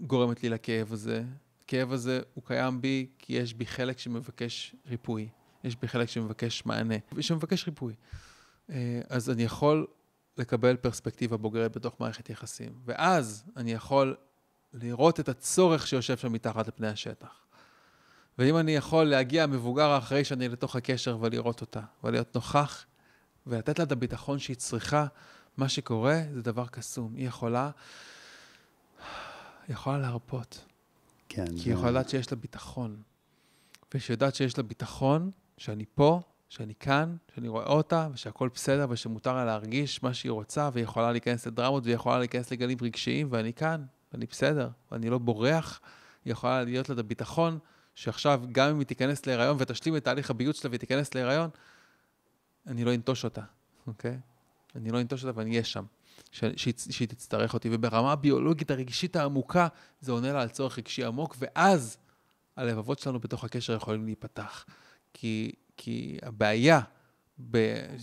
גורמת 0.00 0.42
לי 0.42 0.48
לכאב 0.48 0.92
הזה, 0.92 1.24
הכאב 1.64 1.92
הזה 1.92 2.20
הוא 2.34 2.44
קיים 2.44 2.80
בי 2.80 3.06
כי 3.18 3.32
יש 3.32 3.54
בי 3.54 3.66
חלק 3.66 3.98
שמבקש 3.98 4.76
ריפוי. 4.86 5.28
יש 5.66 5.76
בי 5.76 5.88
חלק 5.88 6.08
שמבקש 6.08 6.66
מענה, 6.66 6.94
שמבקש 7.20 7.66
ריפוי. 7.66 7.94
אה, 8.70 9.00
אז 9.08 9.30
אני 9.30 9.42
יכול 9.42 9.86
לקבל 10.38 10.76
פרספקטיבה 10.76 11.36
בוגרת 11.36 11.76
בתוך 11.76 11.94
מערכת 12.00 12.30
יחסים, 12.30 12.72
ואז 12.84 13.44
אני 13.56 13.72
יכול 13.72 14.16
לראות 14.72 15.20
את 15.20 15.28
הצורך 15.28 15.86
שיושב 15.86 16.16
שם 16.16 16.32
מתחת 16.32 16.68
לפני 16.68 16.88
השטח. 16.88 17.46
ואם 18.38 18.56
אני 18.56 18.76
יכול 18.76 19.04
להגיע 19.04 19.46
מבוגר 19.46 19.90
האחראי 19.90 20.24
שאני 20.24 20.48
לתוך 20.48 20.76
הקשר 20.76 21.18
ולראות 21.20 21.60
אותה, 21.60 21.80
ולהיות 22.04 22.34
נוכח, 22.34 22.84
ולתת 23.46 23.78
לה 23.78 23.84
את 23.84 23.92
הביטחון 23.92 24.38
שהיא 24.38 24.56
צריכה, 24.56 25.06
מה 25.56 25.68
שקורה 25.68 26.22
זה 26.34 26.42
דבר 26.42 26.66
קסום. 26.66 27.14
היא 27.14 27.28
יכולה, 27.28 27.70
היא 29.68 29.74
יכולה 29.74 29.98
להרפות. 29.98 30.64
כן. 31.28 31.46
כי 31.46 31.68
היא 31.68 31.74
יכולה 31.74 31.90
לדעת 31.90 32.08
שיש 32.08 32.32
לה 32.32 32.36
ביטחון. 32.36 33.02
וכשהיא 33.94 34.14
יודעת 34.14 34.34
שיש 34.34 34.58
לה 34.58 34.62
ביטחון, 34.62 35.30
שאני 35.58 35.84
פה, 35.94 36.20
שאני 36.48 36.74
כאן, 36.80 37.16
שאני 37.34 37.48
רואה 37.48 37.66
אותה, 37.66 38.08
ושהכול 38.12 38.50
בסדר, 38.54 38.86
ושמותר 38.88 39.34
לה 39.34 39.44
להרגיש 39.44 40.02
מה 40.02 40.14
שהיא 40.14 40.32
רוצה, 40.32 40.68
והיא 40.72 40.84
יכולה 40.84 41.12
להיכנס 41.12 41.46
לדרמות, 41.46 41.84
והיא 41.84 41.94
יכולה 41.94 42.18
להיכנס 42.18 42.50
לגלים 42.50 42.78
רגשיים, 42.82 43.28
ואני 43.30 43.52
כאן, 43.52 43.84
ואני 44.12 44.26
בסדר, 44.26 44.68
ואני 44.92 45.10
לא 45.10 45.18
בורח, 45.18 45.80
היא 46.24 46.32
יכולה 46.32 46.64
להיות 46.64 46.88
לה 46.88 46.92
את 46.92 46.98
הביטחון, 46.98 47.58
שעכשיו, 47.94 48.42
גם 48.52 48.70
אם 48.70 48.78
היא 48.78 48.86
תיכנס 48.86 49.26
להיריון 49.26 49.56
ותשלים 49.60 49.96
את 49.96 50.04
תהליך 50.04 50.30
הביוץ 50.30 50.60
שלה 50.60 50.70
והיא 50.70 50.80
תיכנס 50.80 51.14
להיריון, 51.14 51.50
אני 52.66 52.84
לא 52.84 52.94
אנטוש 52.94 53.24
אותה, 53.24 53.42
אוקיי? 53.86 54.18
אני 54.76 54.90
לא 54.90 55.00
אנטוש 55.00 55.24
אותה 55.24 55.38
ואני 55.38 55.50
אהיה 55.50 55.64
שם, 55.64 55.84
שהיא 56.32 57.08
תצטרך 57.08 57.54
אותי. 57.54 57.68
וברמה 57.72 58.12
הביולוגית 58.12 58.70
הרגשית 58.70 59.16
העמוקה, 59.16 59.68
זה 60.00 60.12
עונה 60.12 60.32
לה 60.32 60.42
על 60.42 60.48
צורך 60.48 60.78
רגשי 60.78 61.04
עמוק, 61.04 61.36
ואז 61.38 61.96
הלבבות 62.56 62.98
שלנו 62.98 63.20
בתוך 63.20 63.44
הקשר 63.44 63.72
יכולים 63.72 64.04
להיפתח. 64.04 64.64
כי, 65.18 65.52
כי 65.76 66.18
הבעיה, 66.22 66.80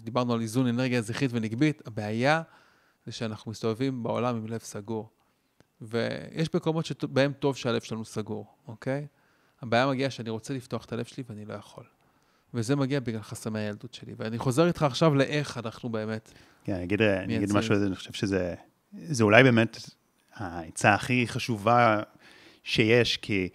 דיברנו 0.03 0.33
על 0.33 0.41
איזון 0.41 0.67
אנרגיה 0.67 1.01
זכרית 1.01 1.31
ונגבית, 1.33 1.87
הבעיה 1.87 2.41
זה 3.05 3.11
שאנחנו 3.11 3.51
מסתובבים 3.51 4.03
בעולם 4.03 4.35
עם 4.35 4.47
לב 4.47 4.59
סגור. 4.59 5.09
ויש 5.81 6.53
מקומות 6.53 6.85
שבהם 6.85 7.33
טוב 7.33 7.55
שהלב 7.57 7.81
שלנו 7.81 8.05
סגור, 8.05 8.45
אוקיי? 8.67 9.07
הבעיה 9.61 9.87
מגיעה 9.87 10.09
שאני 10.09 10.29
רוצה 10.29 10.53
לפתוח 10.53 10.85
את 10.85 10.93
הלב 10.93 11.05
שלי 11.05 11.23
ואני 11.29 11.45
לא 11.45 11.53
יכול. 11.53 11.83
וזה 12.53 12.75
מגיע 12.75 12.99
בגלל 12.99 13.21
חסמי 13.21 13.59
הילדות 13.59 13.93
שלי. 13.93 14.13
ואני 14.17 14.37
חוזר 14.37 14.67
איתך 14.67 14.83
עכשיו 14.83 15.15
לאיך 15.15 15.57
אנחנו 15.57 15.89
באמת 15.89 16.31
כן, 16.63 16.73
אני 16.73 16.83
אגיד, 16.83 17.01
אני 17.01 17.37
אגיד 17.37 17.53
משהו 17.53 17.75
אני 17.87 17.95
חושב 17.95 18.13
שזה 18.13 18.55
זה 18.93 19.23
אולי 19.23 19.43
באמת 19.43 19.77
העצה 20.33 20.93
הכי 20.93 21.27
חשובה 21.27 22.01
שיש, 22.63 23.17
כי 23.17 23.49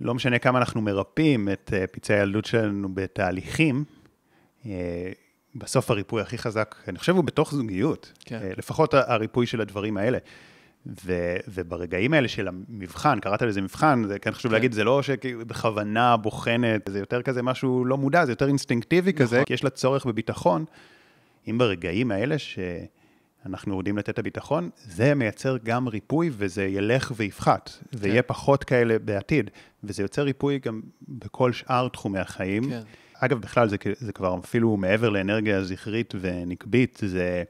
לא 0.00 0.14
משנה 0.14 0.38
כמה 0.38 0.58
אנחנו 0.58 0.80
מרפאים 0.80 1.48
את 1.48 1.72
אה, 1.76 1.86
פצעי 1.86 2.20
הילדות 2.20 2.44
שלנו 2.44 2.88
בתהליכים, 2.94 3.84
אה, 4.66 5.12
בסוף 5.54 5.90
הריפוי 5.90 6.22
הכי 6.22 6.38
חזק, 6.38 6.74
אני 6.88 6.98
חושב, 6.98 7.16
הוא 7.16 7.24
בתוך 7.24 7.54
זוגיות. 7.54 8.12
כן. 8.24 8.38
אה, 8.42 8.52
לפחות 8.56 8.94
הריפוי 8.94 9.46
של 9.46 9.60
הדברים 9.60 9.96
האלה. 9.96 10.18
ו, 11.04 11.36
וברגעים 11.48 12.12
האלה 12.12 12.28
של 12.28 12.48
המבחן, 12.48 13.20
קראת 13.20 13.42
לזה 13.42 13.60
מבחן, 13.60 14.02
זה 14.06 14.18
כן 14.18 14.32
חשוב 14.32 14.50
כן. 14.50 14.54
להגיד, 14.54 14.72
זה 14.72 14.84
לא 14.84 15.02
שבכוונה 15.02 16.16
בוחנת, 16.16 16.88
זה 16.88 16.98
יותר 16.98 17.22
כזה 17.22 17.42
משהו 17.42 17.84
לא 17.84 17.96
מודע, 17.96 18.24
זה 18.24 18.32
יותר 18.32 18.48
אינסטינקטיבי 18.48 19.12
נכון. 19.12 19.26
כזה, 19.26 19.42
כי 19.46 19.54
יש 19.54 19.64
לה 19.64 19.70
צורך 19.70 20.06
בביטחון. 20.06 20.64
אם 21.50 21.58
ברגעים 21.58 22.10
האלה 22.10 22.36
שאנחנו 23.46 23.78
יודעים 23.78 23.98
לתת 23.98 24.08
את 24.08 24.18
הביטחון, 24.18 24.70
זה 24.84 25.14
מייצר 25.14 25.56
גם 25.64 25.88
ריפוי 25.88 26.30
וזה 26.32 26.64
ילך 26.64 27.12
ויפחת, 27.16 27.70
כן. 27.90 27.98
ויהיה 28.00 28.22
פחות 28.22 28.64
כאלה 28.64 28.98
בעתיד, 28.98 29.50
וזה 29.84 30.02
יוצר 30.02 30.22
ריפוי 30.22 30.58
גם 30.58 30.80
בכל 31.08 31.52
שאר 31.52 31.88
תחומי 31.88 32.18
החיים. 32.18 32.70
כן. 32.70 32.80
אגב, 33.14 33.40
בכלל, 33.40 33.68
זה, 33.68 33.76
זה 33.98 34.12
כבר 34.12 34.38
אפילו 34.38 34.76
מעבר 34.76 35.08
לאנרגיה 35.08 35.62
זכרית 35.64 36.14
ונקבית, 36.20 36.98
זה... 37.02 37.42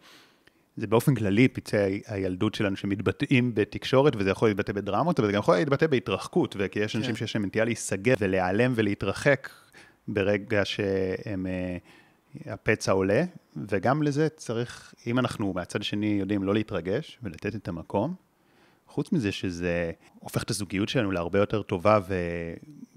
זה 0.78 0.86
באופן 0.86 1.14
כללי 1.14 1.48
פצעי 1.48 2.02
הילדות 2.06 2.54
שלנו 2.54 2.76
שמתבטאים 2.76 3.54
בתקשורת, 3.54 4.16
וזה 4.16 4.30
יכול 4.30 4.48
להתבטא 4.48 4.72
בדרמות, 4.72 5.18
אבל 5.18 5.28
זה 5.28 5.32
גם 5.32 5.38
יכול 5.38 5.56
להתבטא 5.56 5.86
בהתרחקות, 5.86 6.56
וכי 6.58 6.78
יש 6.78 6.96
אנשים 6.96 7.12
כן. 7.12 7.18
שיש 7.18 7.36
להם 7.36 7.44
נטייה 7.44 7.64
להיסגר 7.64 8.14
ולהיעלם 8.20 8.72
ולהתרחק 8.76 9.50
ברגע 10.08 10.64
שהם... 10.64 11.46
הפצע 12.46 12.92
עולה, 12.92 13.24
וגם 13.56 14.02
לזה 14.02 14.28
צריך, 14.28 14.94
אם 15.06 15.18
אנחנו 15.18 15.52
מהצד 15.52 15.80
השני 15.80 16.16
יודעים 16.20 16.42
לא 16.42 16.54
להתרגש 16.54 17.18
ולתת 17.22 17.54
את 17.54 17.68
המקום, 17.68 18.14
חוץ 18.88 19.12
מזה 19.12 19.32
שזה 19.32 19.90
הופך 20.18 20.42
את 20.42 20.50
הזוגיות 20.50 20.88
שלנו 20.88 21.10
להרבה 21.10 21.38
יותר 21.38 21.62
טובה 21.62 21.98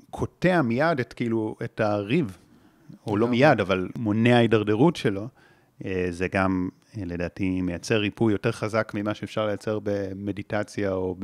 וקוטע 0.10 0.62
מיד 0.62 1.00
את 1.00 1.14
כאילו, 1.14 1.56
את 1.64 1.80
הריב, 1.80 2.38
או 3.08 3.18
לא 3.18 3.28
מיד, 3.28 3.60
אבל 3.60 3.90
מונע 3.98 4.38
הידרדרות 4.38 4.96
שלו, 4.96 5.28
אה, 5.86 6.08
זה 6.10 6.28
גם 6.28 6.70
אה, 6.98 7.04
לדעתי 7.06 7.62
מייצר 7.62 7.98
ריפוי 7.98 8.34
יותר 8.34 8.52
חזק 8.52 8.92
ממה 8.96 9.14
שאפשר 9.14 9.46
לייצר 9.46 9.80
במדיטציה 9.84 10.92
או 10.92 11.16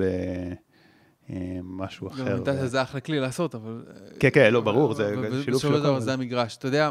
במשהו 1.30 2.08
אה, 2.08 2.14
אחר. 2.14 2.36
מדיטציה 2.36 2.68
זה 2.68 2.82
אחלה 2.82 3.00
כלי 3.02 3.20
לעשות, 3.20 3.56
אבל... 3.56 3.86
כן, 4.20 4.30
כן, 4.34 4.54
לא, 4.54 4.62
ברור, 4.62 4.94
זה 4.94 5.16
שילוב 5.44 5.62
של 5.62 5.76
הכל. 5.76 6.00
זה 6.00 6.14
המגרש. 6.14 6.58
אתה 6.58 6.68
יודע, 6.68 6.90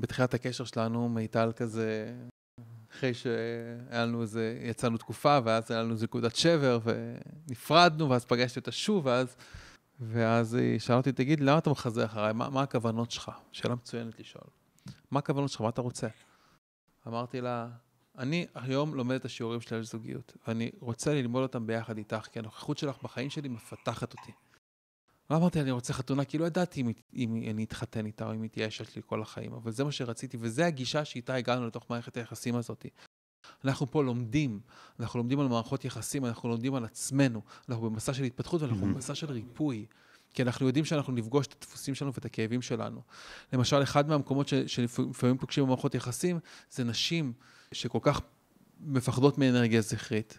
בתחילת 0.00 0.34
הקשר 0.34 0.64
שלנו, 0.64 1.08
מיטל 1.08 1.52
כזה, 1.56 2.14
אחרי 2.92 3.14
שהיה 3.14 4.04
לנו 4.04 4.22
איזה, 4.22 4.58
יצאנו 4.62 4.98
תקופה, 4.98 5.38
ואז 5.44 5.70
היה 5.70 5.82
לנו 5.82 5.92
איזה 5.92 6.04
נקודת 6.04 6.36
שבר, 6.36 6.78
ונפרדנו, 6.84 8.10
ואז 8.10 8.24
פגשתי 8.24 8.60
אותה 8.60 8.72
שוב, 8.72 9.06
ואז... 9.06 9.36
ואז 10.00 10.54
היא 10.54 10.78
שאלה 10.78 10.98
אותי, 10.98 11.12
תגיד, 11.12 11.40
למה 11.40 11.58
אתה 11.58 11.70
מחזה 11.70 12.04
אחריי? 12.04 12.32
מה, 12.32 12.50
מה 12.50 12.62
הכוונות 12.62 13.10
שלך? 13.10 13.30
שאלה 13.52 13.74
מצוינת 13.74 14.20
לשאול. 14.20 14.44
מה 15.10 15.18
הכוונות 15.18 15.50
שלך? 15.50 15.60
מה 15.60 15.68
אתה 15.68 15.80
רוצה? 15.80 16.06
אמרתי 17.06 17.40
לה, 17.40 17.68
אני 18.18 18.46
היום 18.54 18.94
לומד 18.94 19.14
את 19.14 19.24
השיעורים 19.24 19.60
שלי 19.60 19.76
על 19.76 19.82
זוגיות, 19.82 20.36
ואני 20.46 20.70
רוצה 20.80 21.14
ללמוד 21.14 21.42
אותם 21.42 21.66
ביחד 21.66 21.98
איתך, 21.98 22.28
כי 22.32 22.38
הנוכחות 22.38 22.78
שלך 22.78 22.96
בחיים 23.02 23.30
שלי 23.30 23.48
מפתחת 23.48 24.12
אותי. 24.12 24.32
לא 25.30 25.36
אמרתי, 25.36 25.60
אני 25.60 25.70
רוצה 25.70 25.92
חתונה, 25.92 26.24
כי 26.24 26.38
לא 26.38 26.44
ידעתי 26.44 26.80
אם, 26.80 26.92
אם 27.14 27.42
אני 27.50 27.64
אתחתן 27.64 28.06
איתה 28.06 28.26
או 28.26 28.34
אם 28.34 28.42
היא 28.42 28.50
תהיה 28.50 28.68
אשת 28.68 28.90
שלי 28.92 29.02
כל 29.06 29.22
החיים, 29.22 29.52
אבל 29.52 29.70
זה 29.70 29.84
מה 29.84 29.92
שרציתי, 29.92 30.36
וזה 30.40 30.66
הגישה 30.66 31.04
שאיתה 31.04 31.34
הגענו 31.34 31.66
לתוך 31.66 31.90
מערכת 31.90 32.16
היחסים 32.16 32.56
הזאת. 32.56 32.86
אנחנו 33.64 33.90
פה 33.90 34.02
לומדים, 34.02 34.60
אנחנו 35.00 35.18
לומדים 35.18 35.40
על 35.40 35.48
מערכות 35.48 35.84
יחסים, 35.84 36.24
אנחנו 36.24 36.48
לומדים 36.48 36.74
על 36.74 36.84
עצמנו, 36.84 37.42
אנחנו 37.68 37.90
במסע 37.90 38.14
של 38.14 38.22
התפתחות 38.24 38.62
ואנחנו. 38.62 38.86
במסע 38.86 39.14
של 39.14 39.30
ריפוי. 39.32 39.86
כי 40.34 40.42
אנחנו 40.42 40.66
יודעים 40.66 40.84
שאנחנו 40.84 41.12
נפגוש 41.12 41.46
את 41.46 41.54
הדפוסים 41.58 41.94
שלנו 41.94 42.14
ואת 42.14 42.24
הכאבים 42.24 42.62
שלנו. 42.62 43.00
למשל, 43.52 43.82
אחד 43.82 44.08
מהמקומות 44.08 44.48
שלפעמים 44.66 45.38
פוגשים 45.38 45.64
במערכות 45.64 45.94
יחסים, 45.94 46.38
זה 46.70 46.84
נשים 46.84 47.32
שכל 47.72 47.98
כך 48.02 48.20
מפחדות 48.80 49.38
מאנרגיה 49.38 49.80
זכרית, 49.80 50.38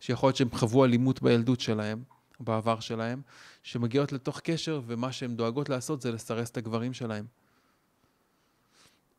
שיכול 0.00 0.26
להיות 0.26 0.36
שהן 0.36 0.48
חוו 0.52 0.84
אלימות 0.84 1.22
בילדות 1.22 1.60
שלהן, 1.60 2.02
בעבר 2.40 2.80
שלהן, 2.80 3.20
שמגיעות 3.62 4.12
לתוך 4.12 4.40
קשר, 4.40 4.80
ומה 4.86 5.12
שהן 5.12 5.36
דואגות 5.36 5.68
לעשות 5.68 6.02
זה 6.02 6.12
לסרס 6.12 6.50
את 6.50 6.56
הגברים 6.56 6.92
שלהן. 6.92 7.24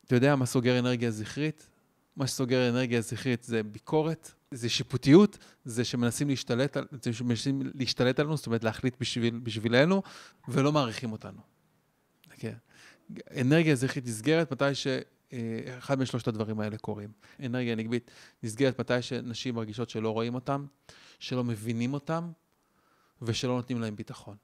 אתה 0.06 0.14
יודע 0.14 0.36
מה 0.36 0.46
סוגר 0.46 0.78
אנרגיה 0.78 1.10
זכרית? 1.10 1.68
מה 2.16 2.26
שסוגר 2.26 2.68
אנרגיה 2.68 3.00
זכרית 3.00 3.42
זה 3.42 3.62
ביקורת, 3.62 4.32
זה 4.50 4.68
שיפוטיות, 4.68 5.38
זה 5.64 5.84
שמנסים 5.84 6.28
להשתלט, 6.28 6.76
זה 7.02 7.12
שמנסים 7.12 7.62
להשתלט 7.74 8.20
עלינו, 8.20 8.36
זאת 8.36 8.46
אומרת 8.46 8.64
להחליט 8.64 8.96
בשביל, 9.00 9.38
בשבילנו, 9.38 10.02
ולא 10.48 10.72
מעריכים 10.72 11.12
אותנו. 11.12 11.40
כן. 12.30 12.54
אנרגיה 13.40 13.74
זכרית 13.74 14.06
נסגרת 14.06 14.52
מתי 14.52 14.74
שאחד 14.74 15.98
אה, 15.98 16.02
משלושת 16.02 16.28
הדברים 16.28 16.60
האלה 16.60 16.78
קורים. 16.78 17.10
אנרגיה 17.44 17.74
נגבית 17.74 18.10
נסגרת 18.42 18.80
מתי 18.80 19.02
שנשים 19.02 19.54
מרגישות 19.54 19.90
שלא 19.90 20.10
רואים 20.10 20.34
אותם, 20.34 20.66
שלא 21.18 21.44
מבינים 21.44 21.94
אותם, 21.94 22.30
ושלא 23.22 23.56
נותנים 23.56 23.80
להם 23.80 23.96
ביטחון. 23.96 24.36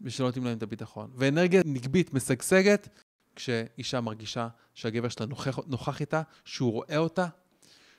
ושלא 0.00 0.26
נותנים 0.26 0.44
להם 0.44 0.58
את 0.58 0.62
הביטחון. 0.62 1.10
ואנרגיה 1.14 1.62
נגבית 1.64 2.14
משגשגת 2.14 2.88
כשאישה 3.36 4.00
מרגישה 4.00 4.48
שהגבר 4.74 5.08
שלה 5.08 5.26
נוכח, 5.26 5.58
נוכח 5.66 6.00
איתה, 6.00 6.22
שהוא 6.44 6.72
רואה 6.72 6.96
אותה, 6.96 7.26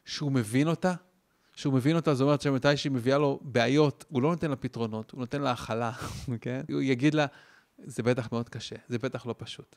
שהוא 0.05 0.32
מבין 0.32 0.68
אותה. 0.68 0.93
שהוא 1.57 1.74
מבין 1.74 1.95
אותה, 1.95 2.13
זאת 2.13 2.26
אומרת 2.26 2.41
שמתי 2.41 2.78
שהיא 2.78 2.91
מביאה 2.91 3.18
לו 3.18 3.39
בעיות, 3.41 4.05
הוא 4.09 4.22
לא 4.22 4.30
נותן 4.30 4.49
לה 4.49 4.55
פתרונות, 4.55 5.11
הוא 5.11 5.20
נותן 5.20 5.41
לה 5.41 5.51
הכלה, 5.51 5.91
כן? 6.41 6.61
הוא 6.72 6.82
יגיד 6.82 7.13
לה, 7.13 7.26
זה 7.84 8.03
בטח 8.03 8.32
מאוד 8.32 8.49
קשה, 8.49 8.76
זה 8.89 8.97
בטח 8.97 9.26
לא 9.26 9.36
פשוט. 9.38 9.76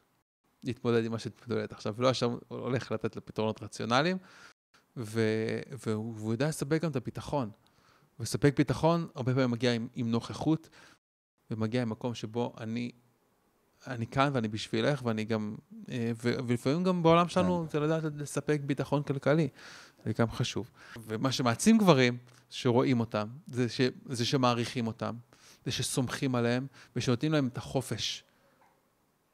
להתמודד 0.64 1.04
עם 1.04 1.12
מה 1.12 1.18
שאת 1.18 1.72
עכשיו, 1.72 1.94
ולא 1.96 2.08
עכשיו 2.08 2.30
הולך 2.48 2.92
לתת 2.92 3.16
לה 3.16 3.22
פתרונות 3.22 3.62
רציונליים, 3.62 4.16
ו... 4.96 5.20
והוא 5.84 6.32
יודע 6.32 6.48
לספק 6.48 6.82
גם 6.82 6.90
את 6.90 6.96
הביטחון. 6.96 7.50
ולספק 8.20 8.54
ביטחון 8.56 9.08
הרבה 9.14 9.34
פעמים 9.34 9.50
מגיע 9.50 9.72
עם, 9.72 9.88
עם 9.94 10.10
נוכחות, 10.10 10.68
ומגיע 11.50 11.82
עם 11.82 11.90
מקום 11.90 12.14
שבו 12.14 12.54
אני 12.60 12.90
אני 13.86 14.06
כאן 14.06 14.30
ואני 14.32 14.48
בשבילך, 14.48 15.02
ואני 15.04 15.24
גם, 15.24 15.56
אה, 15.90 16.12
ו, 16.22 16.34
ולפעמים 16.46 16.84
גם 16.84 17.02
בעולם 17.02 17.28
שלנו 17.28 17.64
כן. 17.64 17.70
זה 17.72 17.80
לדעת 17.80 18.02
לספק 18.16 18.60
ביטחון 18.66 19.02
כלכלי, 19.02 19.48
זה 20.04 20.12
גם 20.18 20.30
חשוב. 20.30 20.70
ומה 21.06 21.32
שמעצים 21.32 21.78
גברים, 21.78 22.18
שרואים 22.50 23.00
אותם, 23.00 23.28
זה, 23.46 23.68
ש, 23.68 23.80
זה 24.06 24.24
שמעריכים 24.24 24.86
אותם, 24.86 25.14
זה 25.64 25.72
שסומכים 25.72 26.34
עליהם, 26.34 26.66
ושנותנים 26.96 27.32
להם 27.32 27.46
את 27.46 27.58
החופש. 27.58 28.24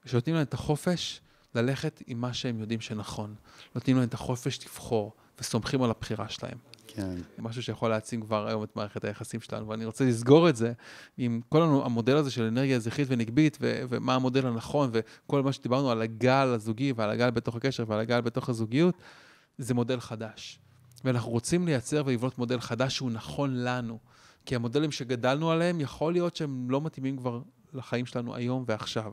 ושנותנים 0.05 0.37
להם 0.37 0.45
את 0.45 0.55
החופש 0.55 1.21
ללכת 1.55 2.03
עם 2.07 2.21
מה 2.21 2.35
שהם 2.35 2.61
יודעים 2.61 2.81
שנכון. 2.81 3.35
נותנים 3.75 3.97
להם 3.97 4.09
את 4.09 4.15
החופש 4.15 4.65
לבחור, 4.65 5.13
וסומכים 5.41 5.83
על 5.83 5.91
הבחירה 5.91 6.29
שלהם. 6.29 6.59
כן. 6.97 7.15
משהו 7.39 7.63
שיכול 7.63 7.91
להעצים 7.91 8.21
כבר 8.21 8.47
היום 8.47 8.65
את 8.65 8.77
מערכת 8.77 9.05
היחסים 9.05 9.41
שלנו, 9.41 9.69
ואני 9.69 9.85
רוצה 9.85 10.05
לסגור 10.05 10.49
את 10.49 10.57
זה 10.57 10.73
עם 11.19 11.41
כל 11.49 11.63
המודל 11.63 12.17
הזה 12.17 12.31
של 12.31 12.43
אנרגיה 12.43 12.79
זכרית 12.79 13.09
ונגבית, 13.11 13.59
ו- 13.61 13.83
ומה 13.89 14.15
המודל 14.15 14.47
הנכון, 14.47 14.91
וכל 14.93 15.43
מה 15.43 15.53
שדיברנו 15.53 15.91
על 15.91 16.03
הגל 16.03 16.49
הזוגי 16.55 16.93
ועל 16.97 17.11
הגל 17.11 17.31
בתוך 17.31 17.57
הקשר 17.57 17.85
ועל 17.87 18.01
הגל 18.01 18.21
בתוך 18.21 18.49
הזוגיות, 18.49 18.95
זה 19.59 19.75
מודל 19.75 20.01
חדש. 20.01 20.59
ואנחנו 21.05 21.31
רוצים 21.31 21.67
לייצר 21.67 22.03
ולבנות 22.07 22.39
מודל 22.39 22.61
חדש 22.61 22.97
שהוא 22.97 23.11
נכון 23.11 23.57
לנו. 23.57 23.99
כי 24.47 24.55
המודלים 24.55 24.93
שגדלנו 24.93 25.51
עליהם, 25.51 25.81
יכול 25.81 26.13
להיות 26.13 26.37
שהם 26.37 26.71
לא 26.71 26.81
מתאימים 26.81 27.17
כבר 27.17 27.41
לחיים 27.75 28.07
שלנו 28.07 28.35
היום 28.35 28.65
ועכשיו. 28.67 29.13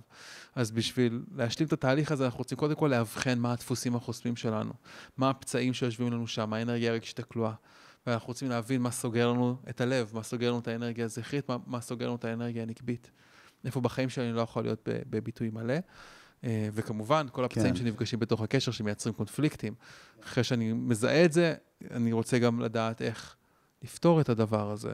אז 0.55 0.71
בשביל 0.71 1.23
להשלים 1.35 1.67
את 1.67 1.73
התהליך 1.73 2.11
הזה, 2.11 2.25
אנחנו 2.25 2.37
רוצים 2.37 2.57
קודם 2.57 2.75
כל 2.75 2.87
לאבחן 2.87 3.39
מה 3.39 3.53
הדפוסים 3.53 3.95
החוסמים 3.95 4.35
שלנו, 4.35 4.73
מה 5.17 5.29
הפצעים 5.29 5.73
שיושבים 5.73 6.13
לנו 6.13 6.27
שם, 6.27 6.49
מה 6.49 6.57
האנרגיה 6.57 6.91
הרגשית 6.91 7.19
הכלואה. 7.19 7.53
ואנחנו 8.07 8.27
רוצים 8.27 8.49
להבין 8.49 8.81
מה 8.81 8.91
סוגר 8.91 9.31
לנו 9.31 9.57
את 9.69 9.81
הלב, 9.81 10.11
מה 10.13 10.23
סוגר 10.23 10.49
לנו 10.49 10.59
את 10.59 10.67
האנרגיה 10.67 11.05
הזכרית, 11.05 11.49
מה, 11.49 11.57
מה 11.65 11.81
סוגר 11.81 12.07
לנו 12.07 12.15
את 12.15 12.25
האנרגיה 12.25 12.63
הנקבית. 12.63 13.11
איפה 13.65 13.81
בחיים 13.81 14.09
שלי 14.09 14.25
אני 14.25 14.33
לא 14.33 14.41
יכול 14.41 14.63
להיות 14.63 14.87
בביטוי 15.09 15.49
מלא. 15.49 15.75
אה, 16.43 16.69
וכמובן, 16.73 17.27
כל 17.31 17.45
הפצעים 17.45 17.73
כן. 17.73 17.75
שנפגשים 17.75 18.19
בתוך 18.19 18.41
הקשר 18.41 18.71
שמייצרים 18.71 19.15
קונפליקטים. 19.15 19.73
אחרי 20.23 20.43
שאני 20.43 20.73
מזהה 20.73 21.25
את 21.25 21.33
זה, 21.33 21.55
אני 21.91 22.11
רוצה 22.11 22.39
גם 22.39 22.59
לדעת 22.59 23.01
איך 23.01 23.35
לפתור 23.83 24.21
את 24.21 24.29
הדבר 24.29 24.71
הזה. 24.71 24.93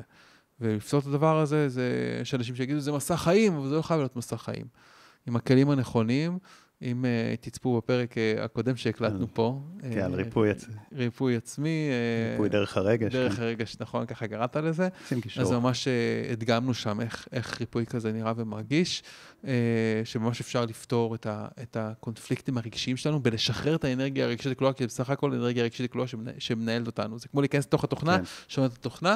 ולפתור 0.62 1.00
את 1.00 1.06
הדבר 1.06 1.40
הזה, 1.40 1.70
זה, 1.70 2.18
יש 2.22 2.34
אנשים 2.34 2.56
שיגידו, 2.56 2.80
זה 2.80 2.92
מסע 2.92 3.18
חיים, 3.18 3.56
אבל 3.56 3.70
זה 3.70 3.76
לא 3.76 3.82
חייב 3.82 4.00
להיות 4.00 4.16
מסע 4.16 4.38
חיים. 4.38 4.66
עם 5.28 5.36
הכלים 5.36 5.70
הנכונים, 5.70 6.38
אם 6.82 7.06
uh, 7.06 7.42
תצפו 7.42 7.78
בפרק 7.78 8.14
uh, 8.14 8.42
הקודם 8.42 8.76
שהקלטנו 8.76 9.28
פה. 9.34 9.62
כן, 9.82 10.00
על 10.00 10.14
uh, 10.14 10.16
ריפוי 10.16 10.50
עצמי. 10.50 10.76
ריפוי 10.94 11.36
עצמי. 11.36 11.90
ריפוי 12.32 12.50
דרך 12.50 12.78
הרגש. 12.78 13.14
דרך 13.14 13.36
כן. 13.36 13.42
הרגש, 13.42 13.78
נכון, 13.80 14.06
ככה 14.06 14.28
קראת 14.28 14.56
לזה. 14.56 14.88
שים 15.08 15.22
קישור. 15.22 15.44
אז 15.44 15.52
ממש 15.52 15.88
uh, 15.88 16.32
הדגמנו 16.32 16.74
שם 16.74 17.02
איך, 17.02 17.28
איך 17.32 17.60
ריפוי 17.60 17.86
כזה 17.86 18.12
נראה 18.12 18.34
ומרגיש, 18.36 19.04
uh, 19.42 19.46
שממש 20.04 20.42
אפשר 20.42 20.66
לפתור 20.66 21.16
את, 21.16 21.26
ה, 21.26 21.48
את 21.62 21.78
הקונפליקטים 21.78 22.58
הרגשיים 22.58 22.98
שלנו 22.98 23.20
בלשחרר 23.20 23.76
את 23.76 23.84
האנרגיה 23.84 24.26
הרגשית 24.26 24.52
הכלואה, 24.52 24.74
כי 24.74 24.88
בסך 24.88 25.10
הכל 25.10 25.34
אנרגיה 25.34 25.64
הרגשית 25.64 25.90
הכלואה 25.90 26.08
שמנה, 26.08 26.32
שמנהלת 26.40 26.88
אותנו. 26.88 27.20
זה 27.20 27.28
כמו 27.28 27.42
להיכנס 27.42 27.66
לתוך 27.66 27.84
התוכנה, 27.84 28.18
כן. 28.18 28.24
שומעת 28.48 28.72
את 28.72 28.78
התוכנה, 28.78 29.16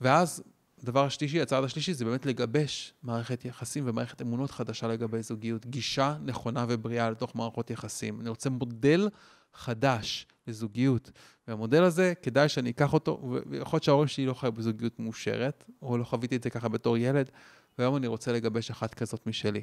ואז 0.00 0.42
הדבר 0.82 1.04
השלישי, 1.04 1.40
הצעד 1.40 1.64
השלישי, 1.64 1.94
זה 1.94 2.04
באמת 2.04 2.26
לגבש 2.26 2.94
מערכת 3.02 3.44
יחסים 3.44 3.84
ומערכת 3.86 4.22
אמונות 4.22 4.50
חדשה 4.50 4.88
לגבי 4.88 5.22
זוגיות. 5.22 5.66
גישה 5.66 6.16
נכונה 6.24 6.66
ובריאה 6.68 7.10
לתוך 7.10 7.36
מערכות 7.36 7.70
יחסים. 7.70 8.20
אני 8.20 8.28
רוצה 8.28 8.50
מודל 8.50 9.08
חדש 9.54 10.26
לזוגיות. 10.46 11.10
והמודל 11.48 11.82
הזה, 11.82 12.12
כדאי 12.22 12.48
שאני 12.48 12.70
אקח 12.70 12.92
אותו, 12.92 13.40
ויכול 13.50 13.76
להיות 13.76 13.82
שההורים 13.82 14.08
שלי 14.08 14.26
לא 14.26 14.34
חיו 14.34 14.52
בזוגיות 14.52 14.98
מאושרת, 14.98 15.64
או 15.82 15.98
לא 15.98 16.04
חוויתי 16.04 16.36
את 16.36 16.42
זה 16.42 16.50
ככה 16.50 16.68
בתור 16.68 16.96
ילד, 16.96 17.30
והיום 17.78 17.96
אני 17.96 18.06
רוצה 18.06 18.32
לגבש 18.32 18.70
אחת 18.70 18.94
כזאת 18.94 19.26
משלי. 19.26 19.62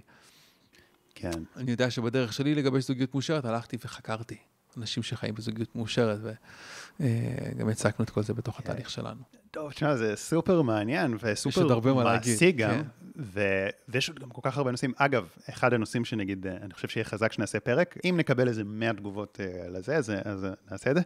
כן. 1.15 1.43
אני 1.55 1.71
יודע 1.71 1.91
שבדרך 1.91 2.33
שלי 2.33 2.55
לגבש 2.55 2.87
זוגיות 2.87 3.13
מאושרת, 3.13 3.45
הלכתי 3.45 3.77
וחקרתי 3.83 4.37
אנשים 4.77 5.03
שחיים 5.03 5.35
בזוגיות 5.35 5.75
מאושרת, 5.75 6.19
וגם 6.99 7.69
הצגנו 7.69 8.03
את 8.05 8.09
כל 8.09 8.23
זה 8.23 8.33
בתוך. 8.33 8.59
התהליך 8.59 8.89
שלנו. 8.89 9.21
טוב, 9.51 9.71
תשמע, 9.71 9.95
זה 9.95 10.15
סופר 10.15 10.61
מעניין 10.61 11.17
וסופר 11.19 11.79
מעשי 11.93 12.51
גם, 12.51 12.69
כן. 12.69 12.81
ו... 13.17 13.41
ויש 13.89 14.09
עוד 14.09 14.19
גם 14.19 14.29
כל 14.29 14.41
כך 14.43 14.57
הרבה 14.57 14.71
נושאים. 14.71 14.93
אגב, 14.97 15.27
אחד 15.49 15.73
הנושאים 15.73 16.05
שנגיד, 16.05 16.47
אני 16.47 16.73
חושב 16.73 16.87
שיהיה 16.87 17.03
חזק 17.03 17.31
שנעשה 17.31 17.59
פרק, 17.59 17.97
אם 18.05 18.15
נקבל 18.17 18.47
איזה 18.47 18.63
100 18.63 18.93
תגובות 18.93 19.39
uh, 19.39 19.69
לזה, 19.69 19.97
אז, 19.97 20.11
אז 20.25 20.47
נעשה 20.71 20.91
את 20.91 20.95
זה. 20.95 21.01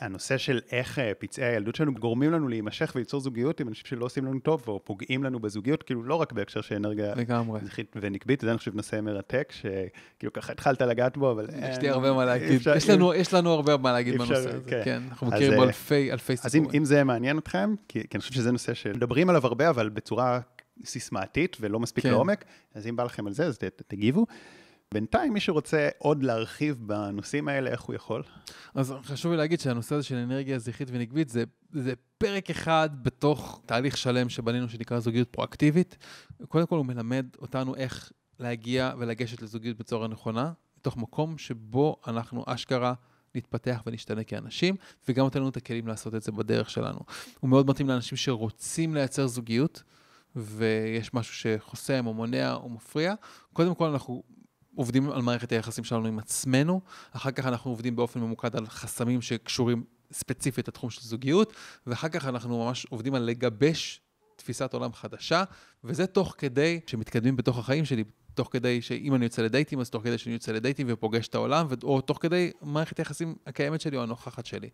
הנושא 0.00 0.38
של 0.38 0.60
איך 0.72 0.98
אה, 0.98 1.12
פצעי 1.18 1.44
הילדות 1.44 1.74
שלנו 1.74 1.94
גורמים 1.94 2.32
לנו 2.32 2.48
להימשך 2.48 2.92
וליצור 2.94 3.20
זוגיות 3.20 3.60
עם 3.60 3.68
אנשים 3.68 3.82
שלא 3.86 4.04
עושים 4.04 4.24
לנו 4.24 4.40
טוב 4.40 4.64
או 4.68 4.80
פוגעים 4.84 5.24
לנו 5.24 5.40
בזוגיות, 5.40 5.82
כאילו 5.82 6.02
לא 6.02 6.14
רק 6.14 6.32
בהקשר 6.32 6.60
של 6.60 6.74
אנרגיה 6.74 7.14
זכרית 7.62 7.96
ונקבית, 8.00 8.40
זה 8.40 8.50
אני 8.50 8.58
חושב 8.58 8.74
נושא 8.74 9.00
מרתק, 9.00 9.52
שכאילו 9.52 10.32
ככה 10.32 10.52
התחלת 10.52 10.82
לגעת 10.82 11.16
בו, 11.16 11.32
אבל... 11.32 11.46
יש 11.70 11.78
לי 11.78 11.88
הרבה 11.88 12.12
מה 12.12 12.24
להגיד, 12.24 12.52
אפשר, 12.52 12.76
יש, 12.76 12.90
לנו, 12.90 13.14
יש 13.14 13.34
לנו 13.34 13.50
הרבה 13.50 13.76
מה 13.76 13.92
להגיד 13.92 14.14
בנושא 14.14 14.34
הזה, 14.34 14.58
כן, 14.66 14.80
כן 14.84 15.02
אנחנו 15.08 15.26
מכירים 15.26 15.58
בו 15.58 15.62
אלפי, 15.62 16.12
אלפי 16.12 16.36
סיפורים. 16.36 16.64
אז 16.68 16.74
אם, 16.74 16.78
אם 16.80 16.84
זה 16.84 17.04
מעניין 17.04 17.38
אתכם, 17.38 17.74
כי, 17.88 18.00
כי 18.00 18.16
אני 18.16 18.20
חושב 18.20 18.34
שזה 18.34 18.52
נושא 18.52 18.74
שמדברים 18.74 19.30
עליו 19.30 19.46
הרבה, 19.46 19.70
אבל 19.70 19.88
בצורה 19.88 20.40
סיסמאתית 20.84 21.56
ולא 21.60 21.80
מספיק 21.80 22.04
כן. 22.04 22.10
לעומק, 22.10 22.44
אז 22.74 22.86
אם 22.86 22.96
בא 22.96 23.04
לכם 23.04 23.26
על 23.26 23.32
זה, 23.32 23.46
אז 23.46 23.58
ת, 23.58 23.64
תגיבו. 23.86 24.26
בינתיים, 24.94 25.32
מי 25.32 25.40
שרוצה 25.40 25.88
עוד 25.98 26.22
להרחיב 26.22 26.78
בנושאים 26.86 27.48
האלה, 27.48 27.70
איך 27.70 27.80
הוא 27.80 27.94
יכול? 27.94 28.22
אז 28.74 28.94
חשוב 29.02 29.32
לי 29.32 29.38
להגיד 29.38 29.60
שהנושא 29.60 29.94
הזה 29.94 30.04
של 30.04 30.14
אנרגיה 30.14 30.58
זכרית 30.58 30.88
ונגבית 30.92 31.28
זה, 31.28 31.44
זה 31.72 31.92
פרק 32.18 32.50
אחד 32.50 32.90
בתוך 33.02 33.60
תהליך 33.66 33.96
שלם 33.96 34.28
שבנינו 34.28 34.68
שנקרא 34.68 35.00
זוגיות 35.00 35.28
פרואקטיבית. 35.28 35.96
קודם 36.48 36.66
כל 36.66 36.76
הוא 36.76 36.86
מלמד 36.86 37.26
אותנו 37.38 37.76
איך 37.76 38.12
להגיע 38.38 38.92
ולגשת 38.98 39.42
לזוגיות 39.42 39.76
בצורה 39.76 40.08
נכונה, 40.08 40.52
מתוך 40.78 40.96
מקום 40.96 41.38
שבו 41.38 41.96
אנחנו 42.06 42.44
אשכרה 42.46 42.94
נתפתח 43.34 43.82
ונשתנה 43.86 44.24
כאנשים, 44.24 44.76
וגם 45.08 45.24
נותן 45.24 45.38
לנו 45.38 45.48
את 45.48 45.56
הכלים 45.56 45.86
לעשות 45.86 46.14
את 46.14 46.22
זה 46.22 46.32
בדרך 46.32 46.70
שלנו. 46.70 46.98
הוא 47.40 47.50
מאוד 47.50 47.70
מתאים 47.70 47.88
לאנשים 47.88 48.16
שרוצים 48.16 48.94
לייצר 48.94 49.26
זוגיות. 49.26 49.82
ויש 50.36 51.14
משהו 51.14 51.34
שחוסם 51.34 52.06
או 52.06 52.14
מונע 52.14 52.54
או 52.54 52.68
מפריע, 52.68 53.14
קודם 53.52 53.74
כל 53.74 53.86
אנחנו 53.86 54.22
עובדים 54.74 55.10
על 55.10 55.22
מערכת 55.22 55.52
היחסים 55.52 55.84
שלנו 55.84 56.06
עם 56.06 56.18
עצמנו, 56.18 56.80
אחר 57.12 57.30
כך 57.30 57.46
אנחנו 57.46 57.70
עובדים 57.70 57.96
באופן 57.96 58.20
ממוקד 58.20 58.56
על 58.56 58.66
חסמים 58.66 59.22
שקשורים 59.22 59.84
ספציפית 60.12 60.68
לתחום 60.68 60.90
של 60.90 61.00
זוגיות, 61.00 61.52
ואחר 61.86 62.08
כך 62.08 62.26
אנחנו 62.26 62.64
ממש 62.64 62.86
עובדים 62.90 63.14
על 63.14 63.22
לגבש 63.22 64.00
תפיסת 64.36 64.72
עולם 64.72 64.92
חדשה, 64.92 65.44
וזה 65.84 66.06
תוך 66.06 66.34
כדי 66.38 66.80
שמתקדמים 66.86 67.36
בתוך 67.36 67.58
החיים 67.58 67.84
שלי, 67.84 68.04
תוך 68.34 68.48
כדי 68.52 68.82
שאם 68.82 69.14
אני 69.14 69.24
יוצא 69.24 69.42
לדייטים, 69.42 69.80
אז 69.80 69.90
תוך 69.90 70.02
כדי 70.02 70.18
שאני 70.18 70.32
יוצא 70.32 70.52
לדייטים 70.52 70.86
ופוגש 70.90 71.28
את 71.28 71.34
העולם, 71.34 71.66
או 71.82 72.00
תוך 72.00 72.18
כדי 72.20 72.50
מערכת 72.62 72.98
היחסים 72.98 73.34
הקיימת 73.46 73.80
שלי 73.80 73.96
או 73.96 74.02
הנוכחת 74.02 74.46
שלי. 74.46 74.68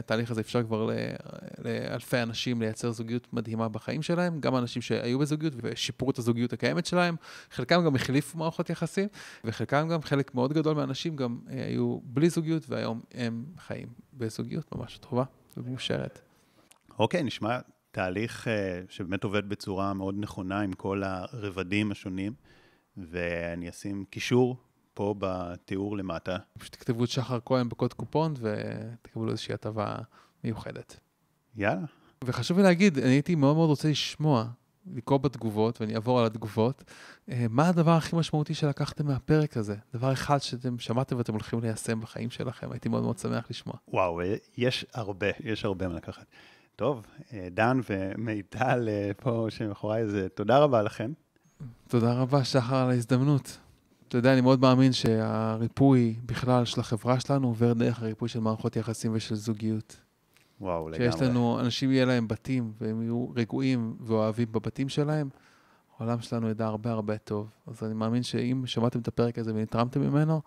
התהליך 0.00 0.30
הזה 0.30 0.40
אפשר 0.40 0.62
כבר 0.62 0.90
לאלפי 1.58 2.22
אנשים 2.22 2.62
לייצר 2.62 2.90
זוגיות 2.92 3.32
מדהימה 3.32 3.68
בחיים 3.68 4.02
שלהם, 4.02 4.40
גם 4.40 4.56
אנשים 4.56 4.82
שהיו 4.82 5.18
בזוגיות 5.18 5.52
ושיפרו 5.62 6.10
את 6.10 6.18
הזוגיות 6.18 6.52
הקיימת 6.52 6.86
שלהם, 6.86 7.16
חלקם 7.50 7.84
גם 7.84 7.94
החליפו 7.94 8.38
מערכות 8.38 8.70
יחסים, 8.70 9.08
וחלקם 9.44 9.88
גם, 9.88 10.02
חלק 10.02 10.34
מאוד 10.34 10.52
גדול 10.52 10.76
מהאנשים 10.76 11.16
גם 11.16 11.38
אה, 11.50 11.64
היו 11.66 11.98
בלי 12.02 12.30
זוגיות, 12.30 12.62
והיום 12.68 13.00
הם 13.14 13.44
חיים 13.58 13.88
בזוגיות 14.14 14.74
ממש 14.74 14.98
טובה 14.98 15.24
ומאושרת. 15.56 16.20
אוקיי, 16.98 17.22
נשמע 17.22 17.58
תהליך 17.90 18.48
אה, 18.48 18.82
שבאמת 18.88 19.24
עובד 19.24 19.48
בצורה 19.48 19.94
מאוד 19.94 20.14
נכונה 20.18 20.60
עם 20.60 20.72
כל 20.72 21.02
הרבדים 21.04 21.92
השונים, 21.92 22.32
ואני 22.96 23.68
אשים 23.68 24.04
קישור 24.10 24.56
פה 24.94 25.14
בתיאור 25.18 25.96
למטה. 25.96 26.36
פשוט 26.58 26.72
תכתבו 26.72 27.04
את 27.04 27.08
שחר 27.08 27.38
כהן 27.44 27.68
בקוד 27.68 27.92
קופון 27.92 28.34
ותקבלו 28.40 29.30
איזושהי 29.30 29.54
הטבה 29.54 29.96
מיוחדת. 30.44 31.00
יאללה. 31.56 31.86
וחשוב 32.24 32.56
לי 32.58 32.62
להגיד, 32.62 32.98
אני 32.98 33.08
הייתי 33.08 33.34
מאוד 33.34 33.56
מאוד 33.56 33.68
רוצה 33.68 33.88
לשמוע, 33.88 34.44
לקרוא 34.94 35.18
בתגובות, 35.18 35.80
ואני 35.80 35.94
אעבור 35.94 36.20
על 36.20 36.26
התגובות, 36.26 36.84
אה, 37.30 37.46
מה 37.50 37.68
הדבר 37.68 37.90
הכי 37.90 38.16
משמעותי 38.16 38.54
שלקחתם 38.54 39.06
מהפרק 39.06 39.56
הזה? 39.56 39.76
דבר 39.94 40.12
אחד 40.12 40.38
שאתם 40.38 40.78
שמעתם 40.78 41.16
ואתם 41.16 41.32
הולכים 41.32 41.60
ליישם 41.60 42.00
בחיים 42.00 42.30
שלכם, 42.30 42.72
הייתי 42.72 42.88
מאוד 42.88 43.02
מאוד 43.02 43.18
שמח 43.18 43.46
לשמוע. 43.50 43.76
וואו, 43.88 44.20
אה, 44.20 44.34
יש 44.56 44.86
הרבה, 44.94 45.26
יש 45.40 45.64
הרבה 45.64 45.88
מה 45.88 45.94
לקחת. 45.94 46.26
טוב, 46.76 47.06
אה, 47.32 47.48
דן 47.50 47.80
ומיטל 47.90 48.88
פה 49.16 49.46
שמאחוריי, 49.48 50.02
אז 50.02 50.14
אה, 50.14 50.28
תודה 50.28 50.58
רבה 50.58 50.82
לכם. 50.82 51.12
תודה 51.88 52.12
רבה, 52.12 52.44
שחר, 52.44 52.76
על 52.76 52.90
ההזדמנות. 52.90 53.58
אתה 54.08 54.18
יודע, 54.18 54.32
אני 54.32 54.40
מאוד 54.40 54.60
מאמין 54.60 54.92
שהריפוי 54.92 56.16
בכלל 56.26 56.64
של 56.64 56.80
החברה 56.80 57.20
שלנו 57.20 57.48
עובר 57.48 57.72
דרך 57.72 58.02
הריפוי 58.02 58.28
של 58.28 58.40
מערכות 58.40 58.76
יחסים 58.76 59.12
ושל 59.14 59.34
זוגיות. 59.34 59.96
וואו, 60.60 60.88
לגמרי. 60.88 61.12
שיש 61.12 61.22
לנו, 61.22 61.60
אנשים 61.60 61.92
יהיה 61.92 62.04
להם 62.04 62.28
בתים, 62.28 62.72
והם 62.80 63.02
יהיו 63.02 63.26
רגועים 63.36 63.96
ואוהבים 64.00 64.52
בבתים 64.52 64.88
שלהם, 64.88 65.28
העולם 65.98 66.20
שלנו 66.20 66.48
ידע 66.48 66.66
הרבה 66.66 66.90
הרבה 66.90 67.18
טוב. 67.18 67.50
אז 67.66 67.82
אני 67.82 67.94
מאמין 67.94 68.22
שאם 68.22 68.62
שמעתם 68.66 69.00
את 69.00 69.08
הפרק 69.08 69.38
הזה 69.38 69.54
ונתרמתם 69.54 70.00
ממנו, 70.00 70.42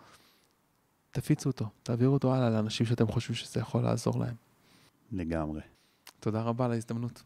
תפיצו 1.12 1.50
אותו, 1.50 1.66
תעבירו 1.84 2.14
אותו 2.14 2.36
הלאה 2.36 2.50
לאנשים 2.50 2.86
שאתם 2.86 3.08
חושבים 3.08 3.36
שזה 3.36 3.60
יכול 3.60 3.84
לעזור 3.84 4.20
להם. 4.20 4.36
לגמרי. 5.12 5.62
תודה 6.20 6.42
רבה 6.42 6.66
על 6.66 6.72
ההזדמנות. 6.72 7.24